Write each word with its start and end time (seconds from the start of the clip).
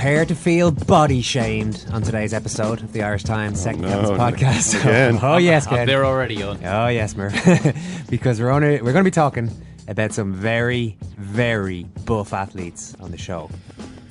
Prepare 0.00 0.24
to 0.24 0.34
feel 0.34 0.70
body 0.70 1.20
shamed 1.20 1.84
on 1.92 2.00
today's 2.00 2.32
episode 2.32 2.80
of 2.80 2.94
the 2.94 3.02
Irish 3.02 3.22
Times 3.22 3.60
Second 3.60 3.82
no, 3.82 3.88
Captain's 3.88 4.10
no. 4.10 4.16
podcast. 4.16 4.80
Again. 4.80 5.18
oh 5.20 5.36
yes, 5.36 5.66
I'm 5.66 5.74
Ken. 5.74 5.86
there 5.86 6.06
already, 6.06 6.42
on. 6.42 6.58
Oh 6.64 6.86
yes, 6.88 7.14
Murph. 7.14 7.34
because 8.08 8.40
we're 8.40 8.48
only, 8.48 8.80
we're 8.80 8.94
going 8.94 9.04
to 9.04 9.10
be 9.10 9.10
talking 9.10 9.50
about 9.88 10.14
some 10.14 10.32
very 10.32 10.96
very 11.18 11.84
buff 12.06 12.32
athletes 12.32 12.96
on 12.98 13.10
the 13.10 13.18
show. 13.18 13.50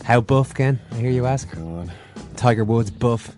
How 0.04 0.22
buff, 0.22 0.54
Ken? 0.54 0.80
I 0.92 0.95
hear 0.98 1.10
you 1.10 1.26
ask. 1.26 1.50
Go 1.50 1.62
on. 1.62 1.92
Tiger 2.36 2.64
Woods 2.64 2.92
buff. 2.92 3.36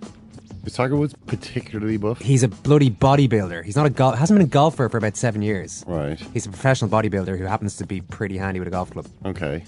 Is 0.65 0.73
Tiger 0.73 0.97
Woods 0.97 1.15
particularly 1.27 1.95
buff? 1.95 2.19
He's 2.19 2.43
a 2.43 2.49
bloody 2.49 2.89
bodybuilder. 2.89 3.63
He's 3.63 3.77
not 3.77 3.85
a 3.85 3.89
golf. 3.89 4.17
Hasn't 4.17 4.37
been 4.37 4.45
a 4.45 4.49
golfer 4.49 4.89
for 4.89 4.97
about 4.97 5.15
seven 5.15 5.41
years. 5.41 5.85
Right. 5.87 6.19
He's 6.33 6.47
a 6.47 6.49
professional 6.49 6.91
bodybuilder 6.91 7.37
who 7.37 7.45
happens 7.45 7.77
to 7.77 7.85
be 7.85 8.01
pretty 8.01 8.37
handy 8.37 8.59
with 8.59 8.67
a 8.67 8.71
golf 8.71 8.91
club. 8.91 9.07
Okay. 9.25 9.63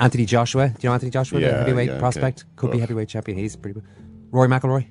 Anthony 0.00 0.24
Joshua. 0.26 0.68
Do 0.68 0.74
you 0.80 0.88
know 0.88 0.94
Anthony 0.94 1.10
Joshua, 1.10 1.40
the 1.40 1.52
heavyweight 1.52 1.86
yeah, 1.86 1.92
okay. 1.94 2.00
prospect? 2.00 2.44
Could 2.56 2.72
be 2.72 2.78
heavyweight 2.78 3.08
champion. 3.08 3.36
He's 3.38 3.56
pretty. 3.56 3.80
bu- 3.80 3.86
Rory 4.30 4.48
McIlroy. 4.48 4.86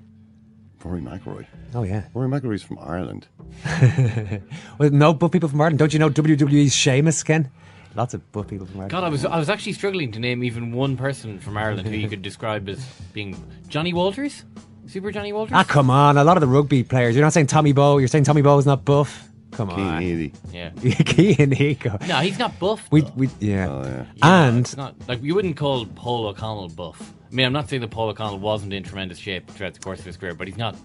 Rory 0.84 1.02
McIlroy. 1.02 1.46
Oh 1.74 1.84
yeah. 1.84 2.04
Rory 2.14 2.30
McIlroy's 2.30 2.64
from 2.64 2.80
Ireland. 2.80 3.28
Well, 4.78 4.92
no 4.92 5.14
buff 5.14 5.32
people 5.32 5.50
from 5.50 5.60
Ireland. 5.62 5.80
Don't 5.80 5.92
you 5.92 6.00
know 6.00 6.10
WWE's 6.10 6.74
Sheamus, 6.76 7.24
Ken? 7.24 7.50
Lots 7.96 8.14
of 8.14 8.32
buff 8.32 8.48
people 8.48 8.68
from 8.68 8.76
Ireland. 8.76 8.92
God, 8.92 9.04
I 9.04 9.10
was 9.10 9.26
I 9.26 9.40
was 9.40 9.50
actually 9.50 9.74
struggling 9.74 10.12
to 10.12 10.20
name 10.20 10.44
even 10.44 10.72
one 10.72 10.96
person 10.98 11.40
from 11.40 11.58
Ireland 11.58 11.88
who 11.88 11.96
you 11.96 12.08
could 12.08 12.22
describe 12.22 12.70
as 12.70 12.80
being 13.14 13.36
Johnny 13.68 13.94
Walters, 13.94 14.44
Super 14.86 15.12
Johnny 15.12 15.34
Walters. 15.34 15.54
Ah, 15.56 15.64
come 15.64 15.90
on. 15.90 16.18
A 16.18 16.24
lot 16.24 16.38
of 16.38 16.42
the 16.42 16.48
rugby 16.48 16.84
players. 16.84 17.16
You're 17.16 17.26
not 17.26 17.34
saying 17.34 17.48
Tommy 17.48 17.74
Bowe. 17.74 17.98
You're 17.98 18.08
saying 18.08 18.26
Tommy 18.26 18.42
Bowe 18.44 18.58
is 18.60 18.66
not 18.68 18.86
buff. 18.86 19.28
Come 19.58 19.70
Keane 19.70 19.80
on. 19.80 20.02
Eady. 20.04 20.34
yeah. 20.54 20.70
Keane 20.80 21.54
Eco. 21.54 21.98
No, 22.08 22.20
he's 22.20 22.38
not 22.40 22.58
buff. 22.60 22.88
We, 22.92 23.02
though. 23.02 23.12
we, 23.16 23.30
yeah. 23.40 23.68
Oh, 23.70 23.84
yeah. 23.84 24.06
And 24.48 24.60
It's 24.60 24.78
not 24.78 24.96
like 25.08 25.22
you 25.24 25.36
wouldn't 25.36 25.58
call 25.58 25.86
Paul 25.88 26.28
O'Connell 26.28 26.70
buff. 26.70 27.14
I 27.32 27.36
mean, 27.36 27.46
I'm 27.46 27.54
not 27.54 27.68
saying 27.70 27.82
that 27.82 27.90
Paul 27.92 28.10
O'Connell 28.10 28.40
wasn't 28.40 28.72
in 28.74 28.84
tremendous 28.84 29.18
shape 29.18 29.50
throughout 29.50 29.74
the 29.74 29.80
course 29.82 30.00
of 30.00 30.06
his 30.06 30.16
career, 30.16 30.34
but 30.36 30.48
he's 30.48 30.58
not 30.58 30.76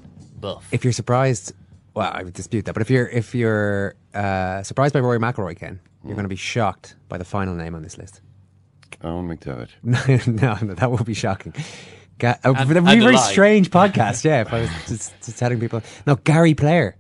buff. 0.41 0.67
if 0.73 0.83
you're 0.85 0.93
surprised, 0.93 1.53
well, 1.95 2.11
I 2.13 2.23
would 2.25 2.33
dispute 2.33 2.65
that. 2.65 2.73
But 2.73 2.81
if 2.83 2.91
you're 2.91 3.07
if 3.09 3.35
you're 3.35 3.95
uh, 4.15 4.63
surprised 4.63 4.95
by 4.95 5.01
Rory 5.01 5.19
McIlroy, 5.21 5.57
Ken, 5.57 5.79
you're 6.05 6.15
going 6.15 6.25
to 6.25 6.29
be 6.29 6.35
shocked 6.37 6.97
by 7.09 7.19
the 7.19 7.25
final 7.25 7.55
name 7.55 7.75
on 7.77 7.83
this 7.83 7.97
list. 7.99 8.23
Eoin 9.03 9.37
McDevitt. 9.39 9.69
no, 10.27 10.57
no, 10.67 10.75
that 10.75 10.91
would 10.91 11.05
be 11.05 11.15
shocking. 11.15 11.55
Ga- 12.19 12.39
uh, 12.45 12.55
And- 12.55 12.71
it 12.71 12.75
would 12.75 12.85
be 12.85 12.91
a 12.91 12.97
a 12.99 13.01
very 13.03 13.17
lie. 13.17 13.31
strange 13.31 13.71
podcast, 13.71 14.25
yeah. 14.25 14.41
If 14.43 14.53
I 14.53 14.61
was 14.63 14.71
just, 14.89 15.13
just 15.25 15.39
telling 15.39 15.61
people, 15.61 15.83
no, 16.07 16.17
Gary 16.17 16.55
Player, 16.55 16.97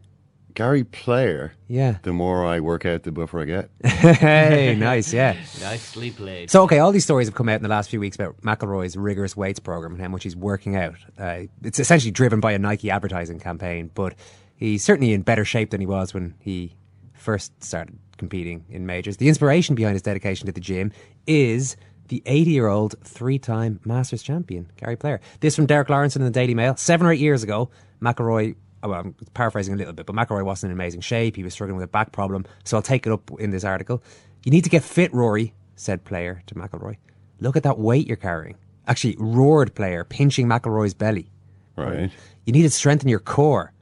Gary 0.54 0.84
Player. 0.84 1.52
yeah. 1.68 1.98
The 2.02 2.12
more 2.12 2.44
I 2.46 2.60
work 2.60 2.84
out, 2.84 3.02
the 3.02 3.12
buffer 3.12 3.40
I 3.40 3.44
get. 3.44 3.70
hey, 3.84 4.74
nice, 4.78 5.12
yeah. 5.12 5.36
Nicely 5.60 6.10
played. 6.10 6.50
So, 6.50 6.62
okay, 6.64 6.78
all 6.78 6.92
these 6.92 7.04
stories 7.04 7.28
have 7.28 7.34
come 7.34 7.48
out 7.48 7.56
in 7.56 7.62
the 7.62 7.68
last 7.68 7.90
few 7.90 8.00
weeks 8.00 8.16
about 8.16 8.40
McIlroy's 8.42 8.96
rigorous 8.96 9.36
weights 9.36 9.60
program 9.60 9.92
and 9.92 10.00
how 10.02 10.08
much 10.08 10.24
he's 10.24 10.36
working 10.36 10.76
out. 10.76 10.96
Uh, 11.18 11.42
it's 11.62 11.78
essentially 11.78 12.10
driven 12.10 12.40
by 12.40 12.52
a 12.52 12.58
Nike 12.58 12.90
advertising 12.90 13.38
campaign, 13.40 13.90
but 13.94 14.14
he's 14.56 14.84
certainly 14.84 15.12
in 15.12 15.22
better 15.22 15.44
shape 15.44 15.70
than 15.70 15.80
he 15.80 15.86
was 15.86 16.12
when 16.14 16.34
he 16.40 16.76
first 17.14 17.62
started 17.62 17.98
competing 18.19 18.64
in 18.69 18.86
majors. 18.86 19.16
The 19.16 19.28
inspiration 19.28 19.74
behind 19.74 19.94
his 19.94 20.02
dedication 20.02 20.46
to 20.46 20.52
the 20.52 20.60
gym 20.60 20.92
is 21.26 21.76
the 22.08 22.22
80 22.26 22.50
year 22.50 22.66
old 22.69 22.94
three 23.04 23.38
time 23.38 23.80
Masters 23.84 24.22
champion, 24.22 24.70
Gary 24.76 24.96
Player. 24.96 25.20
This 25.40 25.56
from 25.56 25.66
Derek 25.66 25.88
Lawrence 25.88 26.14
in 26.14 26.22
the 26.22 26.30
Daily 26.30 26.54
Mail. 26.54 26.76
Seven 26.76 27.06
or 27.06 27.12
eight 27.12 27.20
years 27.20 27.42
ago, 27.42 27.70
McIlroy. 28.02 28.54
Well, 28.82 28.94
I'm 28.94 29.15
paraphrasing 29.34 29.75
a 29.75 29.76
little 29.76 29.93
bit, 29.93 30.06
but 30.06 30.16
McIlroy 30.16 30.44
wasn't 30.44 30.70
in 30.70 30.76
amazing 30.76 31.03
shape. 31.03 31.37
He 31.37 31.44
was 31.44 31.53
struggling 31.53 31.76
with 31.76 31.84
a 31.84 31.88
back 31.88 32.12
problem. 32.12 32.44
So 32.65 32.76
I'll 32.76 32.82
take 32.82 33.06
it 33.06 33.12
up 33.12 33.31
in 33.38 33.50
this 33.50 33.65
article. 33.65 34.03
You 34.44 34.50
need 34.50 34.65
to 34.65 34.70
get 34.70 34.82
fit, 34.82 35.12
Rory, 35.15 35.54
said 35.76 36.04
Player 36.04 36.43
to 36.47 36.54
McIlroy. 36.54 36.97
Look 37.41 37.56
at 37.56 37.62
that 37.62 37.78
weight 37.78 38.09
you're 38.09 38.16
carrying. 38.16 38.56
Actually, 38.87 39.16
roared 39.19 39.75
Player, 39.75 40.04
pinching 40.04 40.47
McIlroy's 40.47 40.94
belly. 40.94 41.31
Right. 41.76 42.10
You 42.44 42.53
need 42.53 42.62
to 42.62 42.70
strengthen 42.70 43.09
your 43.09 43.20
core. 43.20 43.72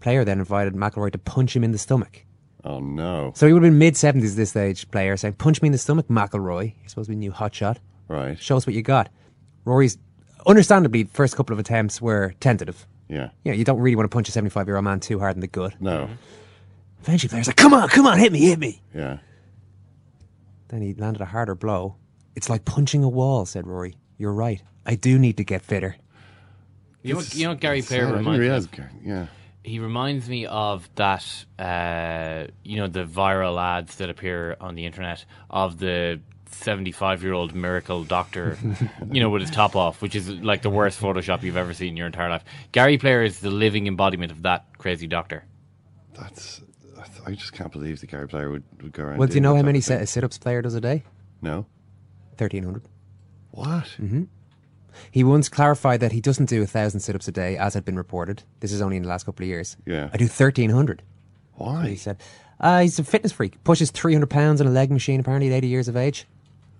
Player 0.00 0.24
then 0.24 0.40
invited 0.40 0.74
McIlroy 0.74 1.12
to 1.12 1.18
punch 1.18 1.54
him 1.54 1.62
in 1.62 1.72
the 1.72 1.78
stomach. 1.78 2.24
Oh, 2.64 2.80
no. 2.80 3.32
So 3.34 3.46
he 3.46 3.52
would 3.52 3.62
have 3.62 3.72
been 3.72 3.78
mid 3.78 3.94
70s 3.94 4.34
this 4.34 4.50
stage, 4.50 4.90
Player, 4.90 5.16
saying, 5.16 5.34
Punch 5.34 5.62
me 5.62 5.66
in 5.66 5.72
the 5.72 5.78
stomach, 5.78 6.08
McIlroy. 6.08 6.74
You're 6.80 6.88
supposed 6.88 7.06
to 7.06 7.10
be 7.10 7.16
a 7.16 7.18
new 7.18 7.32
hotshot. 7.32 7.78
Right. 8.08 8.38
Show 8.38 8.56
us 8.56 8.66
what 8.66 8.74
you 8.74 8.82
got. 8.82 9.08
Rory's, 9.64 9.96
understandably, 10.46 11.04
first 11.04 11.36
couple 11.36 11.52
of 11.52 11.58
attempts 11.58 12.02
were 12.02 12.34
tentative. 12.40 12.86
Yeah. 13.10 13.30
You 13.44 13.52
know, 13.52 13.58
you 13.58 13.64
don't 13.64 13.80
really 13.80 13.96
want 13.96 14.10
to 14.10 14.14
punch 14.14 14.28
a 14.28 14.32
75 14.32 14.66
year 14.68 14.76
old 14.76 14.84
man 14.84 15.00
too 15.00 15.18
hard 15.18 15.34
in 15.36 15.40
the 15.40 15.46
gut. 15.48 15.74
No. 15.80 16.08
Eventually, 17.02 17.28
Player's 17.28 17.46
like, 17.48 17.56
Come 17.56 17.74
on, 17.74 17.88
come 17.88 18.06
on, 18.06 18.18
hit 18.18 18.32
me, 18.32 18.38
hit 18.40 18.58
me. 18.58 18.80
Yeah. 18.94 19.18
Then 20.68 20.82
he 20.82 20.94
landed 20.94 21.20
a 21.20 21.26
harder 21.26 21.54
blow. 21.54 21.96
It's 22.36 22.48
like 22.48 22.64
punching 22.64 23.02
a 23.02 23.08
wall, 23.08 23.44
said 23.46 23.66
Rory. 23.66 23.96
You're 24.18 24.32
right. 24.32 24.62
I 24.86 24.94
do 24.94 25.18
need 25.18 25.36
to 25.38 25.44
get 25.44 25.62
fitter. 25.62 25.96
you 27.02 27.14
know, 27.14 27.18
what, 27.20 27.34
you 27.34 27.44
know 27.44 27.50
what 27.50 27.60
Gary 27.60 27.82
Player 27.82 28.02
Sad, 28.02 28.14
I 28.14 28.18
didn't 28.18 28.26
reminds 28.26 28.40
me 28.40 28.48
of? 28.48 28.70
Gary- 28.70 28.90
Yeah. 29.04 29.26
He 29.62 29.78
reminds 29.78 30.28
me 30.28 30.46
of 30.46 30.88
that, 30.94 31.44
uh, 31.58 32.46
you 32.64 32.76
know, 32.78 32.86
the 32.86 33.04
viral 33.04 33.60
ads 33.60 33.96
that 33.96 34.08
appear 34.08 34.56
on 34.60 34.74
the 34.74 34.86
internet 34.86 35.24
of 35.50 35.78
the 35.78 36.20
75 36.50 37.22
year 37.22 37.32
old 37.32 37.54
miracle 37.54 38.04
doctor, 38.04 38.58
you 39.10 39.20
know, 39.20 39.30
with 39.30 39.42
his 39.42 39.50
top 39.50 39.76
off, 39.76 40.02
which 40.02 40.14
is 40.14 40.28
like 40.28 40.62
the 40.62 40.70
worst 40.70 41.00
Photoshop 41.00 41.42
you've 41.42 41.56
ever 41.56 41.74
seen 41.74 41.88
in 41.88 41.96
your 41.96 42.06
entire 42.06 42.30
life. 42.30 42.44
Gary 42.72 42.98
Player 42.98 43.22
is 43.22 43.40
the 43.40 43.50
living 43.50 43.86
embodiment 43.86 44.32
of 44.32 44.42
that 44.42 44.66
crazy 44.78 45.06
doctor. 45.06 45.44
That's. 46.14 46.60
I 47.26 47.32
just 47.32 47.52
can't 47.52 47.70
believe 47.70 48.00
the 48.00 48.06
Gary 48.06 48.28
Player 48.28 48.50
would, 48.50 48.62
would 48.82 48.92
go 48.92 49.04
around. 49.04 49.18
Well, 49.18 49.28
do 49.28 49.34
you 49.34 49.40
know 49.40 49.54
how 49.54 49.62
many 49.62 49.78
of 49.78 49.84
thing. 49.84 49.98
set- 49.98 50.08
sit 50.08 50.24
ups 50.24 50.38
Player 50.38 50.62
does 50.62 50.74
a 50.74 50.80
day? 50.80 51.04
No. 51.42 51.66
1,300. 52.38 52.82
What? 53.50 53.68
Mm-hmm. 53.68 54.24
He 55.10 55.24
once 55.24 55.48
clarified 55.48 56.00
that 56.00 56.12
he 56.12 56.20
doesn't 56.20 56.48
do 56.48 56.62
a 56.62 56.66
thousand 56.66 57.00
sit 57.00 57.14
ups 57.14 57.28
a 57.28 57.32
day, 57.32 57.56
as 57.56 57.74
had 57.74 57.84
been 57.84 57.96
reported. 57.96 58.42
This 58.60 58.72
is 58.72 58.80
only 58.80 58.96
in 58.96 59.02
the 59.02 59.08
last 59.08 59.24
couple 59.24 59.44
of 59.44 59.48
years. 59.48 59.76
Yeah. 59.86 60.08
I 60.12 60.16
do 60.16 60.24
1,300. 60.24 61.02
Why? 61.54 61.88
He 61.88 61.96
said, 61.96 62.20
uh, 62.58 62.80
he's 62.80 62.98
a 62.98 63.04
fitness 63.04 63.32
freak. 63.32 63.62
Pushes 63.64 63.90
300 63.90 64.28
pounds 64.28 64.60
on 64.60 64.66
a 64.66 64.70
leg 64.70 64.90
machine, 64.90 65.20
apparently, 65.20 65.48
at 65.48 65.54
80 65.54 65.68
years 65.68 65.88
of 65.88 65.96
age. 65.96 66.26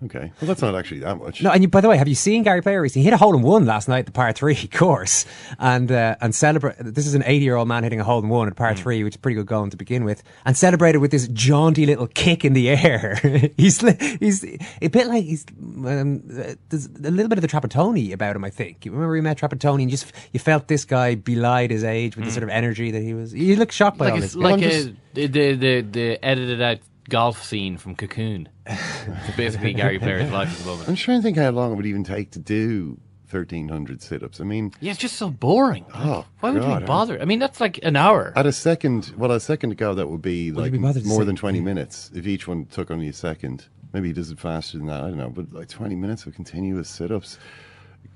Okay. 0.02 0.32
Well, 0.40 0.48
that's 0.48 0.62
not 0.62 0.74
actually 0.74 1.00
that 1.00 1.18
much. 1.18 1.42
No, 1.42 1.50
and 1.50 1.62
you, 1.62 1.68
by 1.68 1.82
the 1.82 1.88
way, 1.88 1.98
have 1.98 2.08
you 2.08 2.14
seen 2.14 2.42
Gary 2.42 2.62
Player? 2.62 2.82
He 2.84 3.02
hit 3.02 3.12
a 3.12 3.18
hole 3.18 3.34
in 3.36 3.42
one 3.42 3.66
last 3.66 3.86
night 3.86 4.00
at 4.00 4.06
the 4.06 4.12
par 4.12 4.32
three 4.32 4.66
course, 4.72 5.26
and 5.58 5.92
uh, 5.92 6.16
and 6.22 6.34
celebrate. 6.34 6.76
This 6.78 7.06
is 7.06 7.14
an 7.14 7.22
eighty-year-old 7.26 7.68
man 7.68 7.82
hitting 7.82 8.00
a 8.00 8.04
hole 8.04 8.22
in 8.22 8.30
one 8.30 8.48
at 8.48 8.56
par 8.56 8.74
three, 8.74 9.04
which 9.04 9.14
is 9.14 9.16
pretty 9.18 9.34
good 9.34 9.46
going 9.46 9.68
to 9.70 9.76
begin 9.76 10.04
with, 10.04 10.22
and 10.46 10.56
celebrated 10.56 10.98
with 10.98 11.10
this 11.10 11.28
jaunty 11.28 11.84
little 11.84 12.06
kick 12.06 12.44
in 12.46 12.54
the 12.54 12.70
air. 12.70 13.16
he's 13.58 13.80
he's 14.18 14.44
a 14.80 14.88
bit 14.88 15.06
like 15.06 15.24
he's 15.24 15.44
um, 15.60 16.22
uh, 16.30 16.54
there's 16.70 16.86
a 16.86 17.10
little 17.10 17.28
bit 17.28 17.36
of 17.36 17.42
the 17.42 17.48
Trapattoni 17.48 18.12
about 18.12 18.36
him. 18.36 18.44
I 18.44 18.50
think 18.50 18.86
you 18.86 18.92
remember 18.92 19.12
we 19.12 19.20
met 19.20 19.36
Trapattoni, 19.38 19.82
and 19.82 19.90
just 19.90 20.10
you 20.32 20.40
felt 20.40 20.66
this 20.68 20.86
guy 20.86 21.14
belied 21.14 21.70
his 21.70 21.84
age 21.84 22.16
with 22.16 22.24
the 22.24 22.30
sort 22.30 22.44
of 22.44 22.48
energy 22.48 22.90
that 22.90 23.02
he 23.02 23.12
was. 23.12 23.34
You 23.34 23.56
look 23.56 23.70
shocked 23.70 23.98
by 23.98 24.06
like 24.06 24.14
all 24.14 24.20
this. 24.20 24.34
like 24.34 24.62
a, 24.62 24.94
the, 25.12 25.26
the 25.26 25.54
the 25.56 25.80
the 25.82 26.24
edited 26.24 26.62
out 26.62 26.78
golf 27.08 27.42
scene 27.42 27.76
from 27.76 27.94
Cocoon. 27.94 28.48
it's 28.66 29.36
basically 29.36 29.72
Gary 29.72 29.98
Player's 29.98 30.30
life 30.32 30.52
at 30.52 30.58
the 30.58 30.64
moment. 30.66 30.88
I'm 30.88 30.96
trying 30.96 31.18
to 31.18 31.22
think 31.22 31.36
how 31.36 31.50
long 31.50 31.72
it 31.72 31.76
would 31.76 31.86
even 31.86 32.04
take 32.04 32.30
to 32.32 32.38
do 32.38 32.98
1,300 33.30 34.02
sit-ups. 34.02 34.40
I 34.40 34.44
mean, 34.44 34.72
Yeah, 34.80 34.90
it's 34.90 35.00
just 35.00 35.16
so 35.16 35.30
boring. 35.30 35.84
Like, 35.94 36.06
Oh, 36.06 36.24
why 36.40 36.50
would 36.50 36.62
God, 36.62 36.82
we 36.82 36.86
bother? 36.86 37.20
I 37.20 37.24
mean, 37.24 37.38
that's 37.38 37.60
like 37.60 37.78
an 37.82 37.96
hour. 37.96 38.32
at 38.36 38.46
a 38.46 38.52
second, 38.52 39.12
well, 39.16 39.30
a 39.30 39.40
second 39.40 39.72
ago, 39.72 39.94
that 39.94 40.08
would 40.08 40.22
be 40.22 40.52
like 40.52 40.72
you 40.72 40.78
be 40.78 41.02
more 41.04 41.24
than 41.24 41.36
20 41.36 41.60
mm. 41.60 41.62
minutes 41.62 42.10
if 42.14 42.26
each 42.26 42.48
one 42.48 42.66
took 42.66 42.90
only 42.90 43.08
a 43.08 43.12
second. 43.12 43.66
Maybe 43.92 44.08
he 44.08 44.14
does 44.14 44.30
it 44.30 44.38
faster 44.38 44.78
than 44.78 44.86
that. 44.86 45.02
I 45.02 45.08
don't 45.08 45.18
know, 45.18 45.30
but 45.30 45.52
like 45.52 45.68
20 45.68 45.96
minutes 45.96 46.26
of 46.26 46.34
continuous 46.34 46.88
sit-ups. 46.88 47.38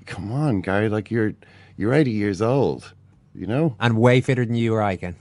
Come 0.05 0.31
on, 0.31 0.61
Gary, 0.61 0.89
like 0.89 1.11
you're 1.11 1.33
you're 1.77 1.93
80 1.93 2.11
years 2.11 2.41
old. 2.41 2.93
You 3.33 3.47
know, 3.47 3.75
and 3.81 3.97
way 3.97 4.21
fitter 4.21 4.45
than 4.45 4.55
you 4.55 4.73
or 4.73 4.81
I 4.81 4.95
can. 4.95 5.17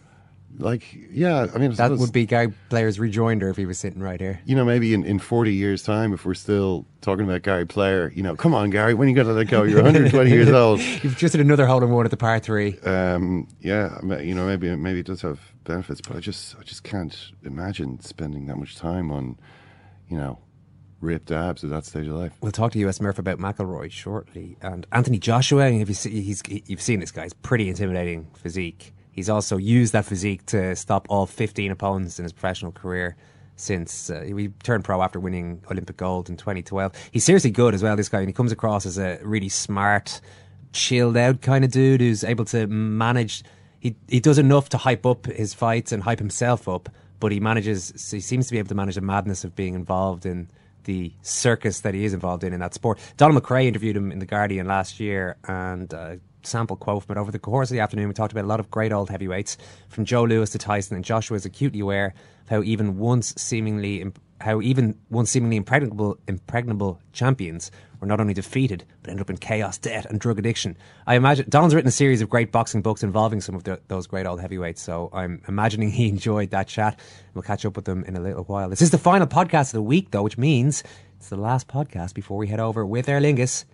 Like 0.58 0.84
yeah. 1.10 1.46
I 1.54 1.58
mean, 1.58 1.72
That 1.72 1.92
would 1.92 2.12
be 2.12 2.26
Gary 2.26 2.52
Player's 2.68 2.98
rejoinder 3.00 3.48
if 3.48 3.56
he 3.56 3.66
was 3.66 3.78
sitting 3.78 4.00
right 4.00 4.20
here. 4.20 4.40
you 4.44 4.54
know, 4.54 4.64
maybe 4.64 4.94
in, 4.94 5.04
in 5.04 5.18
40 5.18 5.52
years' 5.52 5.82
time, 5.82 6.12
if 6.12 6.24
we're 6.24 6.34
still 6.34 6.86
talking 7.00 7.24
about 7.24 7.42
Gary 7.42 7.66
Player, 7.66 8.12
you 8.14 8.22
know, 8.22 8.36
come 8.36 8.54
on, 8.54 8.70
Gary, 8.70 8.94
when 8.94 9.06
are 9.06 9.10
you 9.10 9.14
going 9.14 9.26
to 9.26 9.32
let 9.32 9.48
go? 9.48 9.62
You're 9.64 9.82
120 9.82 10.30
years 10.30 10.50
old. 10.50 10.80
You've 11.02 11.16
just 11.16 11.34
hit 11.34 11.40
another 11.40 11.66
hole 11.66 11.82
in 11.82 11.90
one 11.90 12.04
at 12.04 12.10
the 12.10 12.16
par 12.16 12.38
three. 12.38 12.78
Um, 12.80 13.48
yeah, 13.60 13.98
you 14.20 14.34
know, 14.34 14.46
maybe 14.46 14.74
maybe 14.76 15.00
it 15.00 15.06
does 15.06 15.22
have 15.22 15.40
benefits, 15.64 16.00
but 16.00 16.16
I 16.16 16.20
just 16.20 16.56
I 16.58 16.62
just 16.62 16.84
can't 16.84 17.16
imagine 17.42 18.00
spending 18.00 18.46
that 18.46 18.56
much 18.56 18.76
time 18.76 19.10
on, 19.10 19.36
you 20.08 20.16
know, 20.16 20.38
ripped 21.00 21.30
abs 21.30 21.64
at 21.64 21.70
that 21.70 21.84
stage 21.84 22.06
of 22.06 22.14
life. 22.14 22.32
We'll 22.40 22.52
talk 22.52 22.72
to 22.72 22.78
US 22.86 23.00
Murph 23.00 23.18
about 23.18 23.38
McIlroy 23.38 23.90
shortly. 23.90 24.56
And 24.62 24.86
Anthony 24.92 25.18
Joshua, 25.18 25.68
if 25.70 25.88
you 25.88 25.94
see, 25.94 26.20
he's, 26.22 26.42
you've 26.48 26.80
seen 26.80 27.00
this 27.00 27.10
guy, 27.10 27.24
he's 27.24 27.34
pretty 27.34 27.68
intimidating 27.68 28.28
physique. 28.34 28.94
He's 29.14 29.30
also 29.30 29.56
used 29.56 29.92
that 29.92 30.04
physique 30.04 30.44
to 30.46 30.74
stop 30.74 31.06
all 31.08 31.26
15 31.26 31.70
opponents 31.70 32.18
in 32.18 32.24
his 32.24 32.32
professional 32.32 32.72
career 32.72 33.16
since 33.56 34.10
uh, 34.10 34.22
he 34.22 34.48
turned 34.64 34.82
pro 34.82 35.00
after 35.00 35.20
winning 35.20 35.62
Olympic 35.70 35.96
gold 35.96 36.28
in 36.28 36.36
2012. 36.36 36.92
He's 37.12 37.22
seriously 37.22 37.52
good 37.52 37.74
as 37.74 37.82
well, 37.82 37.94
this 37.94 38.08
guy, 38.08 38.18
and 38.18 38.28
he 38.28 38.32
comes 38.32 38.50
across 38.50 38.84
as 38.84 38.98
a 38.98 39.20
really 39.22 39.48
smart, 39.48 40.20
chilled 40.72 41.16
out 41.16 41.40
kind 41.42 41.64
of 41.64 41.70
dude 41.70 42.00
who's 42.00 42.24
able 42.24 42.44
to 42.46 42.66
manage. 42.66 43.44
He, 43.78 43.94
he 44.08 44.18
does 44.18 44.38
enough 44.38 44.68
to 44.70 44.78
hype 44.78 45.06
up 45.06 45.26
his 45.26 45.54
fights 45.54 45.92
and 45.92 46.02
hype 46.02 46.18
himself 46.18 46.68
up, 46.68 46.88
but 47.20 47.30
he 47.30 47.38
manages, 47.38 48.10
he 48.10 48.20
seems 48.20 48.46
to 48.48 48.52
be 48.52 48.58
able 48.58 48.70
to 48.70 48.74
manage 48.74 48.96
the 48.96 49.00
madness 49.00 49.44
of 49.44 49.54
being 49.54 49.74
involved 49.74 50.26
in 50.26 50.48
the 50.84 51.12
circus 51.22 51.80
that 51.80 51.94
he 51.94 52.04
is 52.04 52.12
involved 52.12 52.44
in 52.44 52.52
in 52.52 52.60
that 52.60 52.74
sport. 52.74 52.98
Donald 53.16 53.42
McRae 53.42 53.66
interviewed 53.66 53.96
him 53.96 54.10
in 54.10 54.18
The 54.18 54.26
Guardian 54.26 54.66
last 54.66 54.98
year 55.00 55.36
and 55.46 55.92
uh, 55.94 56.16
sample 56.46 56.76
quote 56.76 57.06
but. 57.06 57.18
Over 57.18 57.30
the 57.30 57.38
course 57.38 57.70
of 57.70 57.74
the 57.74 57.80
afternoon, 57.80 58.08
we 58.08 58.14
talked 58.14 58.32
about 58.32 58.44
a 58.44 58.48
lot 58.48 58.60
of 58.60 58.70
great 58.70 58.92
old 58.92 59.10
heavyweights, 59.10 59.56
from 59.88 60.04
Joe 60.04 60.24
Louis 60.24 60.50
to 60.50 60.58
Tyson, 60.58 60.96
and 60.96 61.04
Joshua 61.04 61.36
is 61.36 61.44
acutely 61.44 61.80
aware 61.80 62.14
of 62.42 62.48
how 62.50 62.62
even 62.62 62.98
once 62.98 63.34
seemingly 63.36 64.00
imp- 64.00 64.18
how 64.40 64.60
even 64.60 64.98
once 65.10 65.30
seemingly 65.30 65.56
impregnable 65.56 66.18
impregnable 66.28 67.00
champions 67.12 67.70
were 68.00 68.06
not 68.06 68.20
only 68.20 68.34
defeated 68.34 68.84
but 69.02 69.10
ended 69.10 69.22
up 69.22 69.30
in 69.30 69.36
chaos, 69.36 69.78
debt, 69.78 70.06
and 70.06 70.20
drug 70.20 70.38
addiction. 70.38 70.76
I 71.06 71.14
imagine 71.14 71.46
Don's 71.48 71.74
written 71.74 71.88
a 71.88 71.92
series 71.92 72.20
of 72.20 72.28
great 72.28 72.52
boxing 72.52 72.82
books 72.82 73.02
involving 73.02 73.40
some 73.40 73.54
of 73.54 73.64
the, 73.64 73.80
those 73.88 74.06
great 74.06 74.26
old 74.26 74.40
heavyweights, 74.40 74.82
so 74.82 75.08
I'm 75.12 75.40
imagining 75.48 75.90
he 75.90 76.08
enjoyed 76.10 76.50
that 76.50 76.68
chat. 76.68 76.98
We'll 77.32 77.42
catch 77.42 77.64
up 77.64 77.76
with 77.76 77.84
them 77.86 78.04
in 78.04 78.16
a 78.16 78.20
little 78.20 78.44
while. 78.44 78.68
This 78.68 78.82
is 78.82 78.90
the 78.90 78.98
final 78.98 79.26
podcast 79.26 79.68
of 79.68 79.72
the 79.72 79.82
week, 79.82 80.10
though, 80.10 80.22
which 80.22 80.36
means 80.36 80.82
it's 81.16 81.30
the 81.30 81.36
last 81.36 81.68
podcast 81.68 82.12
before 82.12 82.36
we 82.36 82.48
head 82.48 82.60
over 82.60 82.84
with 82.84 83.08
Aer 83.08 83.20
Lingus 83.20 83.64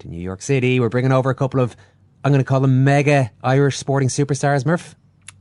to 0.00 0.08
New 0.08 0.20
York 0.20 0.42
City. 0.42 0.80
We're 0.80 0.88
bringing 0.88 1.12
over 1.12 1.30
a 1.30 1.34
couple 1.34 1.60
of, 1.60 1.76
I'm 2.24 2.32
going 2.32 2.40
to 2.44 2.48
call 2.48 2.60
them 2.60 2.84
mega 2.84 3.30
Irish 3.42 3.78
sporting 3.78 4.08
superstars. 4.08 4.64
Murph, 4.64 4.94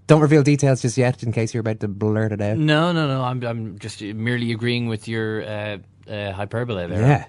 don't 0.07 0.21
reveal 0.21 0.43
details 0.43 0.81
just 0.81 0.97
yet, 0.97 1.23
in 1.23 1.31
case 1.31 1.53
you're 1.53 1.61
about 1.61 1.79
to 1.81 1.87
blurt 1.87 2.31
it 2.31 2.41
out. 2.41 2.57
No, 2.57 2.91
no, 2.91 3.07
no. 3.07 3.23
I'm 3.23 3.43
I'm 3.43 3.79
just 3.79 4.01
merely 4.01 4.51
agreeing 4.51 4.87
with 4.87 5.07
your 5.07 5.43
uh, 5.43 5.77
uh, 6.09 6.31
hyperbole 6.31 6.87
there. 6.87 7.01
Yeah. 7.01 7.25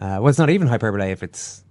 Uh, 0.00 0.20
well, 0.20 0.28
it's 0.28 0.38
not 0.38 0.50
even 0.50 0.68
hyperbole 0.68 1.10
if 1.10 1.22
it's 1.22 1.62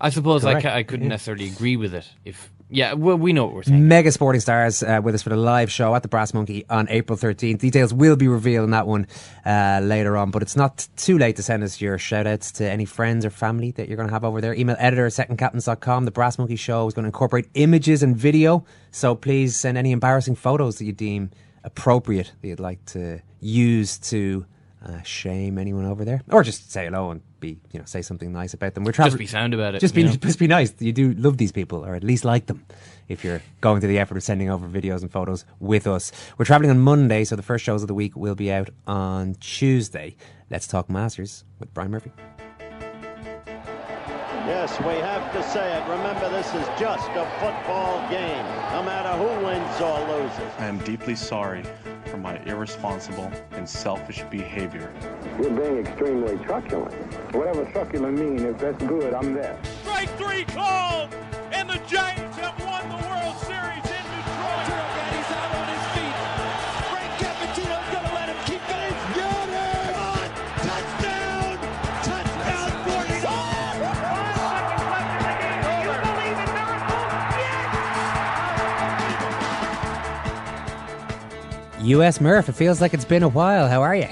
I 0.00 0.10
suppose 0.10 0.44
I, 0.44 0.60
ca- 0.60 0.74
I 0.74 0.82
couldn't 0.82 1.08
necessarily 1.08 1.46
agree 1.48 1.76
with 1.76 1.94
it. 1.94 2.08
If 2.24 2.50
yeah, 2.70 2.92
well, 2.92 3.16
we 3.16 3.32
know 3.32 3.46
what 3.46 3.54
we're 3.54 3.62
saying. 3.62 3.88
mega 3.88 4.12
sporting 4.12 4.40
stars 4.40 4.82
uh, 4.82 5.00
with 5.02 5.14
us 5.14 5.22
for 5.22 5.30
the 5.30 5.36
live 5.36 5.70
show 5.70 5.94
at 5.94 6.02
the 6.02 6.08
Brass 6.08 6.34
Monkey 6.34 6.64
on 6.68 6.88
April 6.90 7.16
13th. 7.18 7.58
Details 7.58 7.94
will 7.94 8.16
be 8.16 8.28
revealed 8.28 8.64
in 8.64 8.70
that 8.72 8.86
one 8.86 9.06
uh, 9.46 9.80
later 9.82 10.16
on, 10.16 10.30
but 10.30 10.42
it's 10.42 10.56
not 10.56 10.86
too 10.96 11.16
late 11.18 11.36
to 11.36 11.42
send 11.42 11.62
us 11.62 11.80
your 11.80 11.96
shout 11.98 12.26
outs 12.26 12.52
to 12.52 12.70
any 12.70 12.84
friends 12.84 13.24
or 13.24 13.30
family 13.30 13.70
that 13.72 13.88
you're 13.88 13.96
going 13.96 14.08
to 14.08 14.12
have 14.12 14.24
over 14.24 14.40
there. 14.40 14.54
Email 14.54 14.76
editor 14.78 15.06
at 15.06 15.12
secondcaptains.com. 15.12 16.04
The 16.04 16.10
Brass 16.10 16.38
Monkey 16.38 16.56
show 16.56 16.86
is 16.86 16.94
going 16.94 17.04
to 17.04 17.08
incorporate 17.08 17.48
images 17.54 18.02
and 18.02 18.16
video, 18.16 18.64
so 18.90 19.14
please 19.14 19.56
send 19.56 19.78
any 19.78 19.92
embarrassing 19.92 20.34
photos 20.36 20.78
that 20.78 20.84
you 20.84 20.92
deem 20.92 21.30
appropriate 21.64 22.32
that 22.40 22.48
you'd 22.48 22.60
like 22.60 22.84
to 22.86 23.20
use 23.40 23.98
to 23.98 24.46
uh, 24.84 25.02
shame 25.02 25.58
anyone 25.58 25.84
over 25.84 26.04
there, 26.04 26.22
or 26.30 26.42
just 26.42 26.70
say 26.70 26.84
hello 26.84 27.10
and 27.10 27.22
be, 27.40 27.58
you 27.72 27.78
know, 27.78 27.84
say 27.84 28.02
something 28.02 28.32
nice 28.32 28.54
about 28.54 28.74
them. 28.74 28.84
We're 28.84 28.90
Just 28.92 28.96
traveling. 28.96 29.18
be 29.18 29.26
sound 29.26 29.54
about 29.54 29.74
it. 29.74 29.80
Just 29.80 29.94
be, 29.94 30.02
you 30.02 30.08
know? 30.08 30.14
just 30.20 30.38
be 30.38 30.46
nice. 30.46 30.72
You 30.78 30.92
do 30.92 31.12
love 31.14 31.36
these 31.36 31.52
people, 31.52 31.84
or 31.84 31.94
at 31.94 32.04
least 32.04 32.24
like 32.24 32.46
them, 32.46 32.64
if 33.08 33.24
you're 33.24 33.42
going 33.60 33.80
to 33.80 33.86
the 33.86 33.98
effort 33.98 34.16
of 34.16 34.22
sending 34.22 34.50
over 34.50 34.66
videos 34.68 35.02
and 35.02 35.10
photos 35.10 35.44
with 35.60 35.86
us. 35.86 36.12
We're 36.36 36.44
traveling 36.44 36.70
on 36.70 36.80
Monday, 36.80 37.24
so 37.24 37.36
the 37.36 37.42
first 37.42 37.64
shows 37.64 37.82
of 37.82 37.88
the 37.88 37.94
week 37.94 38.16
will 38.16 38.34
be 38.34 38.50
out 38.52 38.70
on 38.86 39.34
Tuesday. 39.40 40.16
Let's 40.50 40.66
talk 40.66 40.88
Masters 40.90 41.44
with 41.58 41.72
Brian 41.74 41.90
Murphy. 41.90 42.12
Yes, 44.48 44.80
we 44.80 44.94
have 44.94 45.30
to 45.34 45.42
say 45.50 45.76
it. 45.76 45.86
Remember, 45.90 46.30
this 46.30 46.46
is 46.54 46.66
just 46.80 47.06
a 47.10 47.26
football 47.38 48.00
game, 48.08 48.46
no 48.72 48.82
matter 48.82 49.10
who 49.18 49.44
wins 49.44 49.78
or 49.78 50.00
loses. 50.08 50.50
I 50.58 50.64
am 50.64 50.78
deeply 50.78 51.16
sorry 51.16 51.64
for 52.06 52.16
my 52.16 52.42
irresponsible 52.44 53.30
and 53.52 53.68
selfish 53.68 54.22
behavior. 54.30 54.90
You're 55.38 55.50
being 55.50 55.86
extremely 55.86 56.42
truculent. 56.46 56.94
Whatever 57.34 57.66
truculent 57.66 58.18
means, 58.18 58.40
if 58.40 58.56
that's 58.56 58.82
good, 58.84 59.12
I'm 59.12 59.34
there. 59.34 59.60
Strike 59.82 60.08
three 60.16 60.44
called, 60.44 61.14
and 61.52 61.68
the 61.68 61.78
Giants 61.86 62.27
US 81.88 82.20
Murph, 82.20 82.50
it 82.50 82.52
feels 82.52 82.82
like 82.82 82.92
it's 82.92 83.06
been 83.06 83.22
a 83.22 83.28
while. 83.28 83.66
How 83.66 83.80
are 83.80 83.96
you? 83.96 84.08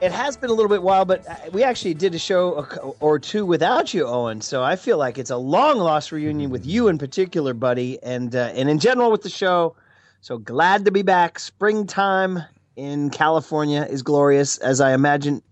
It 0.00 0.10
has 0.10 0.36
been 0.36 0.50
a 0.50 0.52
little 0.52 0.68
bit 0.68 0.82
while, 0.82 1.04
but 1.04 1.26
uh, 1.28 1.36
we 1.52 1.62
actually 1.62 1.94
did 1.94 2.14
a 2.16 2.18
show 2.18 2.66
or 2.98 3.18
two 3.20 3.46
without 3.46 3.94
you, 3.94 4.04
Eoin. 4.04 4.42
So 4.42 4.62
I 4.62 4.74
feel 4.74 4.98
like 4.98 5.16
it's 5.16 5.30
a 5.30 5.36
long 5.36 5.78
lost 5.78 6.10
reunion 6.10 6.50
with 6.50 6.66
you 6.66 6.88
in 6.88 6.98
particular, 6.98 7.54
buddy, 7.54 8.02
and 8.02 8.34
uh, 8.34 8.50
and 8.54 8.68
in 8.68 8.80
general 8.80 9.12
with 9.12 9.22
the 9.22 9.30
show. 9.30 9.76
So 10.20 10.36
glad 10.36 10.84
to 10.86 10.90
be 10.90 11.02
back. 11.02 11.38
Springtime 11.38 12.40
in 12.74 13.10
California 13.10 13.86
is 13.88 14.02
glorious, 14.02 14.58
as 14.58 14.80
I 14.80 14.92
imagine 14.92 15.42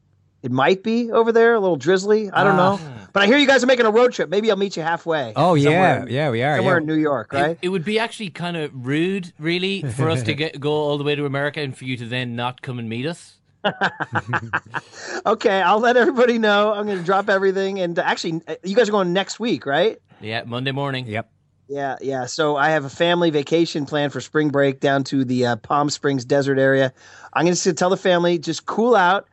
it 0.44 0.52
might 0.52 0.82
be 0.82 1.10
over 1.10 1.32
there. 1.32 1.54
A 1.54 1.60
little 1.60 1.76
drizzly. 1.76 2.30
I 2.30 2.44
don't 2.44 2.58
know, 2.58 2.78
but 3.14 3.22
I 3.22 3.26
hear 3.26 3.38
you 3.38 3.46
guys 3.46 3.64
are 3.64 3.66
making 3.66 3.86
a 3.86 3.90
road 3.90 4.12
trip. 4.12 4.28
Maybe 4.28 4.50
I'll 4.50 4.58
meet 4.58 4.76
you 4.76 4.82
halfway. 4.82 5.32
Oh, 5.34 5.54
yeah. 5.54 6.04
Yeah, 6.06 6.30
we 6.30 6.42
are, 6.42 6.58
somewhere 6.58 6.74
yeah. 6.74 6.80
in 6.80 6.86
New 6.86 6.94
York, 6.94 7.32
right? 7.32 7.58
It, 7.62 7.70
would 7.70 7.84
be 7.84 7.98
actually 7.98 8.28
kind 8.28 8.58
of 8.58 8.70
rude, 8.74 9.32
really, 9.38 9.80
for 9.82 10.10
us 10.10 10.22
to 10.24 10.34
get, 10.42 10.60
go 10.60 10.70
all 10.70 10.98
the 10.98 11.04
way 11.04 11.14
to 11.14 11.24
America 11.24 11.60
and 11.60 11.74
for 11.74 11.86
you 11.86 11.96
to 11.96 12.06
then 12.06 12.36
not 12.36 12.60
come 12.60 12.78
and 12.78 12.90
meet 12.90 13.06
us. 13.06 13.36
okay, 15.26 15.62
I'll 15.62 15.80
let 15.80 15.96
everybody 15.96 16.38
know. 16.38 16.74
I'm 16.74 16.84
going 16.84 16.98
to 16.98 17.04
drop 17.04 17.30
everything, 17.30 17.80
and 17.80 17.98
uh, 17.98 18.02
actually, 18.02 18.42
uh, 18.46 18.56
you 18.62 18.76
guys 18.76 18.90
are 18.90 18.92
going 18.92 19.14
next 19.14 19.40
week, 19.40 19.64
right? 19.64 19.98
Yeah, 20.20 20.42
Monday 20.44 20.72
morning. 20.72 21.06
Yep. 21.06 21.30
Yeah, 21.68 21.96
yeah. 22.02 22.26
So 22.26 22.56
I 22.56 22.68
have 22.68 22.84
a 22.84 22.90
family 22.90 23.30
vacation 23.30 23.86
plan 23.86 24.10
for 24.10 24.20
spring 24.20 24.50
break 24.50 24.80
down 24.80 25.04
to 25.04 25.24
the 25.24 25.46
uh, 25.46 25.56
Palm 25.56 25.88
Springs 25.88 26.26
desert 26.26 26.58
area. 26.58 26.92
I'm 27.32 27.46
going 27.46 27.56
to 27.56 27.72
tell 27.72 27.88
the 27.88 27.96
family 27.96 28.38
just 28.38 28.66
cool 28.66 28.94
out, 28.94 29.26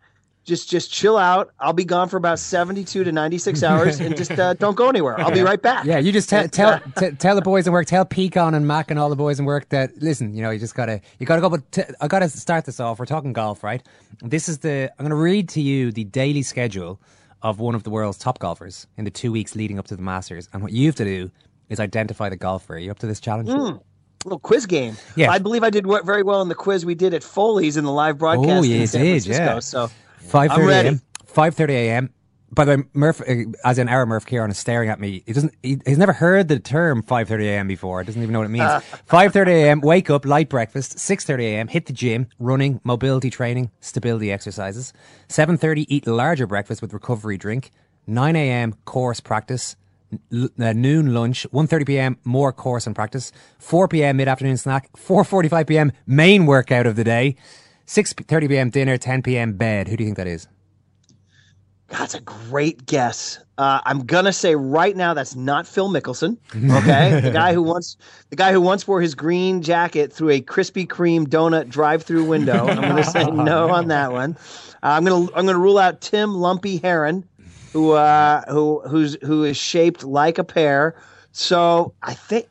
just 0.44 0.70
just 0.70 0.92
chill 0.92 1.18
out. 1.18 1.52
I'll 1.60 1.74
be 1.74 1.86
gone 1.86 2.10
for 2.10 2.18
about 2.18 2.40
72 2.40 3.04
to 3.04 3.12
96 3.12 3.64
hours 3.64 4.00
and 4.00 4.18
just 4.18 4.32
uh, 4.32 4.54
don't 4.56 4.76
go 4.76 4.90
anywhere. 4.90 5.20
I'll 5.20 5.32
be 5.32 5.42
right 5.42 5.62
back. 5.62 5.86
Yeah, 5.86 6.00
you 6.00 6.12
just 6.12 6.30
tell 6.30 6.48
tell 6.48 6.80
t- 6.98 7.12
tell 7.12 7.36
the 7.36 7.42
boys 7.42 7.68
in 7.68 7.74
work, 7.74 7.86
tell 7.88 8.06
Peacon 8.06 8.54
and 8.56 8.68
Mac 8.68 8.90
and 8.90 9.00
all 9.00 9.10
the 9.10 9.16
boys 9.16 9.40
in 9.40 9.46
work 9.46 9.70
that 9.70 9.92
listen, 10.02 10.34
you 10.34 10.42
know, 10.42 10.50
you 10.50 10.60
just 10.60 10.76
gotta 10.76 11.00
you 11.20 11.26
gotta 11.26 11.42
go. 11.42 11.50
But 11.50 11.72
t- 11.72 11.84
I 12.02 12.08
gotta 12.08 12.28
start 12.30 12.66
this 12.66 12.80
off. 12.80 12.98
We're 13.00 13.06
talking 13.06 13.34
golf, 13.34 13.64
right? 13.64 13.82
This 14.22 14.50
is 14.50 14.60
the 14.60 14.92
I'm 14.98 15.06
gonna 15.06 15.16
read 15.16 15.48
to 15.50 15.62
you 15.62 15.92
the 15.92 16.04
daily 16.06 16.42
schedule 16.42 17.00
of 17.44 17.60
one 17.60 17.74
of 17.76 17.84
the 17.84 17.90
world's 17.90 18.18
top 18.18 18.40
golfers 18.40 18.88
in 18.98 19.06
the 19.06 19.12
two 19.12 19.32
weeks 19.32 19.56
leading 19.56 19.80
up 19.80 19.86
to 19.88 19.96
the 19.96 20.02
Masters, 20.04 20.48
and 20.54 20.62
what 20.64 20.72
you 20.72 20.86
have 20.88 20.96
to 20.96 21.06
do 21.06 21.32
is 21.70 21.80
identify 21.80 22.30
the 22.30 22.36
golfer. 22.36 22.76
Are 22.76 22.78
you 22.80 22.92
up 22.92 23.00
to 23.00 23.08
this 23.08 23.20
challenge? 23.20 23.48
Mm, 23.50 23.80
little 24.26 24.40
quiz 24.40 24.66
game. 24.66 24.98
Yeah. 25.16 25.32
I 25.32 25.38
believe 25.40 25.64
I 25.64 25.70
did 25.70 25.86
very 26.04 26.22
well 26.22 26.42
in 26.42 26.50
the 26.50 26.56
quiz 26.56 26.86
we 26.86 26.96
did 26.96 27.14
at 27.14 27.24
Foley's 27.24 27.78
in 27.78 27.84
the 27.86 27.92
live 27.92 28.18
broadcast 28.18 28.50
Oh, 28.50 28.62
yeah, 28.64 28.76
in 28.82 28.88
San 28.88 29.02
did, 29.02 29.24
Francisco. 29.24 29.44
yeah. 29.44 29.60
So 29.60 29.90
Five 30.28 30.52
thirty 30.52 30.74
a.m. 30.74 31.02
Five 31.26 31.56
thirty 31.56 31.74
a.m. 31.74 32.14
By 32.54 32.66
the 32.66 32.78
way, 32.78 32.84
Murph, 32.94 33.22
uh, 33.22 33.34
as 33.64 33.80
in 33.80 33.88
our 33.88 34.06
Murph 34.06 34.26
Kieran, 34.26 34.52
is 34.52 34.58
staring 34.58 34.90
at 34.90 35.00
me. 35.00 35.24
He 35.26 35.32
doesn't. 35.34 35.54
He, 35.64 35.80
he's 35.86 35.98
never 35.98 36.12
heard 36.14 36.50
the 36.50 36.60
term 36.60 37.02
five 37.04 37.28
thirty 37.30 37.48
a.m. 37.48 37.68
before. 37.68 38.02
He 38.02 38.08
Doesn't 38.08 38.22
even 38.22 38.34
know 38.34 38.40
what 38.40 38.46
it 38.46 38.50
means. 38.50 38.84
Five 39.06 39.32
thirty 39.32 39.52
a.m. 39.52 39.80
Wake 39.82 40.10
up, 40.10 40.26
light 40.26 40.50
breakfast. 40.50 41.00
Six 41.00 41.24
thirty 41.26 41.46
a.m. 41.48 41.70
Hit 41.70 41.86
the 41.86 41.94
gym, 41.94 42.28
running, 42.40 42.82
mobility 42.84 43.30
training, 43.30 43.72
stability 43.80 44.32
exercises. 44.32 44.92
Seven 45.30 45.58
thirty, 45.58 45.94
eat 45.94 46.06
larger 46.08 46.46
breakfast 46.46 46.82
with 46.82 46.94
recovery 46.94 47.38
drink. 47.38 47.72
Nine 48.06 48.36
a.m. 48.36 48.74
course 48.86 49.22
practice. 49.22 49.78
L- 50.34 50.50
uh, 50.60 50.74
noon 50.74 51.14
lunch. 51.14 51.48
1.30 51.54 51.88
p.m. 51.88 52.18
more 52.26 52.52
course 52.52 52.86
and 52.86 52.94
practice. 52.94 53.32
Four 53.60 53.88
p.m. 53.88 54.18
mid 54.18 54.28
afternoon 54.28 54.58
snack. 54.58 54.90
Four 54.98 55.24
forty-five 55.24 55.68
p.m. 55.68 55.94
main 56.06 56.46
workout 56.46 56.86
of 56.86 56.98
the 56.98 57.06
day. 57.06 57.38
6.30 57.92 58.48
p.m. 58.48 58.70
dinner, 58.70 58.98
10 58.98 59.22
p.m. 59.22 59.52
bed. 59.52 59.90
Who 59.90 59.98
do 59.98 60.04
you 60.06 60.08
think 60.08 60.18
that 60.18 60.28
is? 60.28 60.48
That's 61.90 62.14
a 62.14 62.22
great 62.22 62.86
guess. 62.86 63.38
Uh, 63.58 63.82
I'm 63.84 64.06
gonna 64.06 64.32
say 64.32 64.56
right 64.56 64.96
now 64.96 65.14
that's 65.14 65.36
not 65.36 65.68
Phil 65.68 65.90
Mickelson. 65.90 66.38
Okay, 66.56 67.20
the 67.24 67.32
guy 67.32 67.54
who 67.54 67.62
once 67.62 67.98
the 68.30 68.38
guy 68.38 68.54
who 68.54 68.62
once 68.62 68.88
wore 68.88 69.02
his 69.02 69.14
green 69.14 69.62
jacket 69.62 70.14
through 70.14 70.30
a 70.30 70.42
Krispy 70.42 70.88
Kreme 70.88 71.28
donut 71.28 71.68
drive-through 71.68 72.24
window. 72.24 72.66
I'm 72.66 72.80
gonna 72.82 73.04
say 73.04 73.26
no 73.26 73.70
on 73.70 73.90
that 73.90 74.14
one. 74.14 74.38
Uh, 74.76 74.96
I'm 74.96 75.04
gonna 75.04 75.26
I'm 75.36 75.46
gonna 75.46 75.60
rule 75.60 75.78
out 75.78 76.00
Tim 76.00 76.36
Lumpy 76.36 76.78
Herron, 76.78 77.28
who 77.74 77.92
uh, 77.92 78.50
who 78.50 78.80
who's 78.88 79.18
who 79.22 79.44
is 79.44 79.58
shaped 79.58 80.06
like 80.06 80.38
a 80.38 80.46
pear. 80.46 80.96
So 81.34 81.94
I 82.02 82.14
think 82.14 82.48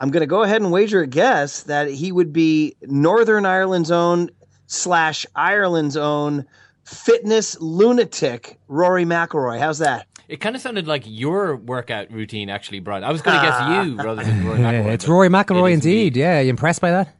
I'm 0.00 0.10
gonna 0.10 0.26
go 0.26 0.42
ahead 0.42 0.60
and 0.60 0.72
wager 0.72 1.02
a 1.02 1.06
guess 1.06 1.62
that 1.62 1.88
he 1.88 2.10
would 2.10 2.32
be 2.32 2.74
Northern 2.82 3.46
Ireland's 3.46 3.92
own 3.92 4.30
slash 4.70 5.26
Ireland's 5.34 5.96
own 5.96 6.46
fitness 6.84 7.60
lunatic 7.60 8.58
Rory 8.68 9.04
McIlroy. 9.04 9.58
How's 9.58 9.78
that? 9.78 10.06
It 10.28 10.36
kind 10.40 10.54
of 10.54 10.62
sounded 10.62 10.86
like 10.86 11.02
your 11.06 11.56
workout 11.56 12.10
routine, 12.12 12.48
actually, 12.48 12.78
Brian. 12.78 13.02
I 13.02 13.10
was 13.10 13.20
going 13.20 13.36
to 13.36 13.42
guess 13.44 13.86
you 13.86 13.96
rather 13.96 14.22
than 14.22 14.46
Rory 14.46 14.60
Yeah, 14.60 14.72
McIlroy. 14.84 14.92
it's 14.92 15.08
Rory 15.08 15.28
McIlroy 15.28 15.70
is 15.72 15.84
indeed. 15.84 16.16
Yeah, 16.16 16.40
you 16.40 16.50
impressed 16.50 16.80
by 16.80 16.92
that? 16.92 17.16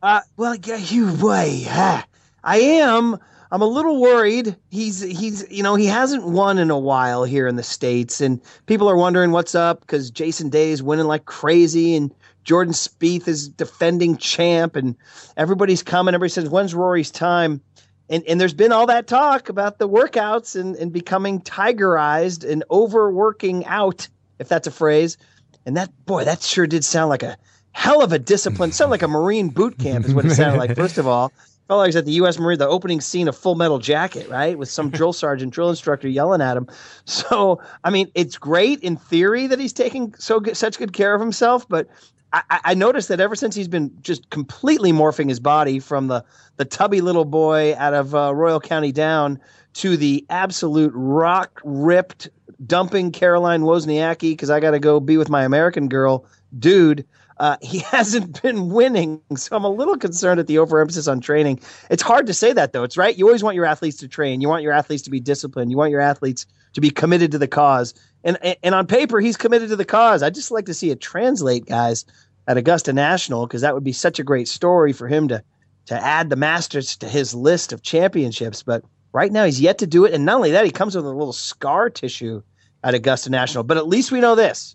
Uh, 0.00 0.20
well, 0.36 0.54
yeah, 0.54 0.76
you 0.76 1.12
way. 1.14 1.64
ah, 1.68 2.06
I 2.44 2.58
am. 2.58 3.18
I'm 3.50 3.62
a 3.62 3.66
little 3.66 4.00
worried. 4.00 4.54
He's 4.70 5.00
he's 5.00 5.44
you 5.50 5.62
know 5.62 5.74
he 5.74 5.86
hasn't 5.86 6.24
won 6.24 6.58
in 6.58 6.70
a 6.70 6.78
while 6.78 7.24
here 7.24 7.48
in 7.48 7.56
the 7.56 7.62
states, 7.62 8.20
and 8.20 8.40
people 8.66 8.88
are 8.88 8.96
wondering 8.96 9.30
what's 9.32 9.54
up 9.54 9.80
because 9.80 10.10
Jason 10.10 10.48
Day 10.48 10.70
is 10.70 10.82
winning 10.82 11.06
like 11.06 11.24
crazy, 11.26 11.96
and 11.96 12.12
Jordan 12.46 12.72
Spieth 12.72 13.26
is 13.26 13.48
defending 13.48 14.16
champ, 14.16 14.76
and 14.76 14.94
everybody's 15.36 15.82
coming. 15.82 16.14
Everybody 16.14 16.30
says, 16.30 16.48
"When's 16.48 16.74
Rory's 16.74 17.10
time?" 17.10 17.60
And 18.08 18.22
and 18.28 18.40
there's 18.40 18.54
been 18.54 18.70
all 18.70 18.86
that 18.86 19.08
talk 19.08 19.48
about 19.48 19.78
the 19.78 19.88
workouts 19.88 20.58
and 20.58 20.76
and 20.76 20.92
becoming 20.92 21.40
tigerized 21.40 22.48
and 22.48 22.62
overworking 22.70 23.66
out, 23.66 24.08
if 24.38 24.48
that's 24.48 24.68
a 24.68 24.70
phrase. 24.70 25.18
And 25.66 25.76
that 25.76 25.90
boy, 26.06 26.24
that 26.24 26.40
sure 26.40 26.68
did 26.68 26.84
sound 26.84 27.10
like 27.10 27.24
a 27.24 27.36
hell 27.72 28.00
of 28.00 28.12
a 28.12 28.18
discipline. 28.18 28.70
Sounded 28.70 28.92
like 28.92 29.02
a 29.02 29.08
Marine 29.08 29.48
boot 29.48 29.78
camp 29.80 30.06
is 30.06 30.14
what 30.14 30.24
it 30.24 30.30
sounded 30.30 30.58
like. 30.58 30.76
First 30.76 30.98
of 30.98 31.08
all, 31.08 31.32
felt 31.66 31.78
like 31.78 31.86
it 31.86 31.88
was 31.88 31.96
at 31.96 32.04
the 32.04 32.12
U.S. 32.12 32.38
Marine, 32.38 32.58
the 32.58 32.68
opening 32.68 33.00
scene 33.00 33.26
of 33.26 33.36
Full 33.36 33.56
Metal 33.56 33.80
Jacket, 33.80 34.28
right, 34.28 34.56
with 34.56 34.70
some 34.70 34.88
drill 34.88 35.12
sergeant, 35.24 35.52
drill 35.52 35.68
instructor 35.68 36.06
yelling 36.08 36.40
at 36.40 36.56
him. 36.56 36.68
So, 37.06 37.60
I 37.82 37.90
mean, 37.90 38.08
it's 38.14 38.38
great 38.38 38.78
in 38.80 38.96
theory 38.96 39.48
that 39.48 39.58
he's 39.58 39.72
taking 39.72 40.14
so 40.14 40.38
good, 40.38 40.56
such 40.56 40.78
good 40.78 40.92
care 40.92 41.12
of 41.12 41.20
himself, 41.20 41.68
but. 41.68 41.88
I, 42.32 42.60
I- 42.64 42.74
noticed 42.74 43.08
that 43.08 43.20
ever 43.20 43.34
since 43.34 43.54
he's 43.54 43.68
been 43.68 43.90
just 44.00 44.28
completely 44.30 44.92
morphing 44.92 45.28
his 45.28 45.40
body 45.40 45.78
from 45.78 46.08
the 46.08 46.24
the 46.56 46.64
tubby 46.64 47.00
little 47.00 47.24
boy 47.24 47.74
out 47.76 47.94
of 47.94 48.14
uh, 48.14 48.34
Royal 48.34 48.60
County 48.60 48.92
down 48.92 49.38
to 49.74 49.96
the 49.96 50.24
absolute 50.30 50.92
rock 50.94 51.60
ripped 51.64 52.28
dumping 52.66 53.12
Caroline 53.12 53.62
Wozniacki 53.62 54.32
because 54.32 54.50
I 54.50 54.60
got 54.60 54.70
to 54.72 54.78
go 54.78 55.00
be 55.00 55.16
with 55.18 55.28
my 55.28 55.44
American 55.44 55.88
girl, 55.88 56.24
dude. 56.58 57.04
Uh, 57.38 57.56
he 57.60 57.78
hasn't 57.90 58.40
been 58.42 58.70
winning, 58.70 59.20
so 59.36 59.54
I'm 59.56 59.64
a 59.64 59.70
little 59.70 59.96
concerned 59.98 60.40
at 60.40 60.46
the 60.46 60.58
overemphasis 60.58 61.06
on 61.06 61.20
training. 61.20 61.60
It's 61.90 62.02
hard 62.02 62.26
to 62.26 62.34
say 62.34 62.52
that 62.54 62.72
though. 62.72 62.82
It's 62.82 62.96
right. 62.96 63.16
You 63.16 63.26
always 63.26 63.42
want 63.42 63.56
your 63.56 63.66
athletes 63.66 63.98
to 63.98 64.08
train. 64.08 64.40
You 64.40 64.48
want 64.48 64.62
your 64.62 64.72
athletes 64.72 65.02
to 65.02 65.10
be 65.10 65.20
disciplined. 65.20 65.70
You 65.70 65.76
want 65.76 65.90
your 65.90 66.00
athletes 66.00 66.46
to 66.72 66.80
be 66.80 66.90
committed 66.90 67.30
to 67.32 67.38
the 67.38 67.48
cause. 67.48 67.92
And 68.26 68.56
and 68.62 68.74
on 68.74 68.88
paper, 68.88 69.20
he's 69.20 69.36
committed 69.36 69.68
to 69.68 69.76
the 69.76 69.84
cause. 69.84 70.22
I'd 70.22 70.34
just 70.34 70.50
like 70.50 70.66
to 70.66 70.74
see 70.74 70.90
it 70.90 71.00
translate, 71.00 71.64
guys, 71.64 72.04
at 72.48 72.56
Augusta 72.56 72.92
National 72.92 73.46
because 73.46 73.60
that 73.60 73.72
would 73.72 73.84
be 73.84 73.92
such 73.92 74.18
a 74.18 74.24
great 74.24 74.48
story 74.48 74.92
for 74.92 75.06
him 75.06 75.28
to 75.28 75.42
to 75.86 75.94
add 75.94 76.28
the 76.28 76.36
Masters 76.36 76.96
to 76.96 77.08
his 77.08 77.32
list 77.32 77.72
of 77.72 77.82
championships. 77.82 78.64
But 78.64 78.84
right 79.12 79.30
now, 79.30 79.44
he's 79.44 79.60
yet 79.60 79.78
to 79.78 79.86
do 79.86 80.04
it. 80.04 80.12
And 80.12 80.24
not 80.24 80.36
only 80.36 80.50
that, 80.50 80.64
he 80.64 80.72
comes 80.72 80.96
with 80.96 81.04
a 81.06 81.08
little 81.08 81.32
scar 81.32 81.88
tissue 81.88 82.42
at 82.82 82.94
Augusta 82.94 83.30
National. 83.30 83.62
But 83.62 83.76
at 83.76 83.86
least 83.86 84.10
we 84.10 84.20
know 84.20 84.34
this: 84.34 84.74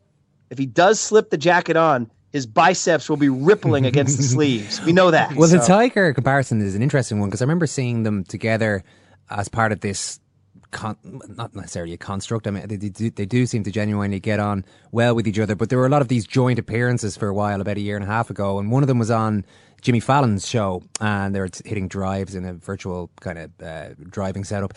if 0.50 0.58
he 0.58 0.66
does 0.66 1.02
slip 1.02 1.30
the 1.30 1.38
jacket 1.38 1.76
on, 1.76 2.10
his 2.32 2.46
biceps 2.46 3.10
will 3.10 3.18
be 3.18 3.28
rippling 3.28 3.86
against 3.86 4.16
the 4.16 4.24
sleeves. 4.36 4.82
We 4.86 4.94
know 4.94 5.12
that. 5.12 5.36
Well, 5.36 5.50
the 5.50 5.60
Tiger 5.60 6.14
comparison 6.14 6.62
is 6.62 6.74
an 6.74 6.82
interesting 6.82 7.20
one 7.20 7.28
because 7.28 7.42
I 7.42 7.44
remember 7.44 7.68
seeing 7.68 8.04
them 8.04 8.24
together 8.24 8.82
as 9.30 9.50
part 9.50 9.74
of 9.74 9.82
this. 9.82 10.21
Con- 10.72 10.98
not 11.28 11.54
necessarily 11.54 11.94
a 11.94 11.98
construct. 11.98 12.48
I 12.48 12.52
mean, 12.52 12.68
they, 12.68 12.78
they, 12.78 12.90
do, 12.90 13.10
they 13.10 13.26
do 13.26 13.46
seem 13.46 13.64
to 13.64 13.72
genuinely 13.72 14.20
get 14.20 14.40
on 14.40 14.64
well 14.92 15.14
with 15.14 15.28
each 15.28 15.38
other. 15.38 15.56
But 15.56 15.70
there 15.70 15.78
were 15.78 15.86
a 15.86 15.90
lot 15.90 16.02
of 16.02 16.08
these 16.08 16.26
joint 16.26 16.60
appearances 16.60 17.18
for 17.18 17.28
a 17.28 17.34
while, 17.34 17.60
about 17.60 17.78
a 17.78 17.82
year 17.82 17.98
and 17.98 18.04
a 18.06 18.08
half 18.08 18.30
ago, 18.30 18.58
and 18.58 18.72
one 18.72 18.82
of 18.82 18.88
them 18.88 18.98
was 18.98 19.12
on 19.12 19.46
Jimmy 19.82 20.00
Fallon's 20.00 20.48
show, 20.48 20.84
and 21.00 21.36
they 21.36 21.40
were 21.40 21.50
hitting 21.66 21.88
drives 21.88 22.36
in 22.36 22.46
a 22.46 22.54
virtual 22.54 23.10
kind 23.20 23.38
of 23.38 23.52
uh, 23.62 23.90
driving 24.10 24.44
setup. 24.44 24.74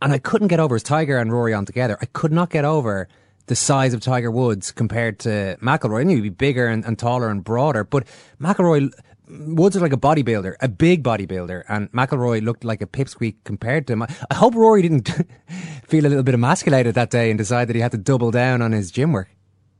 And 0.00 0.12
I 0.12 0.18
couldn't 0.18 0.48
get 0.48 0.60
over 0.60 0.76
as 0.76 0.82
Tiger 0.82 1.18
and 1.18 1.32
Rory 1.32 1.52
on 1.52 1.66
together. 1.66 1.98
I 2.00 2.06
could 2.06 2.32
not 2.32 2.50
get 2.50 2.64
over 2.64 3.08
the 3.46 3.56
size 3.56 3.92
of 3.92 4.00
Tiger 4.00 4.30
Woods 4.30 4.72
compared 4.72 5.18
to 5.20 5.58
McIlroy. 5.60 6.00
I 6.00 6.04
knew 6.04 6.16
he'd 6.16 6.22
be 6.22 6.28
bigger 6.30 6.66
and, 6.66 6.84
and 6.84 6.98
taller 6.98 7.28
and 7.28 7.44
broader, 7.44 7.84
but 7.84 8.06
McIlroy, 8.40 8.90
Woods 9.28 9.74
is 9.74 9.82
like 9.82 9.92
a 9.92 9.98
bodybuilder, 9.98 10.56
a 10.60 10.68
big 10.68 11.02
bodybuilder, 11.02 11.64
and 11.68 11.90
McIlroy 11.92 12.42
looked 12.42 12.64
like 12.64 12.82
a 12.82 12.86
pipsqueak 12.86 13.36
compared 13.44 13.86
to 13.86 13.94
him. 13.94 14.02
I 14.02 14.08
I 14.30 14.34
hope 14.34 14.54
Rory 14.54 14.82
didn't 14.82 15.08
feel 15.86 16.04
a 16.04 16.08
little 16.08 16.22
bit 16.22 16.34
emasculated 16.34 16.94
that 16.94 17.10
day 17.10 17.30
and 17.30 17.38
decide 17.38 17.68
that 17.68 17.76
he 17.76 17.82
had 17.82 17.92
to 17.92 17.98
double 17.98 18.30
down 18.30 18.60
on 18.60 18.72
his 18.72 18.90
gym 18.90 19.12
work. 19.12 19.28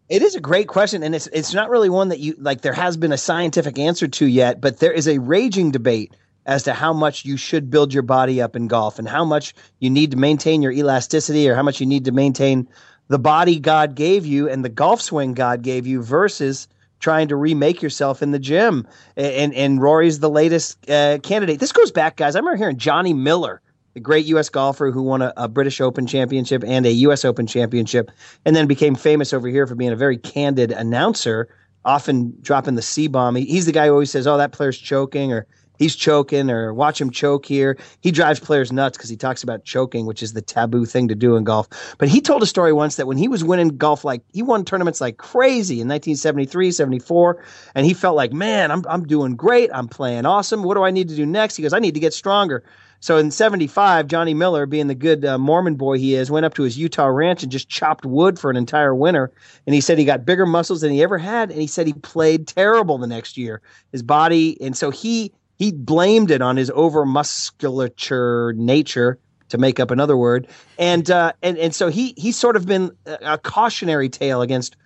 It 0.08 0.22
is 0.22 0.34
a 0.34 0.40
great 0.40 0.68
question, 0.68 1.02
and 1.02 1.14
it's 1.14 1.26
it's 1.28 1.52
not 1.52 1.70
really 1.70 1.90
one 1.90 2.08
that 2.08 2.20
you 2.20 2.34
like. 2.38 2.62
There 2.62 2.72
has 2.72 2.96
been 2.96 3.12
a 3.12 3.18
scientific 3.18 3.78
answer 3.78 4.08
to 4.08 4.26
yet, 4.26 4.60
but 4.60 4.78
there 4.78 4.92
is 4.92 5.08
a 5.08 5.18
raging 5.18 5.70
debate 5.70 6.14
as 6.46 6.62
to 6.64 6.74
how 6.74 6.92
much 6.92 7.24
you 7.24 7.36
should 7.36 7.70
build 7.70 7.92
your 7.92 8.02
body 8.02 8.40
up 8.40 8.56
in 8.56 8.66
golf, 8.66 8.98
and 8.98 9.08
how 9.08 9.24
much 9.24 9.54
you 9.78 9.90
need 9.90 10.10
to 10.10 10.16
maintain 10.16 10.62
your 10.62 10.72
elasticity, 10.72 11.48
or 11.48 11.54
how 11.54 11.62
much 11.62 11.80
you 11.80 11.86
need 11.86 12.04
to 12.06 12.12
maintain 12.12 12.68
the 13.08 13.18
body 13.18 13.58
God 13.58 13.94
gave 13.94 14.24
you 14.24 14.48
and 14.48 14.64
the 14.64 14.70
golf 14.70 15.00
swing 15.02 15.34
God 15.34 15.62
gave 15.62 15.86
you, 15.86 16.02
versus 16.02 16.68
trying 17.04 17.28
to 17.28 17.37
remake 17.37 17.82
yourself 17.82 18.23
in 18.23 18.30
the 18.30 18.38
gym. 18.38 18.88
And 19.14 19.52
and 19.52 19.80
Rory's 19.80 20.20
the 20.20 20.30
latest 20.30 20.90
uh, 20.90 21.18
candidate. 21.18 21.61
This 21.61 21.70
goes 21.70 21.92
back, 21.92 22.16
guys. 22.16 22.34
I 22.34 22.38
remember 22.38 22.56
hearing 22.56 22.78
Johnny 22.78 23.12
Miller 23.12 23.61
the 23.92 24.00
great 24.00 24.25
U.S. 24.26 24.49
golfer 24.49 24.90
who 24.90 25.02
won 25.02 25.23
a, 25.23 25.32
a 25.37 25.46
British 25.46 25.80
Open 25.80 26.06
championship 26.06 26.64
and 26.66 26.87
a 26.87 26.90
U.S. 26.90 27.25
Open 27.25 27.46
championship, 27.46 28.11
and 28.44 28.56
then 28.56 28.66
became 28.66 28.94
famous 28.96 29.32
over 29.34 29.46
here 29.49 29.66
for 29.66 29.75
being 29.75 29.92
a 29.92 29.96
very 29.96 30.16
candid 30.16 30.73
announcer, 30.73 31.46
often 31.84 32.34
dropping 32.40 32.75
the 32.75 32.82
C 32.82 33.06
bomb. 33.06 33.37
He, 33.37 33.44
he's 33.44 33.66
the 33.66 33.73
guy 33.73 33.87
who 33.87 33.92
always 33.92 34.11
says, 34.11 34.26
"Oh, 34.26 34.38
that 34.38 34.52
player's 34.52 34.78
choking," 34.78 35.30
or 35.30 35.46
"He's 35.78 35.97
choking," 35.97 36.50
or 36.50 36.73
"Watch 36.73 37.00
him 37.00 37.11
choke 37.11 37.47
here." 37.47 37.76
He 38.00 38.11
drives 38.11 38.40
players 38.40 38.73
nuts 38.73 38.97
because 38.97 39.11
he 39.11 39.16
talks 39.16 39.43
about 39.43 39.64
choking, 39.64 40.07
which 40.07 40.23
is 40.23 40.33
the 40.33 40.43
taboo 40.43 40.85
thing 40.85 41.09
to 41.09 41.14
do 41.14 41.37
in 41.37 41.45
golf. 41.45 41.69
But 41.99 42.09
he 42.09 42.21
told 42.21 42.43
a 42.43 42.47
story 42.47 42.73
once 42.73 42.97
that 42.97 43.07
when 43.07 43.19
he 43.19 43.28
was 43.28 43.45
winning 43.45 43.76
golf, 43.76 44.04
like 44.04 44.23
he 44.33 44.43
won 44.43 44.64
tournaments 44.64 45.00
like 45.00 45.16
crazy 45.16 45.81
in 45.81 45.88
1973, 45.88 46.71
74, 46.71 47.43
and 47.75 47.87
he 47.87 47.95
felt 47.95 48.16
like, 48.16 48.33
man, 48.33 48.71
I'm 48.71 48.85
I'm 48.88 49.04
doing 49.04 49.37
great. 49.37 49.71
I'm 49.73 49.88
playing 49.88 50.26
awesome. 50.26 50.62
What 50.62 50.75
do 50.75 50.83
I 50.83 50.90
need 50.90 51.09
to 51.09 51.16
do 51.16 51.26
next? 51.26 51.57
He 51.57 51.62
goes, 51.62 51.73
I 51.73 51.78
need 51.78 51.95
to 51.95 52.00
get 52.00 52.14
stronger. 52.14 52.64
So 53.04 53.19
in 53.19 53.31
75, 53.31 54.07
Johnny 54.07 54.33
Miller, 54.33 54.64
being 54.64 54.87
the 54.87 54.95
good 54.95 55.26
uh, 55.26 55.37
Mormon 55.37 55.75
boy 55.75 55.99
he 55.99 56.14
is, 56.14 56.31
went 56.31 56.47
up 56.47 56.54
to 56.54 56.62
his 56.62 56.78
Utah 56.78 57.04
ranch 57.04 57.43
and 57.43 57.52
just 57.52 57.69
chopped 57.69 58.07
wood 58.07 58.38
for 58.38 58.49
an 58.49 58.57
entire 58.57 58.95
winter. 58.95 59.31
And 59.66 59.75
he 59.75 59.83
said 59.83 59.99
he 59.99 60.07
got 60.07 60.25
bigger 60.25 60.47
muscles 60.47 60.81
than 60.81 60.90
he 60.90 61.02
ever 61.02 61.19
had. 61.19 61.50
And 61.50 61.61
he 61.61 61.66
said 61.66 61.87
he 61.87 61.93
played 61.93 62.49
terrible 62.49 62.97
the 62.97 63.07
next 63.07 63.37
year. 63.37 63.61
His 63.93 64.02
body. 64.02 64.57
And 64.62 64.75
so 64.75 64.88
he 64.88 65.35
he 65.56 65.73
blamed 65.73 66.30
it 66.30 66.42
on 66.42 66.56
his 66.56 66.70
over 66.75 67.04
musculature 67.04 68.52
nature. 68.56 69.18
to 69.50 69.58
make 69.58 69.78
up 69.78 69.90
another 69.90 70.16
word. 70.16 70.49
And 70.78 71.08
uh, 71.11 71.32
and 71.42 71.58
and 71.58 71.75
so 71.75 71.88
he 71.88 72.14
he's 72.16 72.37
sort 72.37 72.56
of 72.56 72.66
been 72.66 72.90
a, 73.06 73.34
a 73.34 73.38
cautionary 73.38 74.08
tale 74.08 74.42
against 74.42 74.76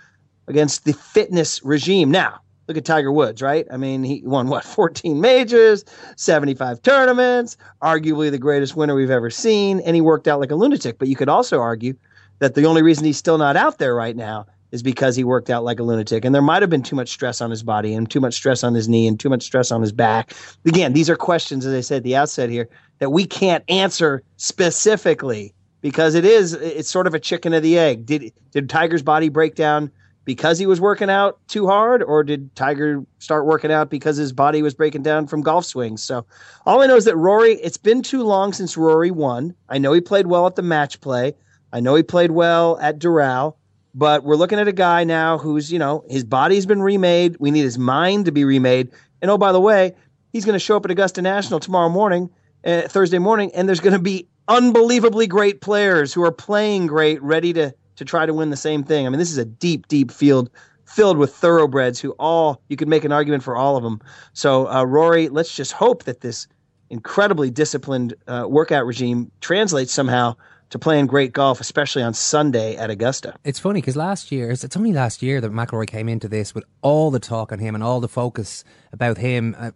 against 0.47 0.85
the 0.85 0.93
fitness 0.93 1.63
regime. 1.65 2.11
Now, 2.11 2.41
look 2.67 2.77
at 2.77 2.85
Tiger 2.85 3.13
Woods, 3.13 3.41
right? 3.41 3.67
I 3.71 3.77
mean, 3.77 4.03
he 4.03 4.23
won 4.25 4.49
what 4.49 4.65
14 4.65 5.21
majors, 5.21 5.85
75 6.17 6.83
tournaments, 6.83 7.57
arguably 7.83 8.31
the 8.31 8.39
greatest 8.39 8.77
winner 8.77 8.95
we've 8.95 9.11
ever 9.11 9.31
seen, 9.31 9.81
and 9.81 9.95
he 9.95 10.01
worked 10.01 10.29
out 10.29 10.41
like 10.41 10.51
a 10.51 10.57
lunatic. 10.57 10.99
But 10.99 11.09
you 11.09 11.17
could 11.17 11.29
also 11.29 11.61
argue 11.61 11.95
that 12.41 12.55
the 12.55 12.67
only 12.67 12.83
reason 12.83 13.05
he's 13.05 13.19
still 13.19 13.39
not 13.39 13.57
out 13.57 13.79
there 13.79 13.95
right 13.95 14.17
now 14.17 14.47
is 14.71 14.83
because 14.83 15.17
he 15.17 15.25
worked 15.25 15.51
out 15.51 15.65
like 15.65 15.81
a 15.81 15.83
lunatic. 15.83 16.25
And 16.25 16.35
there 16.35 16.43
might 16.43 16.63
have 16.63 16.71
been 16.71 16.83
too 16.83 16.97
much 16.97 17.09
stress 17.11 17.41
on 17.41 17.51
his 17.51 17.63
body 17.63 17.95
and 17.95 18.11
too 18.11 18.21
much 18.21 18.35
stress 18.35 18.63
on 18.63 18.75
his 18.75 18.89
knee 18.89 19.07
and 19.07 19.19
too 19.19 19.29
much 19.29 19.43
stress 19.43 19.71
on 19.71 19.81
his 19.81 19.93
back. 19.93 20.35
Again, 20.67 20.93
these 20.93 21.09
are 21.09 21.17
questions, 21.17 21.65
as 21.65 21.75
I 21.75 21.81
said 21.81 21.99
at 21.99 22.03
the 22.05 22.17
outset 22.17 22.51
here, 22.51 22.69
that 22.99 23.11
we 23.11 23.25
can't 23.25 23.65
answer 23.69 24.23
specifically 24.37 25.55
because 25.81 26.15
it 26.15 26.25
is 26.25 26.55
it's 26.55 26.91
sort 26.91 27.07
of 27.07 27.15
a 27.15 27.21
chicken 27.21 27.53
of 27.53 27.63
the 27.63 27.79
egg. 27.79 28.07
Did 28.07 28.33
did 28.51 28.69
Tiger's 28.69 29.03
body 29.03 29.29
break 29.29 29.55
down 29.55 29.91
because 30.25 30.59
he 30.59 30.67
was 30.67 30.81
working 30.81 31.09
out 31.09 31.39
too 31.49 31.67
hard, 31.67 32.03
or 32.03 32.23
did 32.23 32.55
Tiger 32.55 33.03
start 33.19 33.47
working 33.47 33.73
out 33.73 33.89
because 33.89 34.17
his 34.17 34.33
body 34.33 34.61
was 34.61 34.75
breaking 34.75 35.03
down 35.03 35.27
from 35.27 35.41
golf 35.41 35.65
swings? 35.65 36.03
So 36.03 36.27
all 36.67 36.83
I 36.83 36.87
know 36.87 36.97
is 36.97 37.05
that 37.07 37.17
Rory, 37.17 37.55
it's 37.55 37.79
been 37.79 38.03
too 38.03 38.23
long 38.23 38.53
since 38.53 38.77
Rory 38.77 39.11
won. 39.11 39.55
I 39.69 39.79
know 39.79 39.93
he 39.93 40.01
played 40.01 40.27
well 40.27 40.47
at 40.47 40.57
the 40.57 40.63
match 40.63 41.01
play. 41.01 41.35
I 41.73 41.81
know 41.81 41.95
he 41.95 42.03
played 42.03 42.33
well 42.33 42.79
at 42.81 42.99
Doral. 42.99 43.55
But 43.95 44.25
we're 44.25 44.37
looking 44.37 44.59
at 44.59 44.69
a 44.69 44.73
guy 44.73 45.05
now 45.05 45.39
who's, 45.39 45.73
you 45.73 45.79
know, 45.79 46.05
his 46.09 46.25
body's 46.25 46.67
been 46.67 46.83
remade. 46.83 47.37
We 47.41 47.51
need 47.51 47.63
his 47.63 47.79
mind 47.79 48.27
to 48.27 48.33
be 48.33 48.45
remade. 48.45 48.91
And 49.23 49.31
oh, 49.31 49.39
by 49.39 49.53
the 49.53 49.61
way, 49.61 49.95
he's 50.33 50.45
going 50.45 50.55
to 50.55 50.59
show 50.59 50.77
up 50.77 50.85
at 50.85 50.91
Augusta 50.91 51.23
National 51.23 51.59
tomorrow 51.59 51.89
morning, 51.89 52.31
uh, 52.65 52.83
Thursday 52.83 53.19
morning, 53.19 53.51
and 53.55 53.69
there's 53.69 53.81
going 53.81 53.95
to 53.95 53.99
be 53.99 54.29
unbelievably 54.47 55.27
great 55.27 55.61
players 55.61 56.13
who 56.13 56.23
are 56.23 56.33
playing 56.33 56.87
great, 56.87 57.23
ready 57.23 57.53
to 57.55 57.75
to 57.97 58.05
try 58.05 58.25
to 58.25 58.33
win 58.33 58.51
the 58.51 58.57
same 58.57 58.85
thing. 58.85 59.07
I 59.07 59.11
mean, 59.11 59.19
this 59.19 59.33
is 59.33 59.39
a 59.39 59.45
deep, 59.45 59.89
deep 59.89 60.13
field 60.13 60.51
filled 60.85 61.19
with 61.19 61.35
thoroughbreds 61.35 62.01
who 62.01 62.13
all 62.13 62.63
you 62.69 62.77
could 62.77 62.89
make 62.89 63.05
an 63.05 63.11
argument 63.11 63.43
for 63.43 63.57
all 63.57 63.77
of 63.77 63.83
them. 63.83 64.01
So, 64.35 64.69
uh, 64.69 64.85
Rory, 64.85 65.29
let's 65.29 65.53
just 65.53 65.73
hope 65.73 66.05
that 66.05 66.21
this 66.21 66.47
incredibly 66.91 67.51
disciplined 67.51 68.15
uh, 68.29 68.47
workout 68.49 68.87
regime 68.87 69.33
translates 69.41 69.93
somehow 69.93 70.37
to 70.71 70.79
playing 70.79 71.07
great 71.07 71.33
golf, 71.33 71.61
especially 71.61 72.03
on 72.03 72.15
Sunday 72.15 72.77
at 72.77 72.91
Augusta. 72.91 73.35
It's 73.45 73.59
funny 73.59 73.81
because 73.81 73.97
last 73.97 74.31
year, 74.31 74.51
it's 74.51 74.77
only 74.77 74.93
last 74.93 75.23
year 75.23 75.41
that 75.41 75.53
McIlroy 75.53 75.87
came 75.87 76.09
into 76.09 76.29
this 76.29 76.55
with 76.55 76.65
all 76.83 77.11
the 77.11 77.21
talk 77.21 77.53
on 77.53 77.59
him 77.59 77.75
and 77.75 77.83
all 77.83 78.01
the 78.01 78.09
focus 78.09 78.65
about 78.93 79.19
him. 79.19 79.57
Uh, 79.59 79.71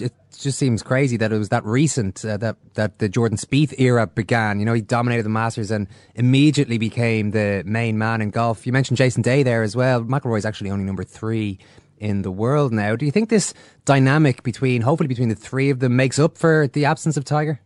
it 0.00 0.12
just 0.38 0.58
seems 0.58 0.82
crazy 0.82 1.16
that 1.16 1.32
it 1.32 1.38
was 1.38 1.50
that 1.50 1.64
recent 1.64 2.24
uh, 2.24 2.36
that 2.38 2.56
that 2.74 2.98
the 2.98 3.08
Jordan 3.08 3.38
Spieth 3.38 3.78
era 3.78 4.06
began. 4.06 4.58
You 4.58 4.66
know, 4.66 4.72
he 4.74 4.80
dominated 4.80 5.24
the 5.24 5.30
Masters 5.30 5.70
and 5.70 5.86
immediately 6.14 6.78
became 6.78 7.32
the 7.32 7.62
main 7.66 7.98
man 7.98 8.20
in 8.20 8.30
golf. 8.30 8.66
You 8.66 8.72
mentioned 8.72 8.96
Jason 8.96 9.22
Day 9.22 9.42
there 9.42 9.62
as 9.62 9.76
well. 9.76 10.02
McIlroy's 10.02 10.44
actually 10.44 10.70
only 10.70 10.84
number 10.84 11.04
three 11.04 11.58
in 11.98 12.22
the 12.22 12.30
world 12.30 12.72
now. 12.72 12.96
Do 12.96 13.06
you 13.06 13.12
think 13.12 13.28
this 13.28 13.54
dynamic 13.84 14.42
between, 14.42 14.82
hopefully 14.82 15.08
between 15.08 15.28
the 15.28 15.34
three 15.34 15.70
of 15.70 15.78
them, 15.78 15.96
makes 15.96 16.18
up 16.18 16.36
for 16.36 16.68
the 16.68 16.84
absence 16.84 17.16
of 17.16 17.24
Tiger? 17.24 17.60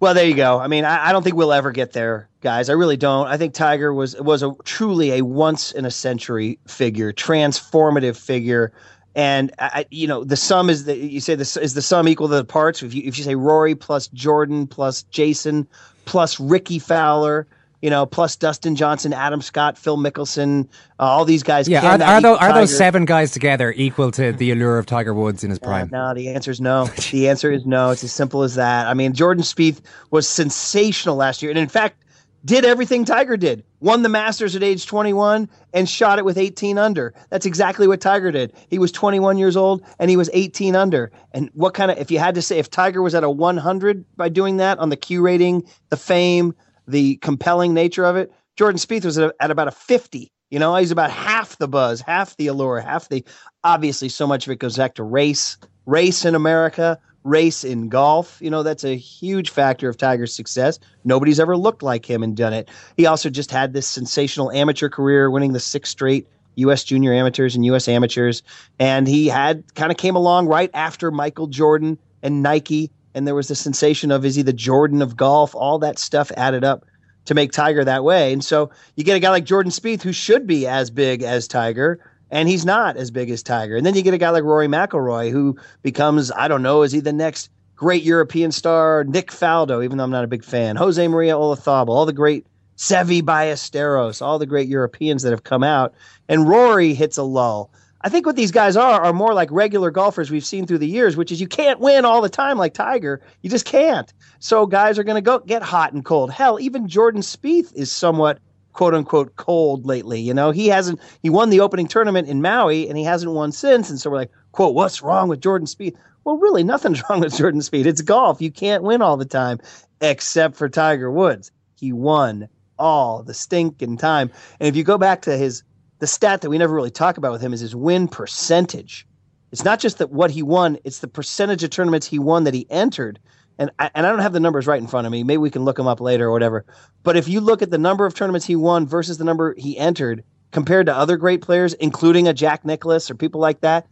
Well, 0.00 0.14
there 0.14 0.26
you 0.26 0.34
go. 0.34 0.58
I 0.58 0.66
mean, 0.66 0.86
I, 0.86 1.08
I, 1.08 1.12
don't 1.12 1.22
think 1.22 1.36
we'll 1.36 1.52
ever 1.52 1.72
get 1.72 1.92
there, 1.92 2.26
guys. 2.40 2.70
I 2.70 2.72
really 2.72 2.96
don't. 2.96 3.26
I 3.26 3.36
think 3.36 3.52
Tiger 3.52 3.92
was 3.92 4.16
was 4.16 4.42
a 4.42 4.54
truly 4.64 5.12
a 5.12 5.22
once 5.22 5.72
in 5.72 5.84
a 5.84 5.90
century 5.90 6.58
figure, 6.66 7.12
transformative 7.12 8.16
figure. 8.16 8.72
And 9.14 9.52
I, 9.58 9.84
you 9.90 10.06
know, 10.06 10.24
the 10.24 10.36
sum 10.36 10.70
is 10.70 10.86
that 10.86 10.98
you 10.98 11.20
say 11.20 11.34
this 11.34 11.54
is 11.58 11.74
the 11.74 11.82
sum 11.82 12.08
equal 12.08 12.28
to 12.28 12.34
the 12.34 12.44
parts. 12.44 12.82
If 12.82 12.94
you 12.94 13.02
if 13.04 13.18
you 13.18 13.24
say 13.24 13.34
Rory 13.34 13.74
plus 13.74 14.08
Jordan 14.08 14.66
plus 14.66 15.02
Jason 15.04 15.68
plus 16.06 16.40
Rickie 16.40 16.78
Fowler, 16.78 17.46
you 17.82 17.90
know, 17.90 18.06
plus 18.06 18.36
Dustin 18.36 18.76
Johnson, 18.76 19.12
Adam 19.12 19.40
Scott, 19.40 19.78
Phil 19.78 19.96
Mickelson, 19.96 20.68
uh, 20.98 21.04
all 21.04 21.24
these 21.24 21.42
guys. 21.42 21.68
Yeah, 21.68 21.86
are, 21.86 22.02
are, 22.02 22.20
those, 22.20 22.38
are, 22.38 22.52
those, 22.52 22.76
seven 22.76 23.04
guys 23.04 23.30
together 23.30 23.72
equal 23.76 24.10
to 24.12 24.32
the 24.32 24.50
allure 24.50 24.78
of 24.78 24.86
Tiger 24.86 25.14
Woods 25.14 25.44
in 25.44 25.50
his 25.50 25.58
prime? 25.58 25.90
Uh, 25.92 26.12
no, 26.12 26.14
the 26.14 26.28
answer 26.28 26.50
is 26.50 26.60
no. 26.60 26.86
the 27.10 27.28
answer 27.28 27.50
is 27.50 27.64
no. 27.64 27.90
It's 27.90 28.04
as 28.04 28.12
simple 28.12 28.42
as 28.42 28.54
that. 28.56 28.86
I 28.86 28.94
mean, 28.94 29.12
Jordan 29.12 29.42
Spieth 29.42 29.80
was 30.10 30.28
sensational 30.28 31.16
last 31.16 31.42
year, 31.42 31.50
and 31.50 31.58
in 31.58 31.68
fact, 31.68 32.02
did 32.44 32.64
everything 32.64 33.04
Tiger 33.04 33.36
did. 33.36 33.64
Won 33.80 34.02
the 34.02 34.08
Masters 34.08 34.56
at 34.56 34.62
age 34.62 34.86
21 34.86 35.48
and 35.74 35.88
shot 35.88 36.18
it 36.18 36.24
with 36.24 36.38
18 36.38 36.78
under. 36.78 37.12
That's 37.28 37.44
exactly 37.44 37.86
what 37.86 38.00
Tiger 38.00 38.30
did. 38.30 38.52
He 38.68 38.78
was 38.78 38.92
21 38.92 39.36
years 39.36 39.56
old 39.56 39.82
and 39.98 40.10
he 40.10 40.16
was 40.16 40.30
18 40.32 40.74
under. 40.74 41.10
And 41.32 41.50
what 41.52 41.74
kind 41.74 41.90
of, 41.90 41.98
if 41.98 42.10
you 42.10 42.18
had 42.18 42.34
to 42.36 42.42
say, 42.42 42.58
if 42.58 42.70
Tiger 42.70 43.02
was 43.02 43.14
at 43.14 43.24
a 43.24 43.30
100 43.30 44.04
by 44.16 44.30
doing 44.30 44.56
that 44.56 44.78
on 44.78 44.88
the 44.88 44.96
Q 44.96 45.20
rating, 45.22 45.66
the 45.90 45.96
fame, 45.96 46.54
the 46.90 47.16
compelling 47.16 47.74
nature 47.74 48.04
of 48.04 48.16
it. 48.16 48.32
Jordan 48.56 48.78
Spieth 48.78 49.04
was 49.04 49.18
at, 49.18 49.34
at 49.40 49.50
about 49.50 49.68
a 49.68 49.72
50. 49.72 50.30
You 50.50 50.58
know, 50.58 50.74
he's 50.74 50.90
about 50.90 51.10
half 51.10 51.58
the 51.58 51.68
buzz, 51.68 52.00
half 52.00 52.36
the 52.36 52.48
allure, 52.48 52.80
half 52.80 53.08
the. 53.08 53.24
Obviously, 53.62 54.08
so 54.08 54.26
much 54.26 54.46
of 54.46 54.52
it 54.52 54.58
goes 54.58 54.76
back 54.76 54.94
to 54.94 55.02
race, 55.02 55.56
race 55.86 56.24
in 56.24 56.34
America, 56.34 56.98
race 57.22 57.62
in 57.62 57.88
golf. 57.88 58.38
You 58.40 58.50
know, 58.50 58.62
that's 58.62 58.84
a 58.84 58.96
huge 58.96 59.50
factor 59.50 59.88
of 59.88 59.96
Tiger's 59.96 60.34
success. 60.34 60.78
Nobody's 61.04 61.38
ever 61.38 61.56
looked 61.56 61.82
like 61.82 62.04
him 62.08 62.22
and 62.22 62.36
done 62.36 62.52
it. 62.52 62.68
He 62.96 63.06
also 63.06 63.30
just 63.30 63.50
had 63.50 63.72
this 63.72 63.86
sensational 63.86 64.50
amateur 64.50 64.88
career, 64.88 65.30
winning 65.30 65.52
the 65.52 65.60
six 65.60 65.90
straight 65.90 66.26
U.S. 66.56 66.84
junior 66.84 67.12
amateurs 67.12 67.54
and 67.54 67.64
U.S. 67.66 67.88
amateurs. 67.88 68.42
And 68.78 69.06
he 69.06 69.28
had 69.28 69.74
kind 69.74 69.92
of 69.92 69.98
came 69.98 70.16
along 70.16 70.48
right 70.48 70.70
after 70.74 71.10
Michael 71.10 71.46
Jordan 71.46 71.98
and 72.22 72.42
Nike 72.42 72.90
and 73.14 73.26
there 73.26 73.34
was 73.34 73.48
the 73.48 73.54
sensation 73.54 74.10
of 74.10 74.24
is 74.24 74.34
he 74.34 74.42
the 74.42 74.52
Jordan 74.52 75.02
of 75.02 75.16
golf? 75.16 75.54
All 75.54 75.78
that 75.80 75.98
stuff 75.98 76.30
added 76.36 76.64
up 76.64 76.84
to 77.26 77.34
make 77.34 77.52
Tiger 77.52 77.84
that 77.84 78.04
way. 78.04 78.32
And 78.32 78.44
so 78.44 78.70
you 78.96 79.04
get 79.04 79.16
a 79.16 79.20
guy 79.20 79.30
like 79.30 79.44
Jordan 79.44 79.72
Spieth 79.72 80.02
who 80.02 80.12
should 80.12 80.46
be 80.46 80.66
as 80.66 80.90
big 80.90 81.22
as 81.22 81.46
Tiger, 81.46 82.00
and 82.30 82.48
he's 82.48 82.64
not 82.64 82.96
as 82.96 83.10
big 83.10 83.30
as 83.30 83.42
Tiger. 83.42 83.76
And 83.76 83.84
then 83.84 83.94
you 83.94 84.02
get 84.02 84.14
a 84.14 84.18
guy 84.18 84.30
like 84.30 84.44
Rory 84.44 84.68
McIlroy 84.68 85.30
who 85.30 85.56
becomes 85.82 86.32
I 86.32 86.48
don't 86.48 86.62
know 86.62 86.82
is 86.82 86.92
he 86.92 87.00
the 87.00 87.12
next 87.12 87.50
great 87.76 88.02
European 88.02 88.52
star? 88.52 89.04
Nick 89.04 89.30
Faldo, 89.30 89.84
even 89.84 89.98
though 89.98 90.04
I'm 90.04 90.10
not 90.10 90.24
a 90.24 90.28
big 90.28 90.44
fan. 90.44 90.76
Jose 90.76 91.06
Maria 91.08 91.34
Olazabal, 91.34 91.88
all 91.88 92.06
the 92.06 92.12
great 92.12 92.46
Seve 92.76 93.22
Ballesteros, 93.22 94.22
all 94.22 94.38
the 94.38 94.46
great 94.46 94.68
Europeans 94.68 95.22
that 95.22 95.30
have 95.30 95.44
come 95.44 95.62
out, 95.62 95.92
and 96.28 96.48
Rory 96.48 96.94
hits 96.94 97.18
a 97.18 97.22
lull. 97.22 97.70
I 98.02 98.08
think 98.08 98.24
what 98.24 98.36
these 98.36 98.50
guys 98.50 98.76
are 98.76 99.00
are 99.02 99.12
more 99.12 99.34
like 99.34 99.50
regular 99.50 99.90
golfers 99.90 100.30
we've 100.30 100.44
seen 100.44 100.66
through 100.66 100.78
the 100.78 100.88
years, 100.88 101.16
which 101.16 101.30
is 101.30 101.40
you 101.40 101.46
can't 101.46 101.80
win 101.80 102.04
all 102.04 102.22
the 102.22 102.30
time 102.30 102.56
like 102.56 102.72
Tiger. 102.72 103.20
You 103.42 103.50
just 103.50 103.66
can't. 103.66 104.12
So 104.38 104.66
guys 104.66 104.98
are 104.98 105.04
going 105.04 105.16
to 105.16 105.20
go 105.20 105.40
get 105.40 105.62
hot 105.62 105.92
and 105.92 106.04
cold. 106.04 106.30
Hell, 106.30 106.58
even 106.60 106.88
Jordan 106.88 107.20
Spieth 107.20 107.74
is 107.74 107.92
somewhat 107.92 108.38
quote 108.72 108.94
unquote 108.94 109.36
cold 109.36 109.84
lately. 109.84 110.20
You 110.20 110.32
know, 110.32 110.50
he 110.50 110.68
hasn't 110.68 110.98
he 111.22 111.28
won 111.28 111.50
the 111.50 111.60
opening 111.60 111.88
tournament 111.88 112.28
in 112.28 112.40
Maui 112.40 112.88
and 112.88 112.96
he 112.96 113.04
hasn't 113.04 113.32
won 113.32 113.52
since. 113.52 113.90
And 113.90 114.00
so 114.00 114.10
we're 114.10 114.16
like, 114.16 114.32
quote, 114.52 114.74
what's 114.74 115.02
wrong 115.02 115.28
with 115.28 115.42
Jordan 115.42 115.66
Spieth? 115.66 115.96
Well, 116.24 116.38
really, 116.38 116.64
nothing's 116.64 117.02
wrong 117.10 117.20
with 117.20 117.36
Jordan 117.36 117.60
Spieth. 117.60 117.86
It's 117.86 118.02
golf. 118.02 118.40
You 118.40 118.50
can't 118.50 118.82
win 118.82 119.02
all 119.02 119.18
the 119.18 119.26
time, 119.26 119.58
except 120.00 120.56
for 120.56 120.68
Tiger 120.70 121.10
Woods. 121.10 121.50
He 121.76 121.92
won 121.92 122.48
all 122.78 123.22
the 123.22 123.34
stinking 123.34 123.98
time. 123.98 124.30
And 124.58 124.66
if 124.66 124.74
you 124.74 124.84
go 124.84 124.96
back 124.96 125.22
to 125.22 125.36
his 125.36 125.62
the 126.00 126.06
stat 126.06 126.40
that 126.40 126.50
we 126.50 126.58
never 126.58 126.74
really 126.74 126.90
talk 126.90 127.16
about 127.16 127.32
with 127.32 127.40
him 127.40 127.52
is 127.52 127.60
his 127.60 127.76
win 127.76 128.08
percentage. 128.08 129.06
It's 129.52 129.64
not 129.64 129.80
just 129.80 129.98
that 129.98 130.10
what 130.10 130.30
he 130.30 130.42
won; 130.42 130.78
it's 130.84 130.98
the 130.98 131.08
percentage 131.08 131.62
of 131.62 131.70
tournaments 131.70 132.06
he 132.06 132.18
won 132.18 132.44
that 132.44 132.54
he 132.54 132.66
entered. 132.70 133.20
And 133.58 133.70
I, 133.78 133.90
and 133.94 134.06
I 134.06 134.10
don't 134.10 134.20
have 134.20 134.32
the 134.32 134.40
numbers 134.40 134.66
right 134.66 134.80
in 134.80 134.86
front 134.86 135.06
of 135.06 135.12
me. 135.12 135.22
Maybe 135.22 135.38
we 135.38 135.50
can 135.50 135.64
look 135.64 135.76
them 135.76 135.86
up 135.86 136.00
later 136.00 136.28
or 136.28 136.32
whatever. 136.32 136.64
But 137.02 137.16
if 137.16 137.28
you 137.28 137.40
look 137.40 137.60
at 137.60 137.70
the 137.70 137.78
number 137.78 138.06
of 138.06 138.14
tournaments 138.14 138.46
he 138.46 138.56
won 138.56 138.86
versus 138.86 139.18
the 139.18 139.24
number 139.24 139.54
he 139.58 139.76
entered, 139.76 140.24
compared 140.50 140.86
to 140.86 140.96
other 140.96 141.16
great 141.16 141.42
players, 141.42 141.74
including 141.74 142.26
a 142.26 142.32
Jack 142.32 142.64
Nicklaus 142.64 143.10
or 143.10 143.14
people 143.14 143.40
like 143.40 143.60
that, 143.60 143.86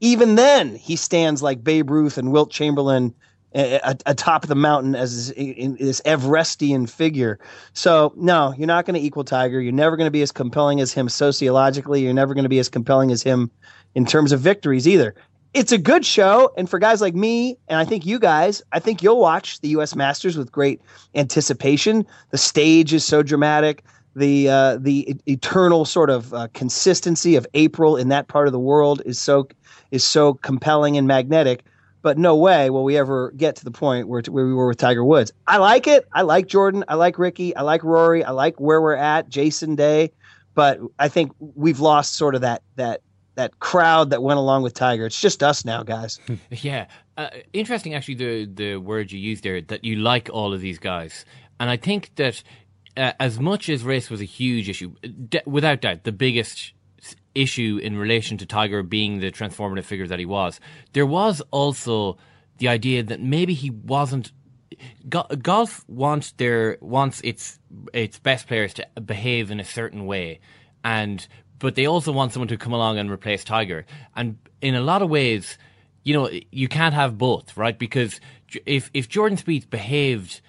even 0.00 0.34
then 0.34 0.74
he 0.74 0.96
stands 0.96 1.42
like 1.42 1.64
Babe 1.64 1.90
Ruth 1.90 2.18
and 2.18 2.32
Wilt 2.32 2.50
Chamberlain 2.50 3.14
atop 3.54 4.46
the 4.46 4.54
mountain 4.54 4.94
as 4.94 5.32
this 5.32 6.00
Everestian 6.02 6.88
figure. 6.88 7.38
So 7.72 8.12
no, 8.16 8.52
you're 8.56 8.66
not 8.66 8.84
going 8.84 8.98
to 8.98 9.04
equal 9.06 9.24
Tiger. 9.24 9.60
You're 9.60 9.72
never 9.72 9.96
going 9.96 10.06
to 10.06 10.12
be 10.12 10.22
as 10.22 10.32
compelling 10.32 10.80
as 10.80 10.92
him 10.92 11.08
sociologically. 11.08 12.02
You're 12.02 12.14
never 12.14 12.34
going 12.34 12.44
to 12.44 12.48
be 12.48 12.58
as 12.58 12.68
compelling 12.68 13.12
as 13.12 13.22
him 13.22 13.50
in 13.94 14.06
terms 14.06 14.32
of 14.32 14.40
victories 14.40 14.88
either. 14.88 15.14
It's 15.52 15.70
a 15.70 15.78
good 15.78 16.04
show, 16.04 16.52
and 16.56 16.68
for 16.68 16.80
guys 16.80 17.00
like 17.00 17.14
me, 17.14 17.56
and 17.68 17.78
I 17.78 17.84
think 17.84 18.04
you 18.04 18.18
guys, 18.18 18.60
I 18.72 18.80
think 18.80 19.04
you'll 19.04 19.20
watch 19.20 19.60
the 19.60 19.68
U.S. 19.68 19.94
Masters 19.94 20.36
with 20.36 20.50
great 20.50 20.80
anticipation. 21.14 22.04
The 22.30 22.38
stage 22.38 22.92
is 22.92 23.04
so 23.04 23.22
dramatic. 23.22 23.84
The 24.16 24.48
uh, 24.48 24.78
the 24.78 25.16
eternal 25.26 25.84
sort 25.84 26.10
of 26.10 26.34
uh, 26.34 26.48
consistency 26.54 27.36
of 27.36 27.46
April 27.54 27.96
in 27.96 28.08
that 28.08 28.26
part 28.26 28.48
of 28.48 28.52
the 28.52 28.58
world 28.58 29.00
is 29.06 29.20
so 29.20 29.46
is 29.92 30.02
so 30.02 30.34
compelling 30.34 30.96
and 30.96 31.06
magnetic 31.06 31.64
but 32.04 32.18
no 32.18 32.36
way 32.36 32.68
will 32.68 32.84
we 32.84 32.98
ever 32.98 33.32
get 33.34 33.56
to 33.56 33.64
the 33.64 33.70
point 33.70 34.08
where, 34.08 34.20
where 34.28 34.44
we 34.44 34.52
were 34.52 34.68
with 34.68 34.76
Tiger 34.76 35.02
Woods. 35.02 35.32
I 35.46 35.56
like 35.56 35.86
it. 35.86 36.06
I 36.12 36.20
like 36.20 36.46
Jordan. 36.46 36.84
I 36.86 36.96
like 36.96 37.18
Rickie. 37.18 37.56
I 37.56 37.62
like 37.62 37.82
Rory. 37.82 38.22
I 38.22 38.30
like 38.30 38.60
where 38.60 38.82
we're 38.82 38.94
at, 38.94 39.30
Jason 39.30 39.74
Day. 39.74 40.12
But 40.54 40.80
I 40.98 41.08
think 41.08 41.32
we've 41.38 41.80
lost 41.80 42.14
sort 42.14 42.34
of 42.34 42.42
that 42.42 42.62
that 42.76 43.00
that 43.36 43.58
crowd 43.58 44.10
that 44.10 44.22
went 44.22 44.38
along 44.38 44.62
with 44.62 44.74
Tiger. 44.74 45.06
It's 45.06 45.18
just 45.18 45.42
us 45.42 45.64
now, 45.64 45.82
guys. 45.82 46.20
Yeah, 46.50 46.88
uh, 47.16 47.30
interesting. 47.54 47.94
Actually, 47.94 48.16
the 48.16 48.44
the 48.44 48.76
word 48.76 49.10
you 49.10 49.18
used 49.18 49.42
there 49.42 49.62
that 49.62 49.82
you 49.82 49.96
like 49.96 50.28
all 50.30 50.52
of 50.52 50.60
these 50.60 50.78
guys, 50.78 51.24
and 51.58 51.70
I 51.70 51.78
think 51.78 52.14
that 52.16 52.42
uh, 52.98 53.12
as 53.18 53.40
much 53.40 53.70
as 53.70 53.82
race 53.82 54.10
was 54.10 54.20
a 54.20 54.26
huge 54.26 54.68
issue, 54.68 54.94
d- 55.30 55.40
without 55.46 55.80
doubt, 55.80 56.04
the 56.04 56.12
biggest 56.12 56.74
issue 57.34 57.78
in 57.82 57.96
relation 57.96 58.38
to 58.38 58.46
Tiger 58.46 58.82
being 58.82 59.20
the 59.20 59.30
transformative 59.30 59.84
figure 59.84 60.06
that 60.06 60.18
he 60.18 60.26
was, 60.26 60.60
there 60.92 61.06
was 61.06 61.42
also 61.50 62.16
the 62.58 62.68
idea 62.68 63.02
that 63.02 63.20
maybe 63.20 63.54
he 63.54 63.70
wasn't. 63.70 64.32
Go- 65.08 65.28
golf 65.40 65.84
wants 65.88 66.32
their 66.32 66.78
wants 66.80 67.20
its 67.22 67.60
its 67.92 68.18
best 68.18 68.48
players 68.48 68.74
to 68.74 68.86
behave 69.00 69.50
in 69.50 69.60
a 69.60 69.64
certain 69.64 70.04
way, 70.06 70.40
and 70.82 71.26
but 71.58 71.76
they 71.76 71.86
also 71.86 72.12
want 72.12 72.32
someone 72.32 72.48
to 72.48 72.56
come 72.56 72.72
along 72.72 72.98
and 72.98 73.10
replace 73.10 73.44
Tiger. 73.44 73.86
And 74.16 74.38
in 74.60 74.74
a 74.74 74.80
lot 74.80 75.02
of 75.02 75.10
ways, 75.10 75.58
you 76.02 76.12
know, 76.12 76.28
you 76.50 76.68
can't 76.68 76.94
have 76.94 77.16
both, 77.16 77.56
right? 77.56 77.78
Because 77.78 78.20
if 78.66 78.90
if 78.92 79.08
Jordan 79.08 79.38
Spieth 79.38 79.70
behaved, 79.70 80.40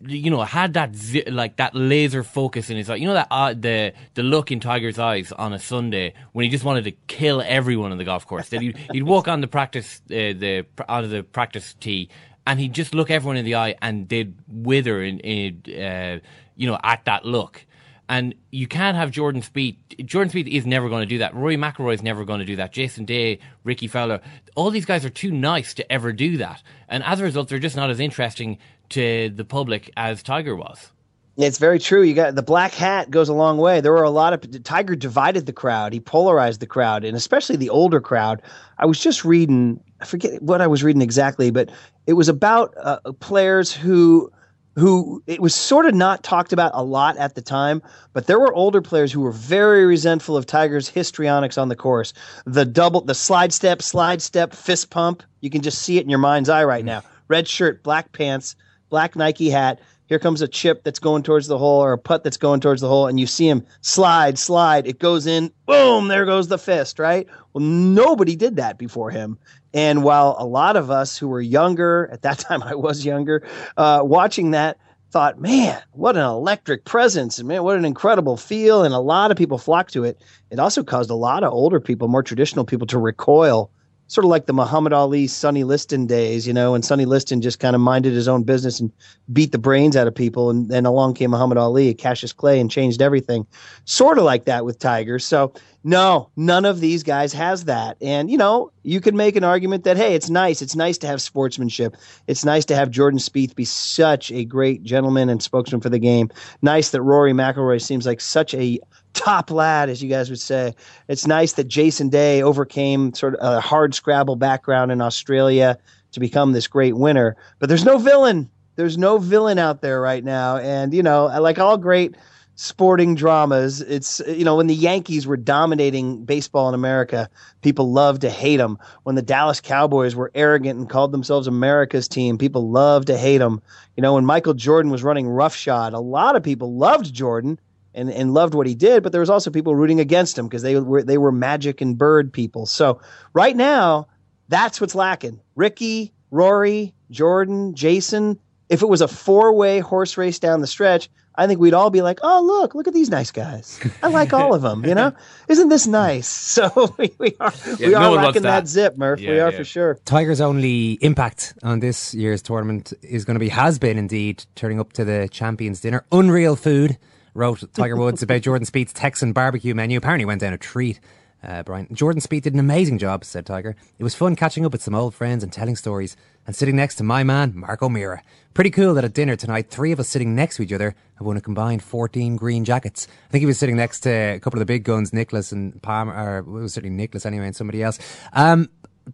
you 0.00 0.30
know, 0.30 0.42
had 0.42 0.74
that 0.74 0.94
zi- 0.94 1.28
like 1.28 1.56
that 1.56 1.74
laser 1.74 2.22
focus 2.22 2.70
in 2.70 2.76
his 2.76 2.88
eye, 2.88 2.96
you 2.96 3.06
know 3.06 3.14
that 3.14 3.28
uh, 3.30 3.54
the 3.54 3.92
the 4.14 4.22
look 4.22 4.52
in 4.52 4.60
Tiger's 4.60 4.98
eyes 4.98 5.32
on 5.32 5.52
a 5.52 5.58
Sunday 5.58 6.14
when 6.32 6.44
he 6.44 6.50
just 6.50 6.64
wanted 6.64 6.84
to 6.84 6.92
kill 7.08 7.42
everyone 7.44 7.90
on 7.90 7.98
the 7.98 8.04
golf 8.04 8.26
course. 8.26 8.50
That 8.50 8.62
he'd, 8.62 8.76
he'd 8.92 9.02
walk 9.02 9.28
on 9.28 9.40
the 9.40 9.48
practice 9.48 10.00
uh, 10.06 10.32
the 10.38 10.66
onto 10.88 11.08
the 11.08 11.22
practice 11.22 11.74
tee 11.74 12.08
and 12.48 12.58
he'd 12.58 12.72
just 12.72 12.94
look 12.94 13.10
everyone 13.10 13.36
in 13.36 13.44
the 13.44 13.56
eye 13.56 13.76
and 13.82 14.08
they'd 14.08 14.34
wither 14.48 15.02
in, 15.02 15.20
in 15.20 15.62
uh, 15.80 16.18
you 16.56 16.66
know 16.66 16.78
at 16.82 17.04
that 17.04 17.24
look. 17.24 17.64
And 18.10 18.34
you 18.50 18.66
can't 18.66 18.96
have 18.96 19.10
Jordan 19.10 19.42
Spieth. 19.42 19.76
Jordan 20.06 20.32
Spieth 20.32 20.48
is 20.48 20.64
never 20.64 20.88
going 20.88 21.02
to 21.02 21.06
do 21.06 21.18
that. 21.18 21.34
Rory 21.34 21.58
McIlroy 21.58 21.92
is 21.92 22.02
never 22.02 22.24
going 22.24 22.38
to 22.38 22.46
do 22.46 22.56
that. 22.56 22.72
Jason 22.72 23.04
Day, 23.04 23.38
Rickie 23.64 23.86
Fowler, 23.86 24.22
all 24.56 24.70
these 24.70 24.86
guys 24.86 25.04
are 25.04 25.10
too 25.10 25.30
nice 25.30 25.74
to 25.74 25.92
ever 25.92 26.14
do 26.14 26.38
that. 26.38 26.62
And 26.88 27.04
as 27.04 27.20
a 27.20 27.24
result, 27.24 27.50
they're 27.50 27.58
just 27.58 27.76
not 27.76 27.90
as 27.90 28.00
interesting 28.00 28.56
to 28.90 29.30
the 29.30 29.44
public 29.44 29.90
as 29.96 30.22
Tiger 30.22 30.56
was. 30.56 30.90
It's 31.36 31.58
very 31.58 31.78
true. 31.78 32.02
You 32.02 32.14
got 32.14 32.34
the 32.34 32.42
black 32.42 32.72
hat 32.72 33.12
goes 33.12 33.28
a 33.28 33.32
long 33.32 33.58
way. 33.58 33.80
There 33.80 33.92
were 33.92 34.02
a 34.02 34.10
lot 34.10 34.32
of 34.32 34.64
Tiger 34.64 34.96
divided 34.96 35.46
the 35.46 35.52
crowd. 35.52 35.92
He 35.92 36.00
polarized 36.00 36.58
the 36.58 36.66
crowd, 36.66 37.04
and 37.04 37.16
especially 37.16 37.54
the 37.54 37.70
older 37.70 38.00
crowd. 38.00 38.42
I 38.78 38.86
was 38.86 38.98
just 38.98 39.24
reading. 39.24 39.78
I 40.00 40.04
forget 40.04 40.42
what 40.42 40.60
I 40.60 40.66
was 40.66 40.82
reading 40.82 41.02
exactly, 41.02 41.52
but 41.52 41.70
it 42.08 42.14
was 42.14 42.28
about 42.28 42.74
uh, 42.82 42.98
players 43.20 43.72
who 43.72 44.32
who 44.78 45.22
it 45.26 45.40
was 45.40 45.54
sort 45.54 45.86
of 45.86 45.94
not 45.94 46.24
talked 46.24 46.52
about 46.52 46.72
a 46.74 46.82
lot 46.82 47.16
at 47.18 47.34
the 47.34 47.42
time, 47.42 47.82
but 48.12 48.26
there 48.26 48.38
were 48.38 48.52
older 48.54 48.80
players 48.80 49.12
who 49.12 49.20
were 49.20 49.32
very 49.32 49.84
resentful 49.86 50.36
of 50.36 50.46
Tiger's 50.46 50.88
histrionics 50.88 51.58
on 51.58 51.68
the 51.68 51.76
course. 51.76 52.12
The 52.46 52.64
double, 52.64 53.00
the 53.00 53.14
slide 53.14 53.52
step, 53.52 53.82
slide 53.82 54.22
step, 54.22 54.52
fist 54.52 54.90
pump. 54.90 55.22
You 55.40 55.50
can 55.50 55.62
just 55.62 55.82
see 55.82 55.98
it 55.98 56.04
in 56.04 56.10
your 56.10 56.18
mind's 56.18 56.48
eye 56.48 56.64
right 56.64 56.84
now. 56.84 57.02
Red 57.28 57.46
shirt, 57.46 57.82
black 57.82 58.12
pants, 58.12 58.56
black 58.88 59.16
Nike 59.16 59.50
hat. 59.50 59.80
Here 60.06 60.18
comes 60.18 60.40
a 60.40 60.48
chip 60.48 60.84
that's 60.84 60.98
going 60.98 61.22
towards 61.22 61.48
the 61.48 61.58
hole 61.58 61.82
or 61.82 61.92
a 61.92 61.98
putt 61.98 62.24
that's 62.24 62.38
going 62.38 62.60
towards 62.60 62.80
the 62.80 62.88
hole, 62.88 63.06
and 63.06 63.20
you 63.20 63.26
see 63.26 63.46
him 63.48 63.66
slide, 63.82 64.38
slide. 64.38 64.86
It 64.86 64.98
goes 64.98 65.26
in, 65.26 65.52
boom, 65.66 66.08
there 66.08 66.24
goes 66.24 66.48
the 66.48 66.56
fist, 66.56 66.98
right? 66.98 67.26
Well, 67.52 67.62
nobody 67.62 68.34
did 68.34 68.56
that 68.56 68.78
before 68.78 69.10
him. 69.10 69.38
And 69.74 70.02
while 70.02 70.34
a 70.38 70.46
lot 70.46 70.76
of 70.76 70.90
us 70.90 71.18
who 71.18 71.28
were 71.28 71.42
younger, 71.42 72.08
at 72.10 72.22
that 72.22 72.38
time 72.38 72.62
I 72.62 72.74
was 72.74 73.04
younger, 73.04 73.46
uh, 73.76 74.00
watching 74.02 74.52
that, 74.52 74.78
thought, 75.10 75.40
man, 75.40 75.80
what 75.92 76.16
an 76.16 76.24
electric 76.24 76.84
presence, 76.84 77.38
and 77.38 77.48
man, 77.48 77.62
what 77.62 77.76
an 77.76 77.84
incredible 77.84 78.36
feel. 78.36 78.84
And 78.84 78.92
a 78.92 78.98
lot 78.98 79.30
of 79.30 79.36
people 79.36 79.58
flocked 79.58 79.92
to 79.94 80.04
it. 80.04 80.22
It 80.50 80.58
also 80.58 80.82
caused 80.82 81.10
a 81.10 81.14
lot 81.14 81.44
of 81.44 81.52
older 81.52 81.80
people, 81.80 82.08
more 82.08 82.22
traditional 82.22 82.64
people, 82.64 82.86
to 82.88 82.98
recoil 82.98 83.70
sort 84.08 84.24
of 84.24 84.30
like 84.30 84.46
the 84.46 84.52
Muhammad 84.52 84.92
Ali, 84.92 85.26
Sonny 85.26 85.64
Liston 85.64 86.06
days, 86.06 86.46
you 86.46 86.52
know, 86.52 86.72
when 86.72 86.82
Sonny 86.82 87.04
Liston 87.04 87.40
just 87.40 87.60
kind 87.60 87.76
of 87.76 87.80
minded 87.80 88.14
his 88.14 88.26
own 88.26 88.42
business 88.42 88.80
and 88.80 88.90
beat 89.32 89.52
the 89.52 89.58
brains 89.58 89.96
out 89.96 90.06
of 90.06 90.14
people. 90.14 90.50
And 90.50 90.68
then 90.68 90.86
along 90.86 91.14
came 91.14 91.30
Muhammad 91.30 91.58
Ali, 91.58 91.92
Cassius 91.94 92.32
Clay, 92.32 92.58
and 92.58 92.70
changed 92.70 93.02
everything. 93.02 93.46
Sort 93.84 94.18
of 94.18 94.24
like 94.24 94.46
that 94.46 94.64
with 94.64 94.78
Tiger. 94.78 95.18
So, 95.18 95.52
no, 95.88 96.28
none 96.36 96.66
of 96.66 96.80
these 96.80 97.02
guys 97.02 97.32
has 97.32 97.64
that. 97.64 97.96
And, 98.02 98.30
you 98.30 98.36
know, 98.36 98.70
you 98.82 99.00
can 99.00 99.16
make 99.16 99.36
an 99.36 99.44
argument 99.44 99.84
that, 99.84 99.96
hey, 99.96 100.14
it's 100.14 100.28
nice. 100.28 100.60
It's 100.60 100.76
nice 100.76 100.98
to 100.98 101.06
have 101.06 101.22
sportsmanship. 101.22 101.96
It's 102.26 102.44
nice 102.44 102.66
to 102.66 102.76
have 102.76 102.90
Jordan 102.90 103.18
Spieth 103.18 103.54
be 103.54 103.64
such 103.64 104.30
a 104.30 104.44
great 104.44 104.82
gentleman 104.82 105.30
and 105.30 105.42
spokesman 105.42 105.80
for 105.80 105.88
the 105.88 105.98
game. 105.98 106.30
Nice 106.60 106.90
that 106.90 107.00
Rory 107.00 107.32
McIlroy 107.32 107.80
seems 107.80 108.04
like 108.04 108.20
such 108.20 108.52
a 108.52 108.78
top 109.14 109.50
lad, 109.50 109.88
as 109.88 110.02
you 110.02 110.10
guys 110.10 110.28
would 110.28 110.40
say. 110.40 110.74
It's 111.08 111.26
nice 111.26 111.54
that 111.54 111.68
Jason 111.68 112.10
Day 112.10 112.42
overcame 112.42 113.14
sort 113.14 113.36
of 113.36 113.54
a 113.54 113.58
hard 113.58 113.94
scrabble 113.94 114.36
background 114.36 114.92
in 114.92 115.00
Australia 115.00 115.78
to 116.12 116.20
become 116.20 116.52
this 116.52 116.66
great 116.66 116.98
winner. 116.98 117.34
But 117.60 117.70
there's 117.70 117.86
no 117.86 117.96
villain. 117.96 118.50
There's 118.76 118.98
no 118.98 119.16
villain 119.16 119.58
out 119.58 119.80
there 119.80 120.02
right 120.02 120.22
now. 120.22 120.58
And, 120.58 120.92
you 120.92 121.02
know, 121.02 121.26
like 121.40 121.58
all 121.58 121.78
great 121.78 122.14
sporting 122.60 123.14
dramas, 123.14 123.80
it's, 123.80 124.20
you 124.26 124.44
know, 124.44 124.56
when 124.56 124.66
the 124.66 124.74
Yankees 124.74 125.28
were 125.28 125.36
dominating 125.36 126.24
baseball 126.24 126.68
in 126.68 126.74
America, 126.74 127.30
people 127.62 127.92
loved 127.92 128.22
to 128.22 128.30
hate 128.30 128.56
them. 128.56 128.78
When 129.04 129.14
the 129.14 129.22
Dallas 129.22 129.60
Cowboys 129.60 130.16
were 130.16 130.32
arrogant 130.34 130.76
and 130.76 130.90
called 130.90 131.12
themselves 131.12 131.46
America's 131.46 132.08
team, 132.08 132.36
people 132.36 132.68
loved 132.68 133.06
to 133.06 133.16
hate 133.16 133.38
them. 133.38 133.62
You 133.96 134.02
know, 134.02 134.14
when 134.14 134.26
Michael 134.26 134.54
Jordan 134.54 134.90
was 134.90 135.04
running 135.04 135.28
roughshod, 135.28 135.92
a 135.92 136.00
lot 136.00 136.34
of 136.34 136.42
people 136.42 136.74
loved 136.74 137.14
Jordan 137.14 137.60
and, 137.94 138.10
and 138.10 138.34
loved 138.34 138.54
what 138.54 138.66
he 138.66 138.74
did, 138.74 139.04
but 139.04 139.12
there 139.12 139.20
was 139.20 139.30
also 139.30 139.52
people 139.52 139.76
rooting 139.76 140.00
against 140.00 140.36
him 140.36 140.48
because 140.48 140.62
they 140.62 140.80
were 140.80 141.04
they 141.04 141.16
were 141.16 141.30
magic 141.30 141.80
and 141.80 141.96
bird 141.96 142.32
people. 142.32 142.66
So 142.66 143.00
right 143.34 143.54
now, 143.54 144.08
that's 144.48 144.80
what's 144.80 144.96
lacking. 144.96 145.40
Rickie, 145.54 146.12
Rory, 146.32 146.92
Jordan, 147.08 147.76
Jason. 147.76 148.40
If 148.68 148.82
it 148.82 148.88
was 148.88 149.00
a 149.00 149.08
four 149.08 149.52
way 149.52 149.80
horse 149.80 150.16
race 150.16 150.38
down 150.38 150.60
the 150.60 150.66
stretch, 150.66 151.08
I 151.34 151.46
think 151.46 151.60
we'd 151.60 151.72
all 151.72 151.88
be 151.90 152.02
like, 152.02 152.18
"Oh, 152.22 152.42
look, 152.42 152.74
look 152.74 152.88
at 152.88 152.94
these 152.94 153.08
nice 153.10 153.30
guys. 153.30 153.80
I 154.02 154.08
like 154.08 154.32
all 154.32 154.54
of 154.54 154.62
them. 154.62 154.84
You 154.84 154.94
know, 154.94 155.12
isn't 155.48 155.68
this 155.68 155.86
nice?" 155.86 156.28
So 156.58 156.94
we, 156.98 157.14
we 157.18 157.36
are 157.40 157.52
Yeah, 157.78 157.88
we 157.88 157.94
are 157.94 158.00
one 158.02 158.10
wants 158.10 158.26
lacking 158.26 158.42
that. 158.42 158.60
that. 158.60 158.68
zip, 158.68 158.98
Murph. 158.98 159.20
we 159.20 159.28
are 159.28 159.50
yeah. 159.50 159.56
for 159.56 159.64
sure. 159.64 159.98
Tiger's 160.04 160.40
only 160.40 160.98
impact 161.00 161.54
on 161.62 161.78
this 161.80 162.12
year's 162.14 162.42
tournament 162.42 162.92
is 163.02 163.24
going 163.24 163.36
to 163.36 163.40
be 163.40 163.48
has 163.50 163.78
been 163.78 163.96
indeed 163.98 164.44
turning 164.56 164.80
up 164.80 164.92
to 164.94 165.04
the 165.04 165.28
champions 165.30 165.80
dinner. 165.80 166.04
Unreal 166.10 166.56
food, 166.56 166.98
wrote 167.34 167.62
Tiger 167.72 167.96
Woods 167.96 168.22
about 168.22 168.42
Jordan 168.42 168.66
Spieth's 168.66 168.92
Texan 168.92 169.32
barbecue 169.32 169.74
menu. 169.74 169.96
Apparently 169.98 170.24
went 170.24 170.40
down 170.40 170.52
a 170.52 170.58
treat. 170.58 170.98
Uh, 171.42 171.62
Brian 171.62 171.86
Jordan 171.92 172.20
Spieth 172.20 172.42
did 172.42 172.54
an 172.54 172.60
amazing 172.60 172.98
job, 172.98 173.24
said 173.24 173.46
Tiger. 173.46 173.76
It 173.98 174.04
was 174.04 174.14
fun 174.14 174.34
catching 174.34 174.64
up 174.64 174.72
with 174.72 174.82
some 174.82 174.94
old 174.94 175.14
friends 175.14 175.44
and 175.44 175.52
telling 175.52 175.76
stories, 175.76 176.16
and 176.46 176.56
sitting 176.56 176.74
next 176.74 176.96
to 176.96 177.04
my 177.04 177.22
man 177.22 177.52
Mark 177.54 177.82
O'Meara. 177.82 178.22
Pretty 178.54 178.70
cool 178.70 178.94
that 178.94 179.04
at 179.04 179.14
dinner 179.14 179.36
tonight, 179.36 179.70
three 179.70 179.92
of 179.92 180.00
us 180.00 180.08
sitting 180.08 180.34
next 180.34 180.56
to 180.56 180.62
each 180.62 180.72
other 180.72 180.96
have 181.16 181.26
won 181.26 181.36
a 181.36 181.40
combined 181.40 181.82
14 181.82 182.34
green 182.36 182.64
jackets. 182.64 183.06
I 183.28 183.30
think 183.30 183.40
he 183.40 183.46
was 183.46 183.58
sitting 183.58 183.76
next 183.76 184.00
to 184.00 184.10
a 184.10 184.40
couple 184.40 184.58
of 184.58 184.66
the 184.66 184.72
big 184.72 184.82
guns, 184.82 185.12
Nicklaus 185.12 185.52
and 185.52 185.80
Palmer, 185.80 186.12
or 186.12 186.38
it 186.38 186.46
was 186.46 186.74
certainly 186.74 186.96
Nicklaus 186.96 187.24
anyway, 187.24 187.46
and 187.46 187.56
somebody 187.56 187.82
else. 187.82 187.98
Um, 188.32 188.68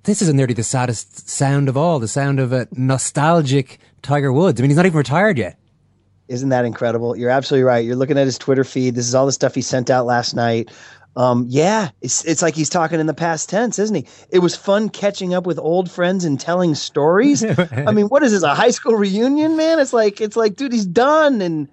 this 0.04 0.22
is 0.22 0.32
nearly 0.32 0.54
the 0.54 0.64
saddest 0.64 1.28
sound 1.28 1.68
of 1.68 1.76
all, 1.76 1.98
the 1.98 2.08
sound 2.08 2.40
of 2.40 2.52
a 2.52 2.66
nostalgic 2.72 3.78
Tiger 4.02 4.32
Woods. 4.32 4.60
I 4.60 4.62
mean, 4.62 4.70
he's 4.70 4.76
not 4.76 4.87
even 4.87 4.98
retired 4.98 5.38
yet. 5.38 5.58
Isn't 6.26 6.48
that 6.48 6.64
incredible? 6.64 7.16
You're 7.16 7.30
absolutely 7.30 7.64
right. 7.64 7.84
You're 7.84 7.96
looking 7.96 8.16
at 8.16 8.24
his 8.24 8.38
Twitter 8.38 8.64
feed. 8.64 8.94
This 8.94 9.06
is 9.06 9.14
all 9.14 9.26
the 9.26 9.32
stuff 9.32 9.54
he 9.54 9.60
sent 9.60 9.90
out 9.90 10.06
last 10.06 10.34
night. 10.34 10.70
Um, 11.16 11.46
yeah, 11.48 11.90
it's 12.00 12.24
it's 12.24 12.42
like 12.42 12.55
he's 12.55 12.68
talking 12.68 12.98
in 12.98 13.07
the 13.07 13.14
past 13.14 13.48
tense, 13.48 13.79
isn't 13.79 13.94
he? 13.94 14.07
It 14.31 14.40
was 14.40 14.57
fun 14.57 14.88
catching 14.88 15.33
up 15.33 15.46
with 15.46 15.59
old 15.59 15.90
friends 15.90 16.24
and 16.24 16.40
telling 16.40 16.74
stories. 16.74 17.44
I 17.72 17.92
mean, 17.92 18.07
what 18.07 18.22
is 18.22 18.33
this? 18.33 18.42
A 18.42 18.55
high 18.55 18.70
school 18.70 18.96
reunion, 18.96 19.57
man? 19.57 19.79
It's 19.79 19.92
like 19.92 20.20
it's 20.20 20.37
like, 20.37 20.57
dude, 20.57 20.72
he's 20.72 20.87
done. 20.87 21.40
And 21.40 21.68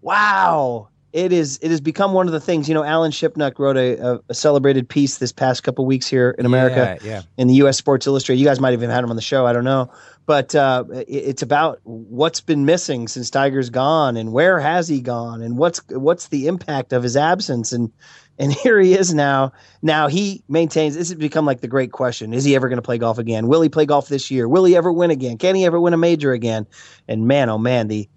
wow, 0.00 0.88
it 1.12 1.32
is 1.32 1.58
it 1.62 1.70
has 1.70 1.80
become 1.80 2.12
one 2.12 2.26
of 2.26 2.32
the 2.32 2.40
things. 2.40 2.68
You 2.68 2.74
know, 2.74 2.84
Alan 2.84 3.10
Shipnuck 3.10 3.58
wrote 3.58 3.76
a, 3.76 4.14
a, 4.14 4.20
a 4.30 4.34
celebrated 4.34 4.88
piece 4.88 5.18
this 5.18 5.32
past 5.32 5.62
couple 5.62 5.84
weeks 5.84 6.06
here 6.06 6.34
in 6.38 6.46
America 6.46 6.98
Yeah, 7.02 7.10
yeah. 7.10 7.22
in 7.36 7.48
the 7.48 7.54
U.S. 7.54 7.76
Sports 7.76 8.06
Illustrated. 8.06 8.40
You 8.40 8.46
guys 8.46 8.60
might 8.60 8.70
have 8.70 8.80
even 8.80 8.90
had 8.90 9.04
him 9.04 9.10
on 9.10 9.16
the 9.16 9.22
show. 9.22 9.46
I 9.46 9.52
don't 9.52 9.64
know, 9.64 9.90
but 10.24 10.54
uh, 10.54 10.84
it, 10.92 11.06
it's 11.08 11.42
about 11.42 11.80
what's 11.84 12.40
been 12.40 12.64
missing 12.64 13.08
since 13.08 13.30
Tiger's 13.30 13.68
gone, 13.70 14.16
and 14.16 14.32
where 14.32 14.58
has 14.58 14.88
he 14.88 15.00
gone, 15.00 15.42
and 15.42 15.58
what's 15.58 15.80
what's 15.90 16.28
the 16.28 16.46
impact 16.46 16.92
of 16.92 17.02
his 17.02 17.16
absence, 17.16 17.72
and 17.72 17.90
and 18.38 18.52
here 18.62 18.80
he 18.80 18.94
is 18.94 19.14
now. 19.14 19.52
Now 19.82 20.08
he 20.08 20.42
maintains 20.48 20.94
this 20.94 21.08
has 21.08 21.18
become 21.18 21.46
like 21.46 21.60
the 21.60 21.68
great 21.68 21.92
question: 21.92 22.32
Is 22.32 22.44
he 22.44 22.54
ever 22.54 22.68
going 22.68 22.78
to 22.78 22.82
play 22.82 22.98
golf 22.98 23.18
again? 23.18 23.48
Will 23.48 23.62
he 23.62 23.68
play 23.68 23.86
golf 23.86 24.08
this 24.08 24.30
year? 24.30 24.48
Will 24.48 24.64
he 24.64 24.76
ever 24.76 24.92
win 24.92 25.10
again? 25.10 25.38
Can 25.38 25.54
he 25.54 25.64
ever 25.64 25.80
win 25.80 25.94
a 25.94 25.98
major 25.98 26.32
again? 26.32 26.66
And 27.08 27.26
man, 27.26 27.48
oh 27.48 27.58
man, 27.58 27.88
the 27.88 28.08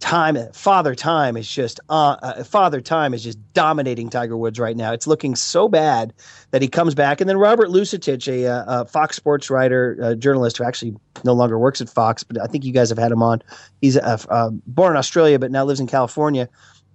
time 0.00 0.36
father 0.52 0.94
time 0.94 1.36
is 1.36 1.50
just 1.50 1.80
uh, 1.88 2.16
uh 2.22 2.44
father 2.44 2.80
time 2.80 3.12
is 3.12 3.24
just 3.24 3.38
dominating 3.52 4.08
tiger 4.08 4.36
woods 4.36 4.60
right 4.60 4.76
now 4.76 4.92
it's 4.92 5.08
looking 5.08 5.34
so 5.34 5.68
bad 5.68 6.12
that 6.52 6.62
he 6.62 6.68
comes 6.68 6.94
back 6.94 7.20
and 7.20 7.28
then 7.28 7.36
robert 7.36 7.68
Lusetich 7.68 8.28
a, 8.28 8.46
uh, 8.46 8.82
a 8.82 8.84
fox 8.86 9.16
sports 9.16 9.50
writer 9.50 9.98
uh, 10.00 10.14
journalist 10.14 10.58
who 10.58 10.64
actually 10.64 10.94
no 11.24 11.32
longer 11.32 11.58
works 11.58 11.80
at 11.80 11.88
fox 11.88 12.22
but 12.22 12.40
i 12.40 12.46
think 12.46 12.64
you 12.64 12.72
guys 12.72 12.88
have 12.88 12.98
had 12.98 13.10
him 13.10 13.22
on 13.24 13.42
he's 13.80 13.96
uh, 13.96 14.18
uh, 14.28 14.50
born 14.68 14.92
in 14.92 14.96
australia 14.96 15.36
but 15.36 15.50
now 15.50 15.64
lives 15.64 15.80
in 15.80 15.88
california 15.88 16.48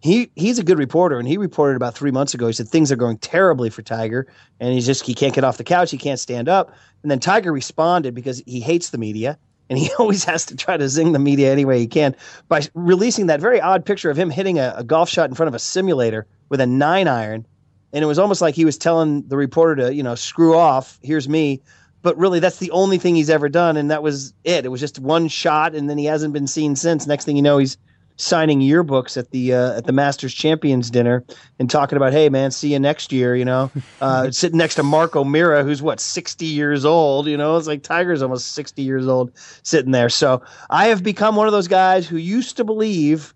he 0.04 0.30
he's 0.36 0.60
a 0.60 0.64
good 0.64 0.78
reporter, 0.78 1.18
and 1.18 1.26
he 1.26 1.38
reported 1.38 1.78
about 1.78 1.96
three 1.96 2.12
months 2.12 2.34
ago. 2.34 2.48
He 2.48 2.54
said 2.54 2.68
things 2.68 2.92
are 2.92 2.98
going 2.98 3.18
terribly 3.20 3.70
for 3.70 3.82
Tiger, 3.82 4.28
and 4.60 4.74
he's 4.74 4.86
just 4.86 5.06
he 5.06 5.14
can't 5.14 5.34
get 5.34 5.46
off 5.46 5.56
the 5.56 5.64
couch, 5.64 5.92
he 5.92 5.98
can't 5.98 6.20
stand 6.20 6.50
up. 6.50 6.76
And 7.04 7.10
then 7.10 7.22
Tiger 7.22 7.54
responded 7.54 8.14
because 8.14 8.44
he 8.46 8.60
hates 8.60 8.90
the 8.90 8.98
media, 8.98 9.38
and 9.70 9.80
he 9.80 9.90
always 10.00 10.26
has 10.26 10.46
to 10.48 10.58
try 10.58 10.76
to 10.76 10.90
zing 10.90 11.14
the 11.14 11.20
media 11.20 11.54
any 11.54 11.64
way 11.64 11.80
he 11.80 11.88
can 11.88 12.18
by 12.50 12.64
releasing 12.74 13.28
that 13.28 13.40
very 13.40 13.62
odd 13.62 13.86
picture 13.86 14.10
of 14.10 14.18
him 14.18 14.30
hitting 14.30 14.60
a, 14.60 14.74
a 14.76 14.84
golf 14.84 15.08
shot 15.08 15.30
in 15.30 15.36
front 15.36 15.48
of 15.48 15.56
a 15.56 15.60
simulator 15.60 16.28
with 16.50 16.60
a 16.60 16.68
nine 16.68 17.08
iron, 17.08 17.48
and 17.94 18.04
it 18.04 18.08
was 18.08 18.20
almost 18.20 18.42
like 18.42 18.56
he 18.56 18.66
was 18.66 18.78
telling 18.78 19.26
the 19.30 19.38
reporter 19.38 19.88
to 19.88 19.96
you 19.96 20.04
know 20.04 20.16
screw 20.16 20.54
off. 20.54 21.00
Here's 21.02 21.30
me. 21.30 21.62
But 22.02 22.18
really, 22.18 22.42
that's 22.42 22.58
the 22.58 22.72
only 22.72 22.98
thing 22.98 23.16
he's 23.16 23.30
ever 23.30 23.48
done, 23.48 23.78
and 23.78 23.90
that 23.90 24.04
was 24.04 24.34
it. 24.44 24.66
It 24.66 24.68
was 24.68 24.82
just 24.82 25.00
one 25.00 25.30
shot, 25.30 25.74
and 25.74 25.90
then 25.90 25.98
he 25.98 26.04
hasn't 26.04 26.34
been 26.34 26.48
seen 26.48 26.76
since. 26.76 27.08
Next 27.08 27.24
thing 27.24 27.38
you 27.38 27.42
know, 27.42 27.58
he's 27.58 27.78
signing 28.18 28.60
yearbooks 28.60 29.18
at 29.18 29.32
the 29.32 29.54
uh, 29.54 29.78
at 29.78 29.86
the 29.86 29.92
Masters 29.92 30.34
Champions 30.34 30.90
dinner 30.90 31.24
and 31.60 31.70
talking 31.70 31.98
about, 31.98 32.12
hey 32.12 32.30
man, 32.30 32.52
see 32.52 32.74
you 32.74 32.80
next 32.80 33.12
year. 33.12 33.36
You 33.36 33.46
know, 33.46 33.72
uh, 34.02 34.32
sitting 34.32 34.58
next 34.58 34.76
to 34.76 34.84
Mark 34.84 35.16
O'Meara, 35.16 35.64
who's 35.64 35.82
what 35.82 36.00
sixty 36.00 36.46
years 36.46 36.86
old. 36.86 37.28
You 37.28 37.38
know, 37.38 37.58
it's 37.58 37.68
like 37.68 37.84
Tiger's 37.84 38.22
almost 38.22 38.54
sixty 38.54 38.82
years 38.82 39.08
old 39.08 39.32
sitting 39.64 39.92
there. 39.92 40.10
So 40.10 40.42
I 40.70 40.88
have 40.88 41.04
become 41.04 41.36
one 41.36 41.48
of 41.48 41.54
those 41.54 41.68
guys 41.68 42.08
who 42.08 42.18
used 42.18 42.58
to 42.58 42.64
believe 42.64 43.34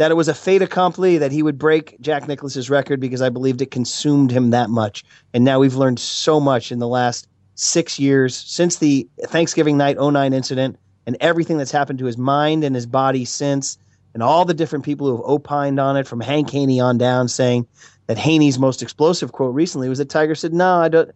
that 0.00 0.10
it 0.10 0.14
was 0.14 0.28
a 0.28 0.34
fait 0.34 0.62
accompli 0.62 1.18
that 1.18 1.30
he 1.30 1.42
would 1.42 1.58
break 1.58 2.00
Jack 2.00 2.26
Nicklaus's 2.26 2.70
record 2.70 3.00
because 3.00 3.20
I 3.20 3.28
believed 3.28 3.60
it 3.60 3.70
consumed 3.70 4.30
him 4.30 4.48
that 4.48 4.70
much. 4.70 5.04
And 5.34 5.44
now 5.44 5.58
we've 5.58 5.74
learned 5.74 6.00
so 6.00 6.40
much 6.40 6.72
in 6.72 6.78
the 6.78 6.88
last 6.88 7.28
six 7.54 7.98
years 7.98 8.34
since 8.34 8.76
the 8.76 9.06
Thanksgiving 9.24 9.76
night 9.76 9.98
09 10.00 10.32
incident 10.32 10.78
and 11.06 11.18
everything 11.20 11.58
that's 11.58 11.70
happened 11.70 11.98
to 11.98 12.06
his 12.06 12.16
mind 12.16 12.64
and 12.64 12.74
his 12.74 12.86
body 12.86 13.26
since 13.26 13.76
and 14.14 14.22
all 14.22 14.44
the 14.44 14.54
different 14.54 14.84
people 14.84 15.06
who 15.08 15.16
have 15.16 15.24
opined 15.24 15.78
on 15.78 15.96
it 15.96 16.06
from 16.06 16.20
Hank 16.20 16.50
Haney 16.50 16.80
on 16.80 16.98
down 16.98 17.28
saying 17.28 17.66
that 18.06 18.18
Haney's 18.18 18.58
most 18.58 18.82
explosive 18.82 19.32
quote 19.32 19.54
recently 19.54 19.88
was 19.88 19.98
that 19.98 20.08
Tiger 20.08 20.34
said, 20.34 20.52
no, 20.52 20.80
I 20.80 20.88
don't, 20.88 21.10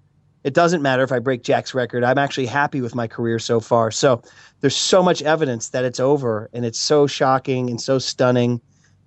it 0.44 0.54
doesn't 0.54 0.82
matter 0.82 1.02
if 1.02 1.10
I 1.10 1.18
break 1.18 1.42
Jack's 1.42 1.74
record. 1.74 2.04
I'm 2.04 2.18
actually 2.18 2.46
happy 2.46 2.80
with 2.80 2.94
my 2.94 3.08
career 3.08 3.38
so 3.38 3.60
far. 3.60 3.90
So 3.90 4.22
there's 4.60 4.76
so 4.76 5.02
much 5.02 5.22
evidence 5.22 5.70
that 5.70 5.84
it's 5.84 5.98
over 5.98 6.50
and 6.52 6.64
it's 6.64 6.78
so 6.78 7.06
shocking 7.06 7.70
and 7.70 7.80
so 7.80 7.98
stunning. 7.98 8.60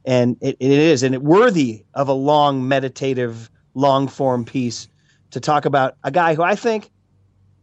And 0.04 0.38
it, 0.42 0.58
it 0.60 0.72
is, 0.72 1.04
and 1.04 1.14
it 1.14 1.22
worthy 1.22 1.84
of 1.94 2.08
a 2.08 2.14
long 2.14 2.68
meditative, 2.68 3.50
long 3.74 4.08
form 4.08 4.46
piece 4.46 4.88
to 5.32 5.40
talk 5.40 5.66
about 5.66 5.96
a 6.04 6.12
guy 6.12 6.34
who 6.34 6.42
I 6.42 6.56
think 6.56 6.90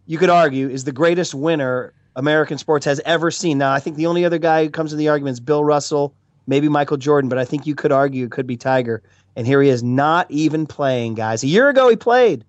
you 0.06 0.18
could 0.18 0.30
argue 0.30 0.68
is 0.68 0.84
the 0.84 0.92
greatest 0.92 1.34
winner 1.34 1.92
American 2.16 2.58
sports 2.58 2.84
has 2.86 3.00
ever 3.04 3.30
seen. 3.30 3.58
Now, 3.58 3.72
I 3.72 3.80
think 3.80 3.96
the 3.96 4.06
only 4.06 4.24
other 4.24 4.38
guy 4.38 4.64
who 4.64 4.70
comes 4.70 4.92
in 4.92 4.98
the 4.98 5.08
argument 5.08 5.34
is 5.34 5.40
Bill 5.40 5.64
Russell, 5.64 6.14
maybe 6.46 6.68
Michael 6.68 6.96
Jordan, 6.96 7.28
but 7.28 7.38
I 7.38 7.44
think 7.44 7.66
you 7.66 7.74
could 7.74 7.92
argue 7.92 8.24
it 8.24 8.30
could 8.30 8.46
be 8.46 8.56
Tiger. 8.56 9.02
And 9.36 9.46
here 9.46 9.60
he 9.62 9.68
is 9.68 9.82
not 9.82 10.30
even 10.30 10.66
playing, 10.66 11.14
guys. 11.14 11.42
A 11.42 11.48
year 11.48 11.68
ago, 11.68 11.88
he 11.88 11.96
played. 11.96 12.44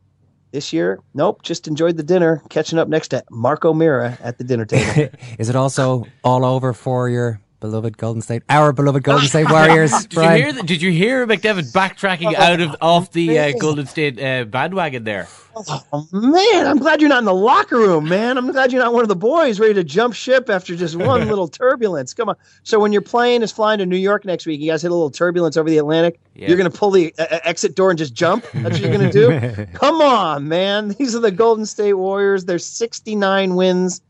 This 0.51 0.71
year, 0.71 0.99
nope, 1.13 1.41
just 1.41 1.67
enjoyed 1.67 1.97
the 1.97 2.03
dinner, 2.03 2.41
catching 2.49 2.79
up 2.79 2.87
next 2.87 3.09
to 3.09 3.25
Mark 3.29 3.65
O'Meara 3.65 4.17
at 4.21 4.37
the 4.37 4.45
dinner 4.45 4.63
table. 4.63 5.09
Is 5.37 5.49
it 5.49 5.55
also 5.57 6.05
all 6.23 6.45
over 6.45 6.71
for 6.71 7.09
your 7.09 7.41
beloved 7.59 7.97
Golden 7.97 8.21
State, 8.21 8.43
our 8.49 8.73
beloved 8.73 9.03
Golden 9.03 9.27
State 9.27 9.49
Warriors? 9.49 9.91
Did 10.07 10.15
Brian? 10.15 10.37
you 10.37 10.43
hear? 10.43 10.53
The, 10.53 10.63
did 10.63 10.81
you 10.81 10.91
hear 10.91 11.27
McDevitt 11.27 11.71
backtracking 11.73 12.33
out 12.33 12.61
of 12.61 12.75
off 12.81 13.11
the 13.11 13.37
uh, 13.39 13.53
Golden 13.59 13.85
State 13.85 14.21
uh, 14.21 14.45
bandwagon 14.45 15.03
there? 15.03 15.27
Oh, 15.57 16.07
man, 16.11 16.67
I'm 16.67 16.79
glad 16.79 16.99
you're 16.99 17.09
not 17.09 17.19
in 17.19 17.25
the 17.25 17.33
locker 17.33 17.77
room, 17.77 18.09
man. 18.09 18.37
I'm 18.37 18.51
glad 18.51 18.73
you're 18.73 18.83
not 18.83 18.93
one 18.93 19.03
of 19.03 19.07
the 19.07 19.15
boys 19.15 19.57
ready 19.57 19.73
to 19.75 19.85
jump 19.85 20.13
ship 20.13 20.49
after 20.49 20.75
just 20.75 20.97
one 20.97 21.27
little 21.29 21.47
turbulence. 21.47 22.13
Come 22.13 22.27
on. 22.27 22.35
So 22.63 22.77
when 22.77 22.91
your 22.91 23.01
plane 23.01 23.41
is 23.41 23.53
flying 23.53 23.79
to 23.79 23.85
New 23.85 23.95
York 23.97 24.25
next 24.25 24.45
week, 24.45 24.59
you 24.59 24.69
guys 24.69 24.81
hit 24.81 24.91
a 24.91 24.93
little 24.93 25.09
turbulence 25.09 25.55
over 25.55 25.69
the 25.69 25.77
Atlantic. 25.77 26.19
Yeah. 26.33 26.49
You're 26.49 26.57
going 26.57 26.69
to 26.69 26.77
pull 26.77 26.91
the 26.91 27.15
uh, 27.17 27.39
exit 27.43 27.75
door 27.75 27.89
and 27.89 27.97
just 27.97 28.13
jump. 28.13 28.45
That's 28.53 28.73
what 28.73 28.81
you're 28.81 28.97
going 28.97 29.09
to 29.09 29.55
do. 29.55 29.65
Come 29.73 30.01
on, 30.01 30.47
man. 30.49 30.89
These 30.89 31.15
are 31.15 31.21
the 31.21 31.31
Golden 31.31 31.65
State 31.65 31.93
Warriors. 31.93 32.43
There's 32.43 32.65
69 32.65 33.55
wins 33.55 34.01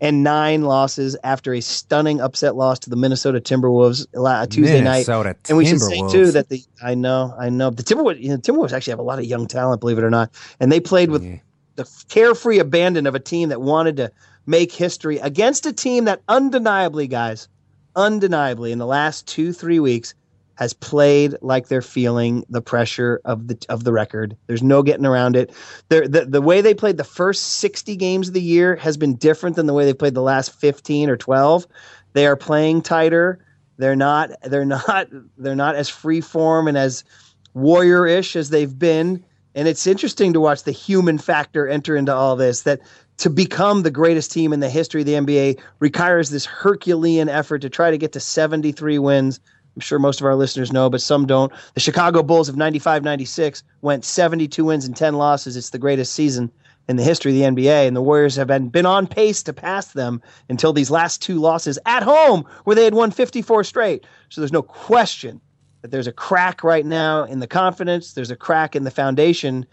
and 0.00 0.22
nine 0.22 0.62
losses 0.62 1.16
after 1.24 1.54
a 1.54 1.60
stunning 1.60 2.20
upset 2.20 2.56
loss 2.56 2.78
to 2.80 2.90
the 2.90 2.96
Minnesota 2.96 3.40
Timberwolves 3.40 4.06
Tuesday 4.50 4.80
Minnesota 4.82 4.84
night. 4.84 5.04
And 5.48 5.56
we 5.58 5.64
should 5.66 5.80
say 5.80 6.00
too 6.10 6.30
that 6.32 6.48
the 6.48 6.62
I 6.82 6.94
know 6.94 7.34
I 7.38 7.48
know 7.48 7.70
the 7.70 7.82
Timberwolves 7.82 8.20
you 8.20 8.28
know, 8.28 8.36
Timberwolves 8.36 8.72
actually 8.72 8.92
have 8.92 8.98
a 8.98 9.02
lot 9.02 9.18
of 9.18 9.24
young 9.24 9.46
talent, 9.46 9.80
believe 9.80 9.98
it 9.98 10.04
or 10.04 10.10
not, 10.10 10.30
and 10.60 10.70
they 10.70 10.80
played 10.80 11.10
with 11.10 11.22
the 11.76 12.04
carefree 12.08 12.58
abandon 12.58 13.06
of 13.06 13.14
a 13.14 13.20
team 13.20 13.48
that 13.50 13.60
wanted 13.60 13.96
to 13.98 14.10
make 14.46 14.72
history 14.72 15.18
against 15.18 15.66
a 15.66 15.72
team 15.72 16.04
that 16.04 16.22
undeniably, 16.28 17.06
guys, 17.06 17.48
undeniably 17.94 18.72
in 18.72 18.78
the 18.78 18.86
last 18.86 19.26
two 19.26 19.52
three 19.52 19.80
weeks 19.80 20.14
has 20.56 20.72
played 20.72 21.34
like 21.40 21.68
they're 21.68 21.82
feeling 21.82 22.44
the 22.48 22.60
pressure 22.60 23.20
of 23.24 23.48
the 23.48 23.64
of 23.68 23.84
the 23.84 23.92
record. 23.92 24.36
There's 24.46 24.62
no 24.62 24.82
getting 24.82 25.06
around 25.06 25.36
it. 25.36 25.52
The 25.88 26.26
the 26.28 26.42
way 26.42 26.60
they 26.60 26.74
played 26.74 26.96
the 26.96 27.04
first 27.04 27.58
60 27.58 27.96
games 27.96 28.28
of 28.28 28.34
the 28.34 28.42
year 28.42 28.76
has 28.76 28.96
been 28.96 29.16
different 29.16 29.56
than 29.56 29.66
the 29.66 29.74
way 29.74 29.84
they 29.84 29.94
played 29.94 30.14
the 30.14 30.22
last 30.22 30.52
15 30.54 31.08
or 31.08 31.16
12. 31.16 31.66
They 32.14 32.26
are 32.26 32.36
playing 32.36 32.82
tighter. 32.82 33.38
They're 33.76 33.96
not 33.96 34.30
they're 34.42 34.64
not 34.64 35.08
they're 35.38 35.54
not 35.54 35.76
as 35.76 35.88
free 35.88 36.20
form 36.20 36.68
and 36.68 36.76
as 36.76 37.04
warrior-ish 37.54 38.36
as 38.36 38.50
they've 38.50 38.78
been. 38.78 39.24
And 39.54 39.66
it's 39.68 39.86
interesting 39.86 40.34
to 40.34 40.40
watch 40.40 40.64
the 40.64 40.72
human 40.72 41.16
factor 41.16 41.66
enter 41.66 41.96
into 41.96 42.14
all 42.14 42.36
this 42.36 42.62
that 42.62 42.80
to 43.18 43.30
become 43.30 43.82
the 43.82 43.90
greatest 43.90 44.30
team 44.30 44.52
in 44.52 44.60
the 44.60 44.68
history 44.68 45.00
of 45.00 45.06
the 45.06 45.14
NBA 45.14 45.60
requires 45.78 46.28
this 46.28 46.44
Herculean 46.44 47.28
effort 47.28 47.60
to 47.60 47.70
try 47.70 47.90
to 47.90 47.98
get 47.98 48.12
to 48.12 48.20
73 48.20 48.98
wins. 48.98 49.40
I'm 49.76 49.80
sure 49.80 49.98
most 49.98 50.20
of 50.20 50.26
our 50.26 50.34
listeners 50.34 50.72
know, 50.72 50.88
but 50.88 51.02
some 51.02 51.26
don't. 51.26 51.52
The 51.74 51.80
Chicago 51.80 52.22
Bulls 52.22 52.48
of 52.48 52.56
95 52.56 53.04
96 53.04 53.62
went 53.82 54.04
72 54.04 54.64
wins 54.64 54.86
and 54.86 54.96
10 54.96 55.14
losses. 55.14 55.56
It's 55.56 55.70
the 55.70 55.78
greatest 55.78 56.14
season 56.14 56.50
in 56.88 56.96
the 56.96 57.02
history 57.02 57.32
of 57.32 57.54
the 57.56 57.62
NBA, 57.62 57.86
and 57.86 57.96
the 57.96 58.02
Warriors 58.02 58.36
have 58.36 58.46
been, 58.46 58.68
been 58.68 58.86
on 58.86 59.06
pace 59.06 59.42
to 59.42 59.52
pass 59.52 59.88
them 59.88 60.22
until 60.48 60.72
these 60.72 60.90
last 60.90 61.20
two 61.20 61.38
losses 61.40 61.78
at 61.84 62.02
home, 62.02 62.46
where 62.64 62.76
they 62.76 62.84
had 62.84 62.94
won 62.94 63.10
54 63.10 63.64
straight. 63.64 64.06
So 64.28 64.40
there's 64.40 64.52
no 64.52 64.62
question 64.62 65.40
that 65.82 65.90
there's 65.90 66.06
a 66.06 66.12
crack 66.12 66.64
right 66.64 66.86
now 66.86 67.24
in 67.24 67.40
the 67.40 67.46
confidence, 67.46 68.12
there's 68.12 68.30
a 68.30 68.36
crack 68.36 68.76
in 68.76 68.84
the 68.84 68.90
foundation 68.90 69.66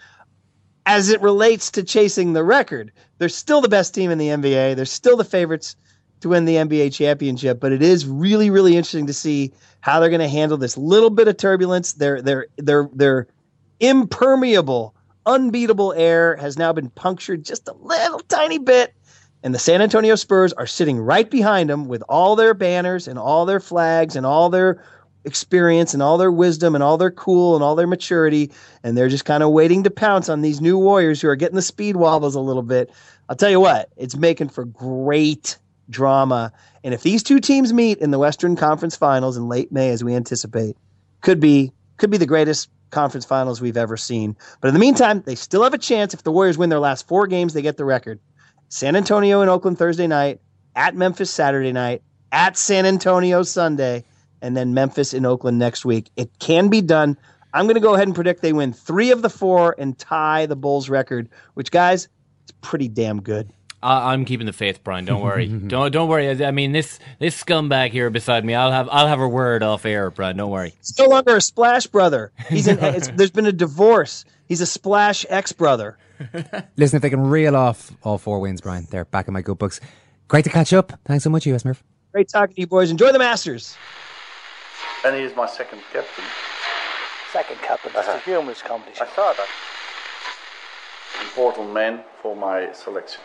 as 0.86 1.10
it 1.10 1.22
relates 1.22 1.72
to 1.72 1.84
chasing 1.84 2.34
the 2.34 2.44
record. 2.44 2.92
They're 3.18 3.30
still 3.30 3.62
the 3.62 3.70
best 3.70 3.94
team 3.94 4.12
in 4.12 4.18
the 4.18 4.28
NBA. 4.28 4.76
They're 4.76 4.86
still 4.86 5.16
the 5.16 5.24
favorites 5.24 5.76
to 6.24 6.30
win 6.30 6.46
the 6.46 6.56
NBA 6.56 6.94
championship, 6.94 7.60
but 7.60 7.72
it 7.72 7.82
is 7.82 8.08
really, 8.08 8.50
really 8.50 8.76
interesting 8.76 9.08
to 9.08 9.14
see 9.14 9.54
how 9.82 10.00
they're 10.00 10.10
going 10.10 10.20
to 10.22 10.28
handle 10.28 10.58
this 10.58 10.78
little 10.78 11.10
bit 11.10 11.28
of 11.28 11.38
turbulence. 11.38 11.94
Their 11.94 12.22
their 12.22 12.48
their 12.58 12.90
their 12.94 13.28
impermeable, 13.80 14.96
unbeatable 15.26 15.94
air 15.94 16.36
has 16.38 16.58
now 16.58 16.74
been 16.74 16.90
punctured 16.90 17.44
just 17.46 17.68
a 17.68 17.74
little 17.74 18.20
tiny 18.22 18.58
bit. 18.58 18.94
And 19.44 19.54
the 19.54 19.60
San 19.60 19.82
Antonio 19.82 20.16
Spurs 20.16 20.54
are 20.54 20.66
sitting 20.66 21.00
right 21.00 21.30
behind 21.30 21.70
them 21.70 21.90
with 21.90 22.02
all 22.08 22.38
their 22.38 22.54
banners 22.54 23.08
and 23.10 23.20
all 23.20 23.46
their 23.46 23.60
flags 23.60 24.16
and 24.16 24.26
all 24.26 24.50
their 24.50 24.82
experience 25.26 25.94
and 25.94 26.02
all 26.02 26.18
their 26.18 26.32
wisdom 26.32 26.76
and 26.76 26.84
all 26.84 26.98
their 26.98 27.12
cool 27.12 27.56
and 27.56 27.64
all 27.64 27.76
their 27.76 27.88
maturity. 27.88 28.52
And 28.84 28.98
they're 28.98 29.10
just 29.10 29.26
kind 29.26 29.44
of 29.44 29.52
waiting 29.52 29.84
to 29.84 29.90
pounce 29.90 30.30
on 30.30 30.42
these 30.42 30.62
new 30.62 30.78
Warriors 30.78 31.22
who 31.22 31.28
are 31.28 31.36
getting 31.36 31.58
the 31.58 31.62
speed 31.62 31.98
wobbles 31.98 32.36
a 32.36 32.40
little 32.40 32.64
bit. 32.64 32.90
I'll 33.28 33.36
tell 33.36 33.50
you 33.50 33.60
what, 33.60 33.90
it's 33.98 34.16
making 34.16 34.50
for 34.50 34.64
great 34.64 35.58
drama. 35.90 36.52
And 36.84 36.94
if 36.94 37.04
these 37.04 37.24
two 37.24 37.40
teams 37.40 37.74
meet 37.74 38.00
in 38.00 38.12
the 38.12 38.20
Western 38.20 38.56
Conference 38.56 38.96
Finals 38.96 39.38
in 39.38 39.48
late 39.48 39.72
May, 39.72 39.90
as 39.90 40.04
we 40.04 40.16
anticipate, 40.16 40.76
could 41.22 41.40
be 41.40 41.72
could 41.98 42.10
be 42.10 42.18
the 42.18 42.26
greatest 42.26 42.70
conference 42.90 43.26
finals 43.26 43.60
we've 43.60 43.78
ever 43.78 43.98
seen. 43.98 44.38
But 44.62 44.70
in 44.70 44.74
the 44.74 44.80
meantime, 44.80 45.22
they 45.26 45.36
still 45.36 45.64
have 45.64 45.74
a 45.74 45.80
chance. 45.80 46.14
If 46.14 46.24
the 46.24 46.32
Warriors 46.32 46.58
win 46.58 46.70
their 46.70 46.80
last 46.80 47.08
four 47.08 47.28
games, 47.28 47.54
they 47.54 47.62
get 47.62 47.78
the 47.78 47.86
record. 47.86 48.20
San 48.70 48.96
Antonio 48.96 49.42
and 49.42 49.50
Oakland 49.50 49.78
Thursday 49.78 50.08
night, 50.08 50.40
at 50.76 50.96
Memphis 50.96 51.30
Saturday 51.30 51.72
night, 51.72 52.02
at 52.32 52.58
San 52.58 52.86
Antonio 52.86 53.44
Sunday, 53.44 54.04
and 54.42 54.58
then 54.58 54.74
Memphis 54.74 55.14
and 55.14 55.26
Oakland 55.26 55.60
next 55.60 55.86
week. 55.86 56.10
It 56.16 56.30
can 56.40 56.70
be 56.70 56.82
done. 56.82 57.18
I'm 57.54 57.66
going 57.66 57.76
to 57.76 57.82
go 57.82 57.94
ahead 57.94 58.08
and 58.08 58.16
predict 58.16 58.42
they 58.42 58.54
win 58.54 58.74
three 58.74 59.12
of 59.12 59.22
the 59.22 59.30
four 59.30 59.76
and 59.78 59.98
tie 59.98 60.48
the 60.48 60.56
Bulls 60.56 60.90
record, 60.90 61.30
which, 61.54 61.70
guys, 61.72 62.08
it's 62.44 62.54
pretty 62.62 62.88
damn 62.88 63.22
good. 63.22 63.52
I 63.84 64.14
I'm 64.14 64.26
keeping 64.26 64.46
the 64.46 64.54
faith, 64.54 64.84
Brian. 64.84 65.06
Don't 65.06 65.22
worry. 65.22 65.48
don't 65.68 65.92
don't 65.92 66.08
worry. 66.08 66.44
I 66.44 66.52
mean 66.52 66.72
this 66.72 67.00
this 67.20 67.42
scumbag 67.42 67.92
here 67.92 68.10
beside 68.10 68.46
me. 68.46 68.56
I'll 68.56 68.72
have 68.72 68.90
I'll 68.92 69.08
have 69.08 69.20
a 69.20 69.28
word 69.28 69.62
off 69.64 69.86
air, 69.86 70.10
Brian. 70.10 70.38
Don't 70.38 70.52
worry. 70.52 70.74
He's 70.80 70.98
no 70.98 71.06
longer 71.06 71.36
a 71.36 71.42
splash 71.42 71.88
brother. 71.88 72.32
He's 72.50 72.68
an, 72.68 72.80
it's, 72.82 73.10
there's 73.10 73.32
been 73.32 73.46
a 73.46 73.52
divorce. 73.52 74.26
He's 74.48 74.62
a 74.62 74.66
splash 74.66 75.26
ex 75.30 75.52
brother. 75.52 75.98
Listen, 76.78 76.98
if 76.98 77.02
they 77.02 77.10
can 77.10 77.22
reel 77.22 77.56
off 77.56 77.92
all 78.04 78.18
four 78.18 78.40
wins, 78.40 78.62
Brian, 78.62 78.88
they're 78.90 79.06
back 79.06 79.28
in 79.28 79.34
my 79.34 79.42
good 79.42 79.58
books. 79.58 79.80
Great 80.28 80.46
to 80.46 80.50
catch 80.50 80.74
up. 80.74 80.94
Thanks 81.06 81.24
so 81.24 81.30
much, 81.30 81.46
US 81.48 81.66
Murph. 81.66 81.84
Great 82.12 82.30
talking 82.30 82.56
to 82.56 82.62
you 82.62 82.68
boys. 82.68 82.92
Enjoy 82.92 83.12
the 83.12 83.20
Masters. 83.20 83.76
And 85.06 85.16
he 85.16 85.24
is 85.24 85.36
my 85.36 85.48
second 85.48 85.82
captain. 85.92 86.24
Second 87.32 87.60
captain. 87.62 87.92
That's 87.94 88.08
a 88.08 88.12
uh-huh. 88.12 88.20
humorous 88.20 88.62
competition. 88.62 89.08
I 89.10 89.16
saw 89.16 89.34
that. 89.34 89.48
Important 91.24 91.74
man 91.74 92.04
for 92.22 92.36
my 92.36 92.72
selection. 92.74 93.22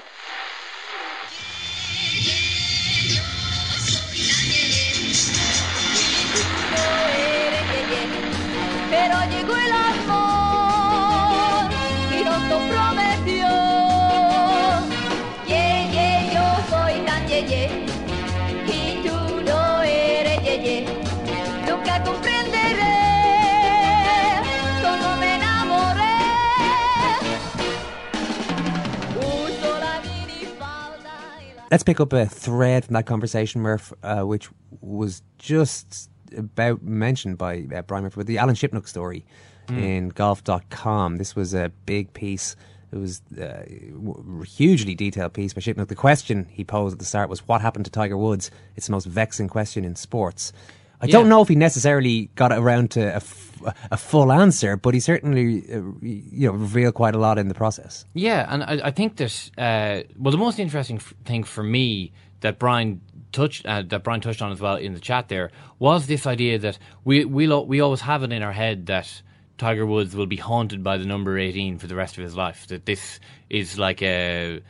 Let's 31.70 31.82
pick 31.82 32.00
up 32.00 32.12
a 32.12 32.26
thread 32.26 32.84
from 32.86 32.94
that 32.94 33.04
conversation, 33.06 33.60
Murph, 33.60 33.92
uh, 34.02 34.22
which 34.22 34.48
was 34.80 35.22
just 35.38 36.10
about 36.36 36.82
mentioned 36.82 37.36
by 37.38 37.66
uh, 37.74 37.82
Brian 37.82 38.04
Murphy 38.04 38.16
with 38.16 38.26
the 38.26 38.38
Alan 38.38 38.54
Shipnuck 38.54 38.86
story 38.88 39.24
Mm. 39.68 39.82
in 39.82 40.08
golf.com. 40.08 41.16
This 41.18 41.36
was 41.36 41.52
a 41.52 41.70
big 41.84 42.14
piece. 42.14 42.56
It 42.90 42.96
was 42.96 43.20
uh, 43.38 43.64
w- 43.92 44.40
hugely 44.42 44.94
detailed 44.94 45.34
piece 45.34 45.52
by 45.52 45.60
Shipnuck. 45.60 45.88
The 45.88 45.94
question 45.94 46.46
he 46.50 46.64
posed 46.64 46.94
at 46.94 46.98
the 47.00 47.04
start 47.04 47.28
was, 47.28 47.46
"What 47.46 47.60
happened 47.60 47.84
to 47.84 47.90
Tiger 47.90 48.16
Woods?" 48.16 48.50
It's 48.76 48.86
the 48.86 48.92
most 48.92 49.04
vexing 49.04 49.48
question 49.48 49.84
in 49.84 49.94
sports. 49.94 50.54
I 51.00 51.06
don't 51.06 51.28
know 51.28 51.42
if 51.42 51.48
he 51.48 51.54
necessarily 51.54 52.30
got 52.34 52.52
around 52.52 52.90
to 52.92 53.00
a, 53.00 53.16
f- 53.16 53.62
a 53.90 53.96
full 53.96 54.32
answer, 54.32 54.76
but 54.76 54.94
he 54.94 55.00
certainly, 55.00 55.64
uh, 55.72 55.82
you 56.02 56.48
know, 56.48 56.52
revealed 56.52 56.94
quite 56.94 57.14
a 57.14 57.18
lot 57.18 57.38
in 57.38 57.48
the 57.48 57.54
process. 57.54 58.04
Yeah, 58.14 58.46
and 58.48 58.62
I, 58.64 58.88
I 58.88 58.90
think 58.90 59.16
that 59.16 59.50
uh, 59.58 60.02
well, 60.18 60.32
the 60.32 60.38
most 60.38 60.58
interesting 60.58 60.96
f- 60.96 61.14
thing 61.24 61.44
for 61.44 61.62
me 61.62 62.12
that 62.40 62.58
Brian 62.58 63.00
touched 63.32 63.66
uh, 63.66 63.82
that 63.82 64.02
Brian 64.04 64.20
touched 64.20 64.42
on 64.42 64.52
as 64.52 64.60
well 64.60 64.76
in 64.76 64.94
the 64.94 65.00
chat 65.00 65.28
there 65.28 65.50
was 65.78 66.06
this 66.06 66.26
idea 66.26 66.58
that 66.58 66.78
we 67.04 67.24
we 67.24 67.46
lo- 67.46 67.62
we 67.62 67.80
always 67.80 68.00
have 68.00 68.22
it 68.22 68.32
in 68.32 68.42
our 68.42 68.52
head 68.52 68.86
that 68.86 69.22
Tiger 69.58 69.84
Woods 69.86 70.14
will 70.16 70.26
be 70.26 70.36
haunted 70.36 70.82
by 70.82 70.96
the 70.96 71.04
number 71.04 71.38
eighteen 71.38 71.78
for 71.78 71.86
the 71.86 71.94
rest 71.96 72.16
of 72.18 72.24
his 72.24 72.34
life. 72.36 72.66
That 72.68 72.86
this 72.86 73.20
is 73.50 73.78
like 73.78 74.02
a 74.02 74.62